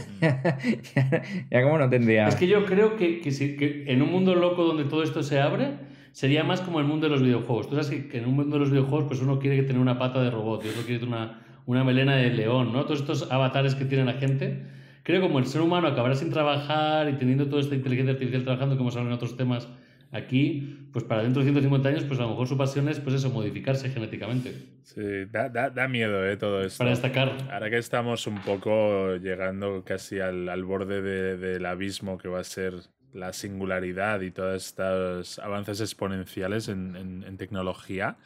ya, 1.52 1.64
como 1.64 1.78
no 1.78 1.90
tendría... 1.90 2.30
Es 2.30 2.36
que 2.36 2.48
yo 2.48 2.66
creo 2.66 2.96
que, 2.96 3.20
que, 3.20 3.32
si, 3.32 3.58
que 3.58 3.84
en 3.88 4.02
un 4.02 4.12
mundo 4.12 4.34
loco 4.36 4.64
donde 4.64 4.86
todo 4.86 5.04
esto 5.04 5.24
se 5.24 5.42
abre 5.42 5.90
sería 6.12 6.43
más 6.43 6.62
como 6.62 6.80
el 6.80 6.86
mundo 6.86 7.08
de 7.08 7.12
los 7.12 7.22
videojuegos. 7.22 7.69
Tú 7.69 7.76
sabes 7.76 7.89
que, 7.89 8.17
en 8.17 8.26
un 8.26 8.36
mundo 8.36 8.56
de 8.56 8.60
los 8.60 8.72
videojuegos 8.72 9.08
pues 9.08 9.22
uno 9.22 9.39
quiere 9.39 9.62
tener 9.63 9.82
una 9.82 9.98
pata 9.98 10.22
de 10.22 10.32
robot 10.32 10.65
y 10.65 10.69
otro 10.69 10.84
quiere 10.84 11.00
tener 11.00 11.13
una, 11.13 11.41
una 11.65 11.84
melena 11.84 12.15
de 12.15 12.30
león, 12.30 12.74
¿no? 12.74 12.86
Todos 12.86 13.02
estos 13.02 13.32
avatares 13.32 13.76
que 13.76 13.86
tiene 13.86 14.06
la 14.06 14.13
gente. 14.13 14.65
Creo 15.04 15.22
que 15.22 15.28
como 15.28 15.39
el 15.39 15.45
ser 15.45 15.62
humano 15.62 15.88
acabará 15.88 16.15
sin 16.15 16.30
trabajar 16.30 17.10
y 17.10 17.13
teniendo 17.13 17.48
toda 17.48 17.62
esta 17.62 17.76
inteligencia 17.76 18.13
artificial 18.13 18.43
trabajando, 18.43 18.78
como 18.78 18.91
se 18.91 19.00
habla 19.00 19.12
en 19.12 19.15
otros 19.15 19.38
temas 19.38 19.67
aquí, 20.12 20.88
pues 20.91 21.06
para 21.06 21.22
dentro 21.24 21.41
de 21.41 21.45
150 21.45 21.89
años, 21.89 22.04
pues 22.04 22.19
a 22.19 22.24
lo 22.24 22.30
mejor 22.30 22.48
su 22.48 22.58
pasión 22.58 22.89
es 22.89 23.00
pues 23.00 23.15
eso, 23.15 23.30
modificarse 23.30 23.89
genéticamente. 23.89 24.54
Sí, 24.84 25.26
da, 25.32 25.50
da, 25.50 25.69
da 25.69 25.88
miedo 25.88 26.26
¿eh? 26.28 26.38
todo 26.38 26.62
esto. 26.62 26.80
Para 26.80 26.91
destacar. 26.91 27.32
Ahora 27.52 27.69
que 27.69 27.78
estamos 27.78 28.26
un 28.28 28.39
poco 28.39 29.15
llegando 29.17 29.84
casi 29.84 30.19
al, 30.19 30.50
al 30.50 30.63
borde 30.63 31.02
de, 31.02 31.38
del 31.38 31.65
abismo 31.65 32.17
que 32.17 32.28
va 32.28 32.39
a 32.39 32.43
ser 32.43 32.74
la 33.13 33.34
singularidad 33.34 34.22
y 34.22 34.32
todos 34.32 34.65
estos 34.67 35.39
avances 35.39 35.82
exponenciales 35.82 36.67
en, 36.67 37.38
tecnología, 37.38 38.17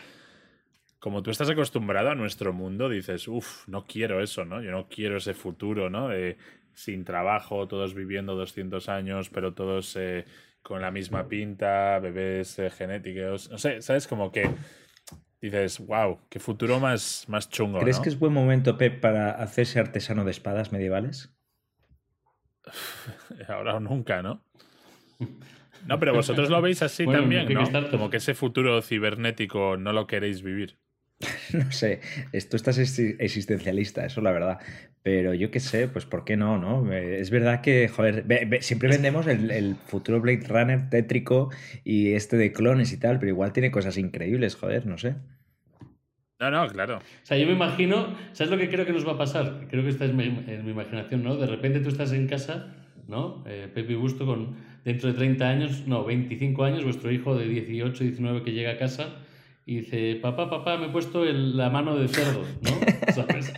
como 0.99 1.21
tú 1.21 1.31
estás 1.31 1.49
acostumbrado 1.49 2.09
a 2.09 2.15
nuestro 2.15 2.53
mundo, 2.53 2.89
dices, 2.89 3.27
uff, 3.27 3.67
no 3.67 3.85
quiero 3.85 4.21
eso, 4.21 4.45
¿no? 4.45 4.61
Yo 4.61 4.71
no 4.71 4.87
quiero 4.87 5.17
ese 5.17 5.33
futuro, 5.33 5.89
¿no? 5.89 6.09
sin 6.73 7.05
trabajo, 7.05 7.67
todos 7.67 7.93
viviendo 7.93 8.35
200 8.35 8.89
años, 8.89 9.29
pero 9.29 9.53
todos 9.53 9.95
eh, 9.95 10.25
con 10.61 10.81
la 10.81 10.91
misma 10.91 11.27
pinta, 11.27 11.99
bebés 11.99 12.57
eh, 12.59 12.69
genéticos, 12.69 13.49
no 13.51 13.57
sé, 13.57 13.81
¿sabes? 13.81 14.07
Como 14.07 14.31
que 14.31 14.49
dices, 15.41 15.79
wow, 15.85 16.19
qué 16.29 16.39
futuro 16.39 16.79
más, 16.79 17.25
más 17.27 17.49
chungo. 17.49 17.79
¿Crees 17.79 17.99
que 17.99 18.09
es 18.09 18.17
buen 18.17 18.33
momento, 18.33 18.77
Pep, 18.77 18.99
para 18.99 19.31
hacerse 19.31 19.79
artesano 19.79 20.23
de 20.23 20.31
espadas 20.31 20.71
medievales? 20.71 21.35
Ahora 23.47 23.75
o 23.75 23.79
nunca, 23.79 24.21
¿no? 24.21 24.43
No, 25.85 25.99
pero 25.99 26.13
vosotros 26.13 26.49
lo 26.49 26.61
veis 26.61 26.81
así 26.81 27.05
también, 27.05 27.51
¿no? 27.53 27.89
Como 27.91 28.09
que 28.09 28.17
ese 28.17 28.33
futuro 28.33 28.81
cibernético 28.81 29.77
no 29.77 29.93
lo 29.93 30.07
queréis 30.07 30.41
vivir. 30.41 30.77
no 31.53 31.71
sé, 31.71 32.01
esto 32.31 32.55
estás 32.55 32.77
existencialista, 32.77 34.05
eso 34.05 34.19
es 34.19 34.23
la 34.23 34.31
verdad. 34.31 34.59
Pero 35.01 35.33
yo 35.33 35.51
qué 35.51 35.59
sé, 35.59 35.87
pues 35.87 36.05
¿por 36.05 36.23
qué 36.23 36.37
no, 36.37 36.57
no? 36.57 36.91
Es 36.93 37.29
verdad 37.29 37.61
que, 37.61 37.89
joder, 37.89 38.25
siempre 38.61 38.89
vendemos 38.89 39.27
el, 39.27 39.75
futuro 39.85 40.21
Blade 40.21 40.47
Runner 40.47 40.89
tétrico 40.89 41.49
y 41.83 42.13
este 42.13 42.37
de 42.37 42.53
clones 42.53 42.93
y 42.93 42.99
tal, 42.99 43.19
pero 43.19 43.29
igual 43.29 43.51
tiene 43.51 43.71
cosas 43.71 43.97
increíbles, 43.97 44.55
joder, 44.55 44.85
no 44.85 44.97
sé. 44.97 45.15
No, 46.39 46.51
no, 46.51 46.67
claro. 46.67 46.97
O 46.97 47.25
sea, 47.25 47.37
yo 47.37 47.45
me 47.45 47.53
imagino, 47.53 48.15
¿sabes 48.33 48.51
lo 48.51 48.57
que 48.57 48.69
creo 48.69 48.85
que 48.85 48.91
nos 48.91 49.07
va 49.07 49.13
a 49.13 49.17
pasar? 49.17 49.67
Creo 49.69 49.83
que 49.83 49.89
está 49.89 50.05
en 50.05 50.15
mi, 50.15 50.23
en 50.25 50.65
mi 50.65 50.71
imaginación, 50.71 51.23
¿no? 51.23 51.35
De 51.35 51.47
repente 51.47 51.79
tú 51.79 51.89
estás 51.89 52.11
en 52.11 52.27
casa, 52.27 52.73
¿no? 53.07 53.43
Eh, 53.47 53.69
Pepe 53.73 53.93
y 53.93 53.95
Busto 53.95 54.25
con 54.25 54.55
dentro 54.83 55.09
de 55.11 55.15
30 55.15 55.47
años, 55.47 55.83
no, 55.87 56.03
25 56.03 56.63
años, 56.63 56.83
vuestro 56.83 57.11
hijo 57.11 57.35
de 57.35 57.47
18, 57.47 58.03
19 58.03 58.43
que 58.43 58.51
llega 58.51 58.71
a 58.71 58.77
casa 58.77 59.15
y 59.65 59.77
dice, 59.77 60.19
papá, 60.21 60.49
papá, 60.49 60.77
me 60.77 60.87
he 60.87 60.89
puesto 60.89 61.23
la 61.23 61.69
mano 61.69 61.95
de 61.95 62.07
cerdo, 62.07 62.43
¿no? 62.61 62.71
¿Sabes? 63.13 63.53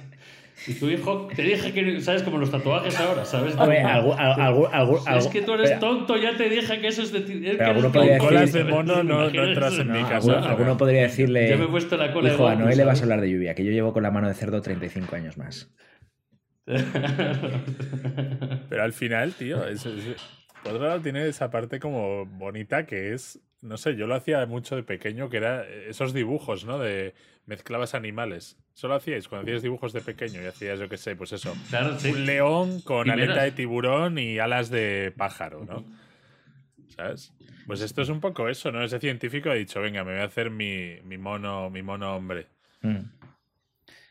Y 0.68 0.74
tu 0.76 0.90
hijo 0.90 1.28
te 1.36 1.44
dije 1.44 1.74
que, 1.74 2.00
¿sabes? 2.02 2.24
Como 2.24 2.38
los 2.38 2.50
tatuajes 2.50 2.98
ahora, 3.00 3.26
¿sabes? 3.26 3.58
A 3.58 3.68
ver, 3.68 3.86
algo, 3.86 4.16
algo, 4.16 4.68
algo, 4.72 5.04
es 5.18 5.28
que 5.28 5.42
tú 5.42 5.54
eres 5.54 5.80
tonto, 5.80 6.18
ya 6.18 6.36
te 6.38 6.50
dije 6.50 6.80
que 6.80 6.88
eso 6.88 7.02
es 7.04 7.12
de 7.12 7.52
Es 7.52 7.60
alguno 7.60 7.92
podría 7.92 8.18
colas 8.18 8.54
de 8.54 8.64
mono 8.64 9.04
no, 9.04 9.30
no 9.30 9.44
entras 9.44 9.78
en 9.78 9.92
mi 9.92 10.04
casa. 10.04 10.40
Alguno, 10.40 10.78
podría 10.78 11.04
decirle, 11.04 11.50
yo 11.50 11.58
me 11.58 11.66
he 11.66 11.68
puesto 11.68 11.98
la 11.98 12.14
cola 12.14 12.34
hijo, 12.34 12.48
a 12.48 12.56
Noé 12.56 12.76
le 12.76 12.86
vas 12.86 13.02
a 13.02 13.04
hablar 13.04 13.22
de 13.22 13.30
lluvia, 13.30 13.54
que 13.54 13.66
yo 13.66 13.72
llevo 13.72 13.94
con 13.94 14.02
la 14.04 14.12
mano 14.12 14.28
de 14.28 14.34
cerdo 14.34 14.62
35 14.62 15.16
años 15.16 15.38
más. 15.38 15.72
Pero 18.70 18.84
al 18.84 18.94
final, 18.94 19.34
tío, 19.34 19.68
es, 19.68 19.86
por 20.66 20.74
otro 20.74 20.88
lado, 20.88 21.02
tiene 21.02 21.28
esa 21.28 21.52
parte 21.52 21.80
como 21.80 22.26
bonita 22.26 22.88
que 22.88 23.14
es, 23.14 23.40
no 23.62 23.78
sé, 23.78 23.96
yo 23.96 24.08
lo 24.08 24.16
hacía 24.16 24.44
mucho 24.48 24.76
de 24.76 24.82
pequeño, 24.82 25.30
que 25.30 25.38
era 25.38 25.64
esos 25.64 26.12
dibujos, 26.12 26.66
¿no? 26.66 26.80
De 26.80 27.14
mezclabas 27.46 27.94
animales. 27.94 28.58
Solo 28.74 28.96
hacíais 28.96 29.28
cuando 29.28 29.46
hacías 29.46 29.62
dibujos 29.62 29.94
de 29.94 30.02
pequeño 30.02 30.42
y 30.42 30.48
hacías, 30.48 30.80
yo 30.80 30.90
qué 30.90 30.98
sé, 30.98 31.16
pues 31.16 31.34
eso. 31.34 31.56
Un 32.10 32.26
león 32.26 32.82
con 32.82 33.12
aleta 33.12 33.44
de 33.44 33.52
tiburón 33.52 34.18
y 34.18 34.40
alas 34.40 34.72
de 34.72 35.14
pájaro, 35.16 35.66
¿no? 35.66 35.86
¿Sabes? 36.88 37.32
Pues 37.68 37.82
esto 37.82 38.02
es 38.02 38.10
un 38.10 38.20
poco 38.20 38.50
eso, 38.50 38.72
¿no? 38.72 38.84
Ese 38.84 39.00
científico 39.00 39.52
ha 39.52 39.54
dicho, 39.54 39.82
venga, 39.82 40.04
me 40.04 40.14
voy 40.14 40.22
a 40.22 40.26
hacer 40.26 40.50
mi, 40.50 40.96
mi 41.04 41.20
mono, 41.20 41.70
mi 41.70 41.84
mono 41.84 42.16
hombre. 42.16 42.48
Mm. 42.82 43.02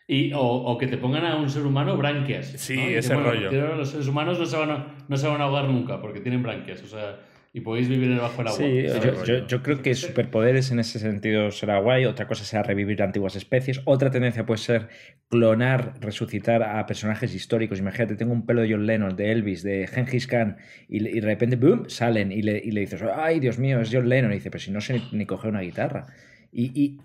Y, 0.06 0.32
o, 0.34 0.76
que 0.78 0.86
te 0.86 0.98
pongan 0.98 1.24
a 1.24 1.36
un 1.36 1.48
ser 1.48 1.64
humano 1.64 1.96
branquias. 1.96 2.46
Sí, 2.58 2.78
ese 2.78 3.14
rollo. 3.14 3.50
Los 3.76 3.90
seres 3.90 4.06
humanos 4.06 4.38
no 4.38 4.44
se, 4.44 4.56
van 4.56 4.70
a, 4.70 4.96
no 5.08 5.16
se 5.16 5.26
van 5.26 5.40
a 5.40 5.44
ahogar 5.44 5.64
nunca 5.66 6.00
porque 6.00 6.20
tienen 6.20 6.42
branquias. 6.42 6.82
O 6.82 6.86
sea, 6.86 7.20
y 7.56 7.60
podéis 7.60 7.88
vivir 7.88 8.08
debajo 8.08 8.38
del 8.38 8.48
agua. 8.48 8.58
Sí, 8.58 9.46
yo, 9.46 9.62
creo 9.62 9.80
que 9.80 9.94
superpoderes 9.94 10.72
en 10.72 10.80
ese 10.80 10.98
sentido 10.98 11.52
será 11.52 11.78
guay. 11.78 12.04
Otra 12.04 12.26
cosa 12.26 12.44
será 12.44 12.64
revivir 12.64 13.00
antiguas 13.00 13.36
especies. 13.36 13.80
Otra 13.84 14.10
tendencia 14.10 14.44
puede 14.44 14.58
ser 14.58 14.88
clonar, 15.28 15.94
resucitar 16.00 16.64
a 16.64 16.84
personajes 16.84 17.32
históricos. 17.32 17.78
Imagínate, 17.78 18.16
tengo 18.16 18.32
un 18.32 18.44
pelo 18.44 18.62
de 18.62 18.72
John 18.72 18.86
Lennon, 18.86 19.14
de 19.14 19.30
Elvis, 19.30 19.62
de 19.62 19.86
Genghis 19.86 20.26
Khan, 20.26 20.56
y, 20.88 20.98
de 20.98 21.20
repente, 21.20 21.54
¡boom! 21.54 21.88
salen 21.88 22.32
y 22.32 22.42
le, 22.42 22.58
y 22.58 22.72
le, 22.72 22.80
dices, 22.80 23.00
¡ay, 23.02 23.38
Dios 23.38 23.60
mío, 23.60 23.80
es 23.80 23.88
John 23.92 24.08
Lennon! 24.08 24.32
Y 24.32 24.34
dice, 24.34 24.50
pero 24.50 24.62
si 24.62 24.72
no 24.72 24.80
sé 24.80 25.00
ni, 25.12 25.24
coger 25.24 25.52
una 25.52 25.60
guitarra. 25.60 26.06
Y, 26.52 26.98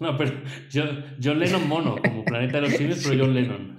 No, 0.00 0.16
pero 0.16 0.32
John, 0.72 1.38
Lennon 1.38 1.68
mono, 1.68 1.96
como 2.02 2.24
Planeta 2.24 2.60
de 2.60 2.62
los 2.62 2.72
Simios, 2.72 3.06
pero 3.06 3.24
John 3.24 3.34
Lennon. 3.34 3.78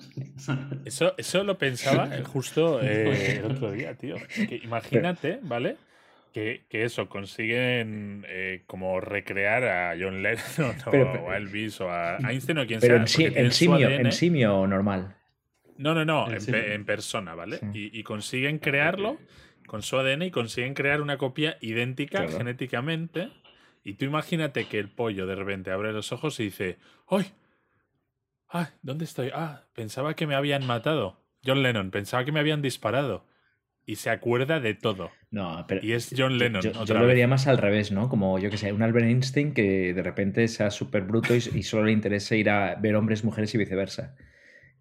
Eso, 0.85 1.13
eso 1.17 1.43
lo 1.43 1.57
pensaba 1.57 2.09
justo 2.23 2.79
eh, 2.83 3.41
el 3.43 3.51
otro 3.51 3.71
día, 3.71 3.95
tío. 3.95 4.15
imagínate, 4.63 5.39
¿vale? 5.41 5.77
que, 6.35 6.65
eso, 6.69 7.07
consiguen 7.07 8.25
eh, 8.27 8.63
como 8.67 8.99
recrear 8.99 9.63
a 9.63 9.95
John 9.97 10.21
Lennon 10.21 10.75
o, 10.85 11.29
a 11.29 11.37
Elvis 11.37 11.79
o 11.79 11.89
a 11.89 12.17
Einstein 12.17 12.57
o 12.57 12.67
quien 12.67 12.81
sea. 12.81 12.89
Pero 12.89 13.01
en, 13.01 13.51
simio, 13.51 13.89
en 13.89 14.11
simio 14.11 14.67
normal. 14.67 15.15
No, 15.77 15.93
no, 15.93 16.03
no, 16.03 16.27
en, 16.29 16.85
persona, 16.85 17.35
¿vale? 17.35 17.59
Y, 17.73 18.03
consiguen 18.03 18.59
crearlo 18.59 19.17
con 19.65 19.81
su 19.81 19.97
ADN 19.97 20.23
y 20.23 20.31
consiguen 20.31 20.73
crear 20.73 21.01
una 21.01 21.17
copia 21.17 21.57
idéntica 21.61 22.27
genéticamente. 22.27 23.29
Y 23.85 23.93
tú 23.93 24.05
imagínate 24.05 24.65
que 24.65 24.79
el 24.79 24.89
pollo 24.89 25.27
de 25.27 25.35
repente 25.35 25.69
abre 25.69 25.93
los 25.93 26.11
ojos 26.11 26.39
y 26.39 26.45
dice, 26.45 26.79
¡ay! 27.07 27.27
¡Ah! 28.49 28.71
¿Dónde 28.81 29.05
estoy? 29.05 29.29
Ah, 29.31 29.67
pensaba 29.75 30.15
que 30.15 30.25
me 30.25 30.33
habían 30.33 30.65
matado. 30.65 31.23
John 31.45 31.61
Lennon, 31.61 31.91
pensaba 31.91 32.25
que 32.25 32.31
me 32.31 32.39
habían 32.39 32.63
disparado 32.63 33.27
y 33.85 33.97
se 33.97 34.09
acuerda 34.09 34.59
de 34.59 34.73
todo. 34.73 35.11
No, 35.29 35.65
pero 35.67 35.85
y 35.85 35.93
es 35.93 36.11
John 36.17 36.39
Lennon. 36.39 36.63
Yo, 36.63 36.93
lo 36.95 37.05
vería 37.05 37.27
más 37.27 37.45
al 37.45 37.59
revés, 37.59 37.91
¿no? 37.91 38.09
Como 38.09 38.39
yo 38.39 38.49
que 38.49 38.57
sé, 38.57 38.73
un 38.73 38.81
Albert 38.81 39.05
Einstein 39.05 39.53
que 39.53 39.93
de 39.93 40.01
repente 40.01 40.47
sea 40.47 40.71
súper 40.71 41.03
bruto 41.03 41.35
y, 41.35 41.41
solo 41.61 41.85
le 41.85 41.91
interese 41.91 42.37
ir 42.37 42.49
a 42.49 42.73
ver 42.75 42.95
hombres, 42.95 43.23
mujeres 43.23 43.53
y 43.53 43.59
viceversa. 43.59 44.15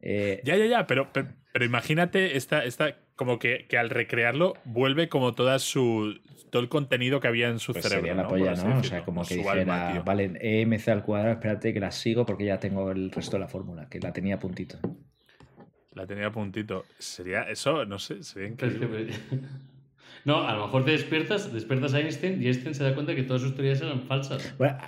Eh, 0.06 0.42
ya, 0.44 0.56
ya, 0.56 0.66
ya, 0.66 0.86
pero, 0.86 1.08
pero, 1.14 1.64
imagínate 1.64 2.36
esta, 2.36 2.62
esta 2.62 2.98
como 3.16 3.38
que, 3.38 3.66
que, 3.66 3.78
al 3.78 3.88
recrearlo 3.88 4.52
vuelve 4.66 5.08
como 5.08 5.34
toda 5.34 5.58
su 5.58 6.20
todo 6.50 6.62
el 6.62 6.68
contenido 6.68 7.20
que 7.20 7.26
había 7.26 7.48
en 7.48 7.58
su 7.58 7.72
pues 7.72 7.84
cerebro. 7.84 8.06
Sería 8.06 8.22
la 8.22 8.28
polla, 8.28 8.54
¿no? 8.54 8.80
O 8.80 8.84
sea, 8.84 9.02
como 9.02 9.24
que 9.24 9.36
dijera, 9.36 10.02
vale, 10.04 10.32
EMC 10.40 10.88
al 10.88 11.02
cuadrado, 11.02 11.32
espérate 11.32 11.72
que 11.72 11.80
la 11.80 11.90
sigo 11.90 12.26
porque 12.26 12.44
ya 12.44 12.60
tengo 12.60 12.90
el 12.90 13.10
resto 13.10 13.36
de 13.36 13.40
la 13.40 13.48
fórmula, 13.48 13.88
que 13.88 13.98
la 13.98 14.12
tenía 14.12 14.34
a 14.34 14.38
puntito. 14.38 14.78
La 15.92 16.06
tenía 16.06 16.26
a 16.26 16.32
puntito. 16.32 16.84
Sería 16.98 17.44
eso, 17.44 17.86
no 17.86 17.98
sé, 17.98 18.22
sería 18.22 18.48
increíble. 18.48 19.08
No, 20.24 20.48
a 20.48 20.54
lo 20.54 20.64
mejor 20.64 20.86
te 20.86 20.92
despiertas, 20.92 21.52
despiertas 21.52 21.92
a 21.92 22.00
Einstein 22.00 22.42
y 22.42 22.46
Einstein 22.46 22.74
se 22.74 22.82
da 22.82 22.94
cuenta 22.94 23.14
que 23.14 23.24
todas 23.24 23.42
sus 23.42 23.54
teorías 23.54 23.82
eran 23.82 24.00
falsas. 24.02 24.56
Bueno, 24.56 24.78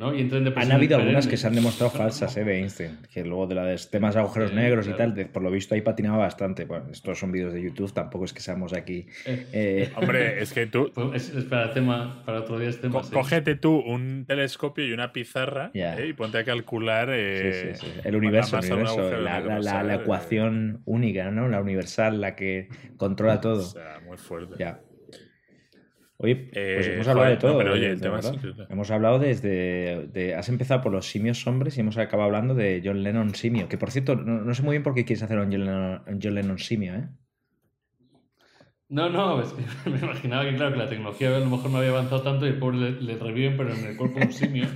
han 0.00 0.72
habido 0.72 0.96
algunas 0.96 1.26
que 1.26 1.36
se 1.36 1.46
han 1.46 1.54
demostrado 1.54 1.90
falsas 1.96 2.36
¿eh? 2.36 2.44
de 2.44 2.58
Einstein, 2.58 2.98
que 3.12 3.24
luego 3.24 3.46
de 3.46 3.54
los 3.54 3.90
temas 3.90 4.14
de 4.14 4.20
agujeros 4.20 4.52
negros 4.52 4.86
y 4.86 4.92
tal, 4.92 5.14
por 5.32 5.42
lo 5.42 5.50
visto 5.50 5.74
ahí 5.74 5.80
patinaba 5.80 6.18
bastante. 6.18 6.64
Bueno, 6.64 6.86
estos 6.90 7.18
son 7.18 7.32
vídeos 7.32 7.52
de 7.52 7.62
YouTube, 7.62 7.92
tampoco 7.92 8.24
es 8.24 8.32
que 8.32 8.40
seamos 8.40 8.72
aquí. 8.72 9.06
Eh. 9.26 9.46
Eh, 9.52 9.92
Hombre, 9.96 10.42
es 10.42 10.52
que 10.52 10.66
tú. 10.66 10.90
Pues 10.94 11.30
es, 11.30 11.44
para, 11.44 11.72
tema, 11.72 12.22
para 12.24 12.40
otro 12.40 12.58
día 12.58 12.68
este 12.68 12.88
tema. 12.88 13.02
Cógete 13.12 13.56
tú 13.56 13.76
un 13.78 14.24
telescopio 14.26 14.86
y 14.86 14.92
una 14.92 15.12
pizarra 15.12 15.70
y 15.74 16.12
ponte 16.12 16.38
a 16.38 16.44
calcular. 16.44 17.10
el 17.10 18.16
universo, 18.16 18.60
la, 18.60 19.94
ecuación 19.94 20.82
única, 20.84 21.30
¿no? 21.30 21.48
La 21.48 21.60
universal, 21.60 22.20
la 22.20 22.36
que 22.36 22.68
controla 22.96 23.40
todo. 23.40 23.62
O 23.62 23.62
sea, 23.62 24.00
muy 24.06 24.16
fuerte. 24.16 24.54
Ya. 24.58 24.80
Oye, 26.20 26.34
pues 26.34 26.88
hemos 26.88 27.06
eh, 27.06 27.10
hablado 27.10 27.30
de 27.30 27.36
todo. 27.36 27.58
pero 27.58 27.74
oye, 27.74 27.90
el 27.90 28.00
tema 28.00 28.18
Hemos 28.68 28.90
hablado 28.90 29.20
desde. 29.20 30.08
De, 30.08 30.34
has 30.34 30.48
empezado 30.48 30.80
por 30.82 30.90
los 30.90 31.06
simios 31.06 31.46
hombres 31.46 31.76
y 31.76 31.80
hemos 31.80 31.96
acabado 31.96 32.26
hablando 32.26 32.54
de 32.54 32.82
John 32.84 33.04
Lennon 33.04 33.36
simio. 33.36 33.68
Que 33.68 33.78
por 33.78 33.92
cierto, 33.92 34.16
no, 34.16 34.52
sé 34.52 34.62
muy 34.62 34.72
bien 34.72 34.82
por 34.82 34.94
qué 34.94 35.04
quieres 35.04 35.22
hacer 35.22 35.38
un 35.38 35.52
John 35.52 36.34
Lennon, 36.34 36.58
simio, 36.58 36.94
¿eh? 36.94 37.08
No, 38.88 39.08
no, 39.10 39.40
es 39.40 39.52
que 39.52 39.90
me 39.90 39.98
imaginaba 39.98 40.44
que, 40.44 40.56
claro, 40.56 40.72
que 40.72 40.78
la 40.78 40.88
tecnología 40.88 41.36
a 41.36 41.38
lo 41.38 41.46
mejor 41.46 41.70
no 41.70 41.78
había 41.78 41.90
avanzado 41.90 42.22
tanto 42.22 42.46
y 42.46 42.48
el 42.48 42.58
pobre 42.58 43.00
le, 43.00 43.16
reviven, 43.16 43.56
pero 43.56 43.72
en 43.72 43.84
el 43.84 43.96
cuerpo 43.96 44.18
un 44.20 44.32
simio. 44.32 44.66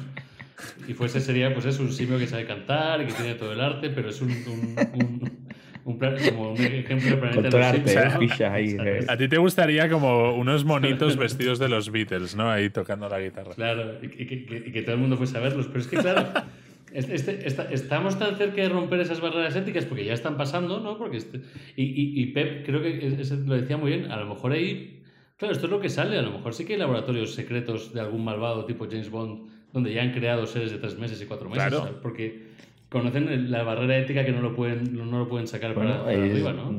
Y 0.87 0.95
fuese 0.95 1.21
sería, 1.21 1.53
pues 1.53 1.67
es 1.67 1.81
un 1.81 1.91
simio 1.91 2.19
que 2.19 2.29
sabe 2.29 2.47
cantar 2.47 3.03
y 3.03 3.07
que 3.07 3.15
tiene 3.15 3.35
todo 3.35 3.53
el 3.53 3.61
arte, 3.61 3.91
pero 3.91 4.11
es 4.11 4.21
un 4.21 4.31
un, 4.31 5.49
como 5.85 6.53
un 6.53 6.61
ejemplo 6.61 7.17
de 7.17 9.05
A 9.09 9.17
ti 9.17 9.29
te 9.29 9.39
gustaría 9.39 9.89
como 9.89 10.35
unos 10.35 10.65
monitos 10.65 11.17
vestidos 11.17 11.59
de 11.59 11.69
los 11.69 11.91
Beatles, 11.91 12.37
¿no? 12.37 12.51
Ahí 12.51 12.71
tocando 12.71 13.09
la 13.09 13.21
guitarra. 13.21 13.55
Claro, 13.55 13.99
y 14.03 14.09
que, 14.09 14.83
todo 14.83 14.95
el 14.95 15.01
mundo 15.01 15.17
fuese 15.17 15.39
a 15.39 15.41
verlos. 15.41 15.67
Pero 15.67 15.81
es 15.81 15.87
que, 15.87 15.97
claro, 15.97 16.29
este, 16.93 17.47
estamos 17.47 18.19
tan 18.19 18.37
cerca 18.37 18.63
de 18.63 18.69
romper 18.69 19.01
esas 19.01 19.21
barreras 19.21 19.57
éticas 19.57 19.85
porque 19.85 20.05
ya 20.05 20.15
están 20.15 20.37
pasando, 20.37 20.81
¿no? 20.81 20.99
Porque 20.99 21.17
este, 21.17 21.41
y, 21.77 22.27
Pep 22.27 22.65
creo 22.65 22.83
que 22.83 23.25
lo 23.45 23.55
decía 23.55 23.77
muy 23.77 23.91
bien, 23.91 24.11
a 24.11 24.17
lo 24.17 24.27
mejor 24.27 24.53
ahí... 24.53 24.99
Claro, 25.37 25.55
esto 25.55 25.67
es 25.67 25.73
lo 25.73 25.81
que 25.81 25.89
sale. 25.89 26.17
A 26.17 26.23
lo 26.23 26.31
mejor 26.31 26.55
sí 26.55 26.65
que 26.65 26.75
hay 26.75 26.79
laboratorios 26.79 27.35
secretos 27.35 27.93
de 27.93 28.01
algún 28.01 28.23
malvado 28.23 28.65
tipo 28.65 28.87
James 28.89 29.11
Bond 29.11 29.51
donde 29.73 29.93
ya 29.93 30.03
han 30.03 30.13
creado 30.13 30.47
seres 30.47 30.71
de 30.71 30.79
tres 30.79 30.99
meses 30.99 31.21
y 31.21 31.27
cuatro 31.27 31.49
meses. 31.49 31.69
Claro. 31.69 31.99
Porque 32.03 32.47
conocen 32.93 33.51
la 33.51 33.63
barrera 33.63 33.97
ética 33.97 34.25
que 34.25 34.33
no 34.33 34.43
lo 34.43 34.55
pueden, 34.55 34.95
no 34.95 35.19
lo 35.19 35.29
pueden 35.29 35.49
sacar 35.49 35.75
para, 35.75 36.03
arriba, 36.03 36.53
¿no? 36.53 36.71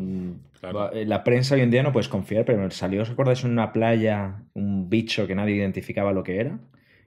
Eh, 0.94 1.06
la 1.06 1.24
prensa 1.24 1.56
hoy 1.56 1.62
en 1.62 1.72
día 1.72 1.84
no 1.84 1.92
puedes 1.92 2.08
confiar, 2.08 2.46
pero 2.46 2.70
salió, 2.72 3.02
¿os 3.02 3.10
acordáis, 3.10 3.44
en 3.44 3.52
una 3.52 3.74
playa 3.74 4.44
un 4.54 4.90
bicho 4.90 5.28
que 5.28 5.36
nadie 5.36 5.56
identificaba 5.56 6.14
lo 6.14 6.24
que 6.24 6.40
era? 6.40 6.60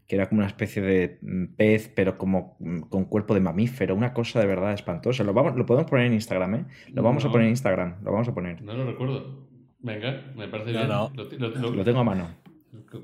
Que 0.07 0.16
era 0.16 0.29
como 0.29 0.40
una 0.40 0.49
especie 0.49 0.83
de 0.83 1.19
mm, 1.23 1.57
pez, 1.57 1.90
pero 1.95 2.19
como 2.19 2.57
mm, 2.59 2.81
con 2.83 3.07
cuerpo 3.07 3.33
de 3.35 3.40
mamífero, 3.40 3.95
una 3.95 4.12
cosa 4.12 4.40
de 4.40 4.47
verdad 4.47 4.75
espantosa. 4.75 5.25
Lo, 5.25 5.33
vamos, 5.33 5.57
lo 5.57 5.64
podemos 5.64 5.88
poner 5.88 6.07
en 6.07 6.12
Instagram, 6.14 6.55
¿eh? 6.55 6.64
Lo 6.92 7.03
vamos 7.03 7.25
a 7.25 7.31
poner 7.31 7.47
en 7.47 7.51
Instagram, 7.53 7.97
lo 8.05 8.12
vamos 8.12 8.29
a 8.29 8.35
poner. 8.35 8.61
No 8.61 8.75
lo 8.75 8.85
recuerdo. 8.85 9.47
Venga, 9.79 10.33
me 10.37 10.49
parece 10.49 10.73
bien. 10.73 10.88
Lo, 10.88 11.85
tengo 11.85 12.01
a 12.01 12.05
mano. 12.05 12.29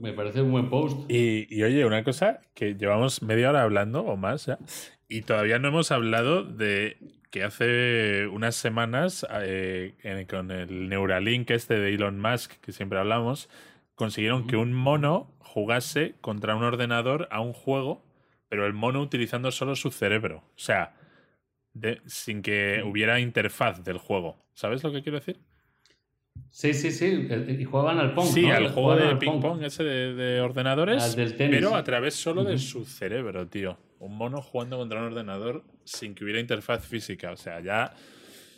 Me 0.01 0.12
parece 0.12 0.43
un 0.43 0.53
buen 0.53 0.69
post. 0.69 1.11
Y, 1.11 1.47
y, 1.49 1.62
oye, 1.62 1.87
una 1.87 2.05
cosa 2.05 2.41
que 2.55 2.75
llevamos 2.75 3.23
media 3.23 3.51
hora 3.51 3.62
hablando 3.62 4.03
o 4.03 4.17
más 4.17 4.47
ya, 4.47 4.59
y 5.12 5.20
todavía 5.20 5.59
no 5.59 5.68
hemos 5.68 5.92
hablado 5.92 6.42
de 6.42 6.96
que 7.31 7.42
hace 7.44 8.27
unas 8.29 8.55
semanas 8.55 9.27
eh, 9.42 10.27
con 10.29 10.51
el 10.51 10.88
Neuralink 10.88 11.51
este 11.51 11.79
de 11.79 11.94
Elon 11.94 12.18
Musk, 12.18 12.53
que 12.62 12.72
siempre 12.72 12.98
hablamos, 12.98 13.51
consiguieron 13.94 14.46
que 14.46 14.57
un 14.57 14.72
mono 14.72 15.31
jugase 15.38 16.14
contra 16.22 16.57
un 16.57 16.62
ordenador 16.62 17.29
a 17.31 17.42
un 17.42 17.53
juego, 17.53 18.03
pero 18.48 18.66
el 18.66 18.72
mono 18.72 19.03
utilizando 19.03 19.51
solo 19.51 19.77
su 19.77 19.90
cerebro. 19.90 20.44
O 20.57 20.59
sea, 20.59 20.94
sin 22.07 22.40
que 22.40 22.83
hubiera 22.83 23.20
interfaz 23.20 23.85
del 23.85 23.98
juego. 23.98 24.42
¿Sabes 24.55 24.83
lo 24.83 24.92
que 24.92 25.03
quiero 25.03 25.18
decir? 25.18 25.38
Sí, 26.51 26.72
sí, 26.72 26.90
sí. 26.90 27.29
Y 27.59 27.64
jugaban 27.64 27.98
al 27.98 28.14
pong. 28.14 28.29
Sí, 28.29 28.51
al 28.51 28.70
juego 28.70 28.96
de 28.96 29.16
ping-pong 29.16 29.62
ese 29.62 29.85
de, 29.85 30.40
ordenadores. 30.40 31.14
pero 31.37 31.75
a 31.75 31.85
través 31.85 32.14
solo 32.14 32.44
de 32.44 32.57
su 32.57 32.87
cerebro, 32.87 33.46
tío. 33.46 33.77
Un 34.03 34.17
mono 34.17 34.43
jugando 34.43 34.79
contra 34.79 34.99
un 34.99 35.07
ordenador 35.07 35.62
sin 35.85 36.17
que 36.17 36.25
hubiera 36.25 36.41
interfaz 36.41 36.85
física. 36.85 37.31
O 37.31 37.37
sea, 37.37 37.61
ya. 37.61 37.95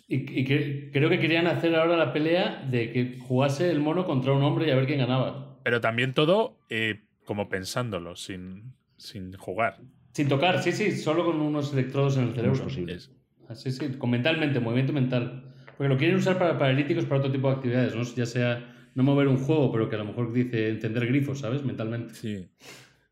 Y, 0.09 0.45
que, 0.45 0.91
creo 0.91 1.11
que 1.11 1.21
querían 1.21 1.47
hacer 1.47 1.77
ahora 1.77 1.99
la 1.99 2.15
pelea 2.15 2.67
de 2.71 2.91
que 2.91 3.19
jugase 3.19 3.71
el 3.71 3.79
mono 3.79 4.07
contra 4.07 4.33
un 4.33 4.43
hombre 4.43 4.67
y 4.67 4.71
a 4.71 4.75
ver 4.75 4.87
quién 4.87 5.01
ganaba. 5.01 5.59
Pero 5.63 5.83
también 5.83 6.15
todo 6.15 6.57
eh, 6.71 7.03
como 7.27 7.51
pensándolo, 7.51 8.17
sin, 8.17 8.73
sin 8.97 9.35
jugar. 9.35 9.81
Sin 10.13 10.29
tocar, 10.29 10.63
sí, 10.63 10.73
sí, 10.73 10.93
solo 10.93 11.27
con 11.27 11.39
unos 11.39 11.75
electrodos 11.75 12.17
en 12.17 12.29
el 12.29 12.35
cerebro. 12.35 12.65
posibles. 12.65 13.11
Sí, 13.53 13.71
sí, 13.71 13.99
con 13.99 14.11
mentalmente, 14.11 14.61
movimiento 14.61 14.95
mental. 14.95 15.53
Porque 15.77 15.93
lo 15.93 15.99
quieren 15.99 16.17
usar 16.17 16.39
para 16.39 16.59
paralíticos 16.59 17.05
para 17.05 17.19
otro 17.19 17.31
tipo 17.31 17.51
de 17.51 17.57
actividades, 17.57 17.95
¿no? 17.95 18.03
Ya 18.03 18.25
sea 18.25 18.91
no 18.95 19.03
mover 19.03 19.29
un 19.29 19.37
juego, 19.39 19.71
pero 19.73 19.91
que 19.91 19.97
a 19.97 19.99
lo 19.99 20.05
mejor 20.07 20.33
dice 20.33 20.69
entender 20.69 21.07
grifos, 21.07 21.41
¿sabes? 21.41 21.65
Mentalmente. 21.65 22.15
Sí. 22.15 22.49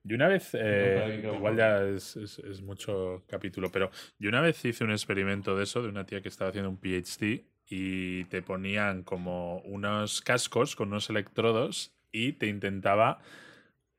Y 0.05 0.15
una 0.15 0.29
vez, 0.29 0.51
eh, 0.55 1.23
igual 1.33 1.57
ya 1.57 1.83
es, 1.85 2.17
es, 2.17 2.61
mucho 2.63 3.23
capítulo, 3.29 3.71
pero 3.71 3.91
yo 4.19 4.29
una 4.29 4.41
vez 4.41 4.65
hice 4.65 4.83
un 4.83 4.91
experimento 4.91 5.57
de 5.57 5.63
eso, 5.63 5.83
de 5.83 5.89
una 5.89 6.07
tía 6.07 6.21
que 6.21 6.29
estaba 6.29 6.51
haciendo 6.51 6.71
un 6.71 6.79
PhD 6.79 7.45
y 7.69 8.25
te 8.25 8.43
ponían 8.43 9.05
como 9.05 9.59
unos 9.61 10.21
cascos 10.21 10.75
con 10.75 10.89
unos 10.89 11.09
electrodos 11.09 11.95
y 12.11 12.33
te 12.33 12.49
intentaba 12.49 13.21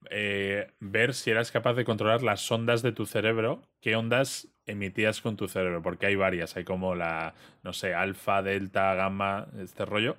eh, 0.10 0.72
ver 0.80 1.14
si 1.14 1.32
eras 1.32 1.52
capaz 1.52 1.74
de 1.74 1.86
controlar 1.86 2.24
las 2.24 2.52
ondas 2.52 2.82
de 2.82 2.92
tu 2.92 3.06
cerebro, 3.06 3.62
qué 3.82 3.96
ondas 3.96 4.50
emitías 4.66 5.22
con 5.22 5.38
tu 5.38 5.48
cerebro, 5.48 5.82
porque 5.82 6.06
hay 6.06 6.16
varias, 6.16 6.56
hay 6.56 6.64
como 6.64 6.96
la, 6.96 7.34
no 7.64 7.74
sé, 7.74 7.94
alfa, 7.94 8.42
delta, 8.42 8.94
gamma, 8.96 9.48
este 9.60 9.86
rollo. 9.86 10.18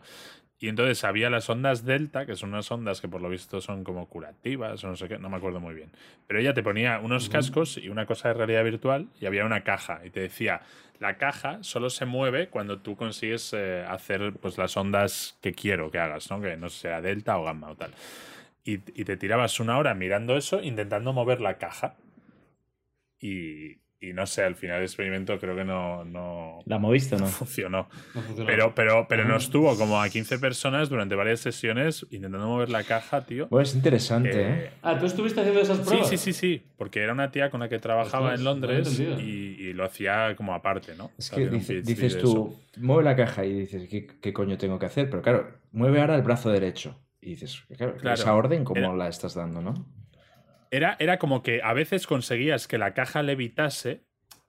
Y 0.58 0.68
entonces 0.68 1.04
había 1.04 1.30
las 1.30 1.50
ondas 1.50 1.84
delta, 1.84 2.26
que 2.26 2.36
son 2.36 2.50
unas 2.50 2.70
ondas 2.70 3.00
que 3.00 3.08
por 3.08 3.20
lo 3.20 3.28
visto 3.28 3.60
son 3.60 3.84
como 3.84 4.08
curativas 4.08 4.82
o 4.84 4.88
no 4.88 4.96
sé 4.96 5.08
qué, 5.08 5.18
no 5.18 5.28
me 5.28 5.36
acuerdo 5.36 5.60
muy 5.60 5.74
bien. 5.74 5.90
Pero 6.26 6.40
ella 6.40 6.54
te 6.54 6.62
ponía 6.62 7.00
unos 7.00 7.28
cascos 7.28 7.76
y 7.76 7.88
una 7.88 8.06
cosa 8.06 8.28
de 8.28 8.34
realidad 8.34 8.64
virtual 8.64 9.08
y 9.20 9.26
había 9.26 9.44
una 9.44 9.64
caja 9.64 10.00
y 10.04 10.10
te 10.10 10.20
decía, 10.20 10.62
la 11.00 11.18
caja 11.18 11.58
solo 11.62 11.90
se 11.90 12.06
mueve 12.06 12.48
cuando 12.48 12.78
tú 12.78 12.96
consigues 12.96 13.52
eh, 13.52 13.84
hacer 13.86 14.32
pues 14.40 14.56
las 14.56 14.76
ondas 14.76 15.36
que 15.42 15.52
quiero 15.52 15.90
que 15.90 15.98
hagas, 15.98 16.30
¿no? 16.30 16.40
Que 16.40 16.56
no 16.56 16.70
sea 16.70 17.00
delta 17.00 17.36
o 17.36 17.44
gamma 17.44 17.70
o 17.70 17.76
tal. 17.76 17.90
Y, 18.64 18.74
y 18.98 19.04
te 19.04 19.16
tirabas 19.16 19.60
una 19.60 19.76
hora 19.76 19.92
mirando 19.94 20.36
eso, 20.36 20.62
intentando 20.62 21.12
mover 21.12 21.40
la 21.40 21.58
caja. 21.58 21.96
Y, 23.20 23.83
y 24.08 24.12
no 24.12 24.26
sé, 24.26 24.42
al 24.42 24.54
final 24.56 24.76
del 24.76 24.84
experimento 24.84 25.38
creo 25.38 25.54
que 25.56 25.64
no, 25.64 26.04
no, 26.04 26.60
¿La 26.66 26.78
moviste 26.78 27.16
no? 27.16 27.26
funcionó. 27.28 27.88
No 28.14 28.20
funcionó. 28.22 28.46
Pero, 28.46 28.74
pero, 28.74 29.06
pero 29.08 29.22
Ah. 29.24 29.28
nos 29.28 29.50
tuvo 29.50 29.76
como 29.76 30.00
a 30.00 30.08
15 30.08 30.38
personas 30.38 30.88
durante 30.88 31.14
varias 31.14 31.40
sesiones 31.40 32.06
intentando 32.10 32.46
mover 32.46 32.70
la 32.70 32.84
caja, 32.84 33.24
tío. 33.26 33.48
Bueno, 33.48 33.62
es 33.62 33.74
interesante, 33.74 34.30
¿eh? 34.42 34.64
Eh, 34.66 34.70
Ah, 34.82 34.98
¿tú 34.98 35.06
estuviste 35.06 35.40
haciendo 35.40 35.60
esas 35.60 35.78
sí, 35.78 35.84
pruebas? 35.84 36.08
sí, 36.08 36.16
sí, 36.18 36.32
sí. 36.32 36.62
Porque 36.76 37.00
era 37.00 37.12
una 37.12 37.30
tía 37.30 37.50
con 37.50 37.60
la 37.60 37.68
que 37.68 37.78
trabajaba 37.78 38.26
Ostras, 38.34 38.38
en 38.40 38.44
Londres 38.44 39.00
y, 39.00 39.22
y 39.22 39.72
lo 39.72 39.84
hacía 39.84 40.34
como 40.36 40.54
aparte, 40.54 40.94
¿no? 40.96 41.10
Es 41.18 41.30
que 41.30 41.48
dice- 41.48 41.82
dices 41.82 42.18
tú, 42.18 42.56
eso. 42.72 42.80
mueve 42.82 43.04
la 43.04 43.16
caja 43.16 43.44
y 43.44 43.52
dices, 43.52 43.88
¿qué, 43.88 44.06
qué 44.06 44.32
coño 44.32 44.58
tengo 44.58 44.78
que 44.78 44.86
hacer? 44.86 45.08
Pero 45.10 45.22
claro, 45.22 45.48
mueve 45.72 46.00
ahora 46.00 46.14
el 46.16 46.22
brazo 46.22 46.50
derecho. 46.50 47.00
Y 47.20 47.30
dices, 47.30 47.62
claro, 47.76 47.96
Claro, 47.96 48.14
esa 48.14 48.34
orden, 48.34 48.64
¿cómo 48.64 48.78
era- 48.80 48.94
la 48.94 49.08
estás 49.08 49.34
dando, 49.34 49.62
no? 49.62 49.86
Era, 50.70 50.96
era 50.98 51.18
como 51.18 51.42
que 51.42 51.60
a 51.62 51.72
veces 51.72 52.06
conseguías 52.06 52.68
que 52.68 52.78
la 52.78 52.94
caja 52.94 53.22
levitase, 53.22 54.02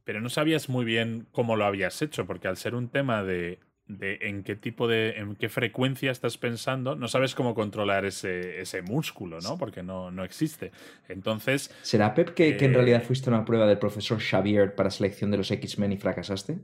pero 0.03 0.21
no 0.21 0.29
sabías 0.29 0.69
muy 0.69 0.85
bien 0.85 1.27
cómo 1.31 1.55
lo 1.55 1.65
habías 1.65 2.01
hecho, 2.01 2.25
porque 2.25 2.47
al 2.47 2.57
ser 2.57 2.75
un 2.75 2.89
tema 2.89 3.23
de, 3.23 3.59
de 3.87 4.19
en 4.21 4.43
qué 4.43 4.55
tipo 4.55 4.87
de, 4.87 5.11
en 5.17 5.35
qué 5.35 5.49
frecuencia 5.49 6.11
estás 6.11 6.37
pensando, 6.37 6.95
no 6.95 7.07
sabes 7.07 7.35
cómo 7.35 7.55
controlar 7.55 8.05
ese, 8.05 8.61
ese 8.61 8.81
músculo, 8.81 9.41
¿no? 9.41 9.57
Porque 9.57 9.83
no, 9.83 10.11
no 10.11 10.23
existe. 10.23 10.71
Entonces, 11.07 11.71
¿Será, 11.81 12.13
Pep, 12.13 12.33
que, 12.33 12.57
que 12.57 12.65
en 12.65 12.73
Eh, 12.73 12.77
realidad 12.77 13.03
fuiste 13.03 13.29
a 13.29 13.33
una 13.33 13.45
prueba 13.45 13.65
del 13.67 13.79
profesor 13.79 14.19
Xavier 14.21 14.75
para 14.75 14.89
selección 14.91 15.31
de 15.31 15.37
los 15.37 15.51
X-Men 15.51 15.93
y 15.93 15.97
fracasaste? 15.97 16.59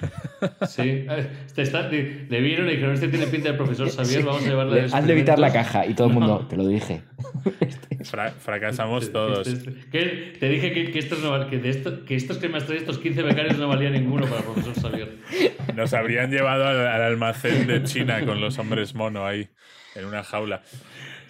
Sí. 0.68 1.06
Te 1.54 1.62
está- 1.62 1.88
le 1.88 2.26
le 2.28 2.40
vieron 2.40 2.68
y 2.68 2.72
dijeron, 2.72 2.94
este 2.94 3.08
tiene 3.08 3.26
pinta 3.26 3.50
de 3.52 3.58
profesor 3.58 3.88
Xavier, 3.96 4.20
Sí. 4.20 4.26
vamos 4.26 4.42
a 4.44 4.48
llevarle 4.48 4.74
Le- 4.74 4.80
al 4.82 4.94
Haz 4.94 5.06
levitar 5.06 5.38
la 5.38 5.48
experimentos". 5.48 5.72
caja 5.72 5.86
y 5.90 5.94
todo 5.94 6.06
el 6.08 6.14
No. 6.18 6.20
mundo, 6.20 6.46
te 6.48 6.56
lo 6.56 6.66
dije. 6.68 7.02
fra- 8.04 8.30
fracasamos 8.30 9.10
todos. 9.12 9.48
que 9.90 10.36
te 10.38 10.48
dije 10.48 10.72
que, 10.72 10.90
que 10.92 10.98
estos 10.98 11.20
no 11.20 11.48
que 11.50 11.58
de 11.58 11.70
esto- 11.70 12.04
que 12.04 12.14
estos 12.14 12.38
que 12.38 12.48
me 12.48 12.58
has 12.58 12.64
traído, 12.66 12.82
estos 12.82 12.98
15 12.98 13.22
becarios, 13.22 13.58
no 13.58 13.68
valía 13.68 13.90
ninguno 13.90 14.26
para 14.26 14.38
el 14.38 14.44
profesor 14.44 14.74
Xavier. 14.80 15.16
Nos 15.74 15.92
habrían 15.94 16.30
llevado 16.30 16.66
al, 16.66 16.86
al 16.86 17.02
almacén 17.02 17.66
de 17.66 17.82
China 17.82 18.24
con 18.24 18.40
los 18.40 18.58
hombres 18.58 18.94
mono 18.94 19.26
ahí, 19.26 19.48
en 19.96 20.04
una 20.04 20.22
jaula. 20.22 20.62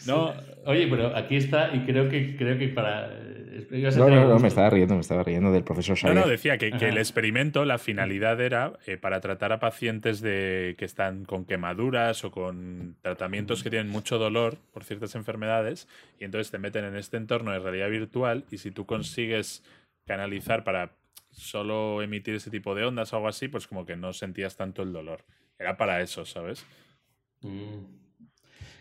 No, 0.06 0.34
Oye, 0.66 0.86
pero 0.86 1.16
aquí 1.16 1.36
está 1.36 1.74
y 1.74 1.80
creo 1.86 2.08
que, 2.10 2.36
creo 2.36 2.58
que 2.58 2.68
para... 2.68 3.06
eh, 3.10 3.90
No, 3.96 4.08
no, 4.08 4.28
no, 4.28 4.38
me 4.38 4.48
estaba 4.48 4.68
riendo, 4.68 4.94
me 4.94 5.00
estaba 5.00 5.22
riendo 5.22 5.50
del 5.50 5.64
profesor 5.64 5.96
No, 5.96 6.08
Xavier. 6.08 6.24
no, 6.24 6.28
decía 6.28 6.58
que, 6.58 6.72
que 6.72 6.88
el 6.88 6.98
experimento, 6.98 7.64
la 7.64 7.78
finalidad 7.78 8.38
era 8.40 8.74
eh, 8.86 8.98
para 8.98 9.20
tratar 9.20 9.52
a 9.52 9.60
pacientes 9.60 10.20
de, 10.20 10.74
que 10.78 10.84
están 10.84 11.24
con 11.24 11.46
quemaduras 11.46 12.22
o 12.24 12.30
con 12.30 12.96
tratamientos 13.00 13.62
que 13.62 13.70
tienen 13.70 13.88
mucho 13.88 14.18
dolor 14.18 14.58
por 14.72 14.84
ciertas 14.84 15.14
enfermedades 15.14 15.88
y 16.20 16.24
entonces 16.24 16.50
te 16.50 16.58
meten 16.58 16.84
en 16.84 16.96
este 16.96 17.16
entorno 17.16 17.52
de 17.52 17.60
realidad 17.60 17.88
virtual 17.88 18.44
y 18.50 18.58
si 18.58 18.70
tú 18.70 18.84
consigues 18.84 19.64
canalizar 20.06 20.64
para 20.64 20.90
solo 21.30 22.02
emitir 22.02 22.34
ese 22.34 22.50
tipo 22.50 22.74
de 22.74 22.84
ondas 22.84 23.12
o 23.12 23.16
algo 23.16 23.28
así, 23.28 23.48
pues 23.48 23.66
como 23.66 23.86
que 23.86 23.96
no 23.96 24.12
sentías 24.12 24.56
tanto 24.56 24.82
el 24.82 24.92
dolor. 24.92 25.24
Era 25.58 25.76
para 25.76 26.02
eso, 26.02 26.24
¿sabes? 26.26 26.66
Mm. 27.42 28.07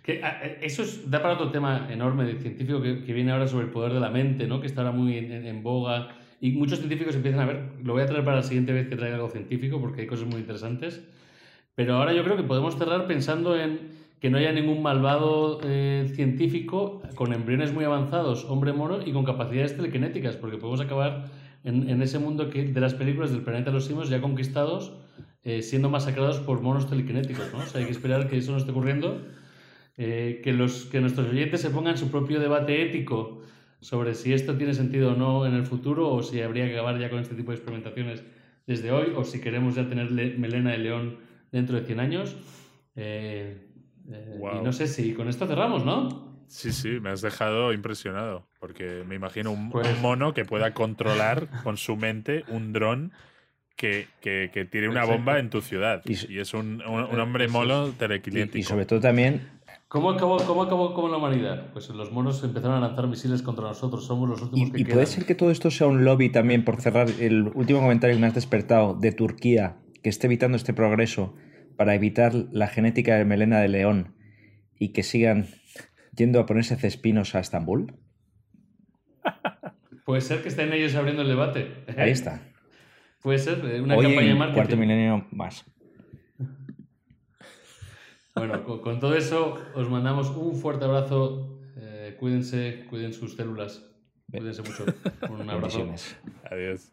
Que, 0.08 0.22
eh, 0.24 0.60
eso 0.62 0.84
es- 0.84 1.12
da 1.12 1.22
para 1.22 1.34
otro 1.34 1.52
tema 1.52 1.86
enorme 1.92 2.24
de 2.24 2.36
científico 2.40 2.82
que, 2.82 3.04
que 3.04 3.12
viene 3.12 3.32
ahora 3.34 3.46
sobre 3.46 3.66
el 3.66 3.72
poder 3.72 3.92
de 3.92 4.00
la 4.00 4.10
mente, 4.10 4.48
¿no? 4.48 4.62
que 4.62 4.68
está 4.68 4.80
ahora 4.82 4.94
muy 4.94 5.18
en, 5.18 5.34
en- 5.34 5.46
en 5.46 5.62
boga. 5.64 6.08
Y 6.40 6.52
muchos 6.52 6.80
científicos 6.80 7.14
empiezan 7.16 7.42
a 7.42 7.46
ver, 7.46 7.60
lo 7.84 7.92
voy 7.92 8.04
a 8.04 8.06
traer 8.06 8.24
para 8.24 8.38
la 8.38 8.44
siguiente 8.44 8.72
vez 8.72 8.88
que 8.88 8.96
traiga 8.96 9.16
algo 9.18 9.30
científico 9.30 9.82
porque 9.82 10.02
hay 10.02 10.08
cosas 10.08 10.26
muy 10.28 10.40
interesantes. 10.40 11.04
Pero 11.76 11.96
ahora 11.96 12.14
yo 12.14 12.24
creo 12.24 12.38
que 12.38 12.44
podemos 12.44 12.78
cerrar 12.78 13.06
pensando 13.06 13.60
en 13.60 13.98
que 14.22 14.30
no 14.30 14.38
haya 14.38 14.54
ningún 14.54 14.82
malvado 14.82 15.60
eh, 15.66 16.10
científico 16.16 17.02
con 17.16 17.34
embriones 17.34 17.74
muy 17.74 17.84
avanzados, 17.84 18.46
hombre 18.46 18.72
mono, 18.72 19.00
y 19.06 19.12
con 19.12 19.26
capacidades 19.26 19.76
telequinéticas, 19.76 20.38
porque 20.38 20.58
podemos 20.58 20.80
acabar 20.80 21.26
en, 21.66 21.90
en 21.90 22.02
ese 22.02 22.18
mundo 22.18 22.50
que, 22.50 22.64
de 22.64 22.80
las 22.80 22.94
películas 22.94 23.32
del 23.32 23.42
planeta 23.42 23.72
de 23.72 23.74
los 23.76 23.86
simios 23.86 24.08
ya 24.10 24.22
conquistados, 24.22 24.94
eh, 25.44 25.62
siendo 25.62 25.90
masacrados 25.90 26.40
por 26.40 26.62
monos 26.62 26.90
telequinéticos. 26.90 27.52
¿no? 27.54 27.60
O 27.60 27.66
sea, 27.66 27.82
hay 27.82 27.86
que 27.88 27.92
esperar 27.92 28.30
que 28.30 28.38
eso 28.38 28.54
no 28.54 28.58
esté 28.58 28.72
ocurriendo. 28.72 29.22
Eh, 30.00 30.42
que, 30.44 30.54
los, 30.54 30.86
que 30.86 31.02
nuestros 31.02 31.28
oyentes 31.28 31.60
se 31.62 31.72
pongan 31.72 31.98
su 31.98 32.12
propio 32.12 32.40
debate 32.40 32.84
ético 32.84 33.42
sobre 33.82 34.14
si 34.14 34.32
esto 34.32 34.56
tiene 34.56 34.74
sentido 34.76 35.14
o 35.14 35.16
no 35.16 35.46
en 35.48 35.54
el 35.56 35.66
futuro, 35.66 36.10
o 36.10 36.22
si 36.24 36.40
habría 36.42 36.66
que 36.68 36.74
acabar 36.74 37.00
ya 37.00 37.10
con 37.10 37.20
este 37.20 37.34
tipo 37.36 37.52
de 37.52 37.58
experimentaciones 37.58 38.24
desde 38.68 38.92
hoy, 38.92 39.14
o 39.16 39.24
si 39.24 39.40
queremos 39.42 39.76
ya 39.76 39.88
tener 39.88 40.12
le- 40.12 40.38
melena 40.38 40.72
de 40.72 40.78
león 40.80 41.18
dentro 41.52 41.80
de 41.80 41.86
100 41.86 42.00
años. 42.00 42.36
Eh, 42.96 43.68
eh, 44.12 44.32
Y 44.36 44.38
Guau. 44.38 44.64
no 44.64 44.72
sé 44.74 44.88
si 44.88 45.14
con 45.14 45.28
esto 45.30 45.48
cerramos, 45.48 45.84
¿no? 45.86 46.28
Sí, 46.48 46.72
sí, 46.72 47.00
me 47.02 47.10
has 47.10 47.22
dejado 47.22 47.74
impresionado, 47.74 48.48
porque 48.60 49.04
me 49.08 49.16
imagino 49.16 49.52
un, 49.52 49.70
Pues- 49.70 49.88
un 49.88 50.02
mono 50.02 50.34
que 50.34 50.46
pueda 50.46 50.74
controlar 50.74 51.48
con 51.64 51.76
su 51.78 51.98
mente 51.98 52.46
un 52.48 52.72
dron 52.72 53.12
que, 53.76 54.08
que, 54.22 54.50
que 54.54 54.66
tire 54.66 54.88
una 54.90 55.02
Exacto. 55.02 55.18
bomba 55.18 55.40
en 55.40 55.50
tu 55.50 55.62
ciudad. 55.62 56.02
Y 56.06 56.14
Y, 56.34 56.40
es 56.40 56.54
un, 56.54 56.82
un- 56.88 57.04
un 57.04 57.20
hombre 57.20 57.46
Eso 57.46 57.54
mono 57.54 57.90
Y, 57.90 57.92
telequinético. 57.92 58.58
y 58.58 58.64
sobre 58.64 58.86
todo 58.86 59.00
también, 59.02 59.42
¿Cómo 59.88 60.12
acabó, 60.12 60.38
¿Cómo 60.46 60.64
acabó 60.64 60.94
con 60.94 61.12
la 61.12 61.18
humanidad? 61.18 61.72
Pues 61.72 61.90
los 61.90 62.12
monos 62.12 62.44
empezaron 62.44 62.78
a 62.78 62.88
lanzar 62.88 63.08
misiles 63.08 63.42
contra 63.42 63.66
nosotros, 63.66 64.06
somos 64.06 64.30
los 64.30 64.42
últimos 64.42 64.72
que 64.72 64.80
y, 64.80 64.82
y 64.82 64.86
puede 64.86 65.06
ser 65.06 65.26
que 65.26 65.34
todo 65.34 65.50
esto 65.50 65.72
sea 65.72 65.88
un 65.88 66.04
lobby 66.04 66.30
también, 66.30 66.66
por 66.66 66.82
cerrar 66.82 67.08
el 67.20 67.48
último 67.56 67.80
comentario 67.80 68.16
que 68.16 68.22
me 68.22 68.28
has 68.28 68.36
despertado, 68.36 68.96
de 68.96 69.14
Turquía, 69.14 69.78
que 70.04 70.10
esté 70.10 70.28
evitando 70.28 70.58
este 70.58 70.74
progreso 70.74 71.36
para 71.78 71.96
evitar 71.96 72.34
la 72.52 72.68
genética 72.68 73.16
de 73.16 73.24
melena 73.24 73.60
de 73.60 73.70
león 73.70 74.16
y 74.78 74.90
que 74.90 75.04
sigan 75.04 75.48
yendo 76.16 76.40
a 76.42 76.46
ponerse 76.46 76.76
cespinos 76.76 77.36
a 77.36 77.40
Estambul. 77.40 77.96
Puede 80.06 80.22
ser 80.22 80.42
que 80.42 80.50
estén 80.50 80.74
ellos 80.74 80.96
abriendo 80.96 81.22
el 81.22 81.30
debate. 81.30 81.86
Ahí 81.98 82.12
está. 82.12 82.42
Puede 83.22 83.40
ser 83.40 83.64
eh, 83.66 83.82
una 83.82 83.96
Hoy 83.96 84.06
campaña 84.06 84.26
de 84.26 84.32
en 84.32 84.38
marketing. 84.38 84.56
cuarto 84.56 84.78
milenio 84.78 85.28
más. 85.32 85.66
Bueno, 88.38 88.64
con, 88.64 88.80
con 88.80 89.00
todo 89.00 89.16
eso 89.16 89.56
os 89.74 89.90
mandamos 89.90 90.30
un 90.30 90.56
fuerte 90.56 90.86
abrazo. 90.86 91.60
eh, 91.78 92.16
cuídense, 92.20 92.86
cuiden 92.90 93.14
sus 93.14 93.36
células. 93.36 93.84
Cuídense 94.32 94.62
mucho. 94.62 94.86
Un 95.30 95.50
abrazo. 95.50 95.88
Adiós. 96.52 96.90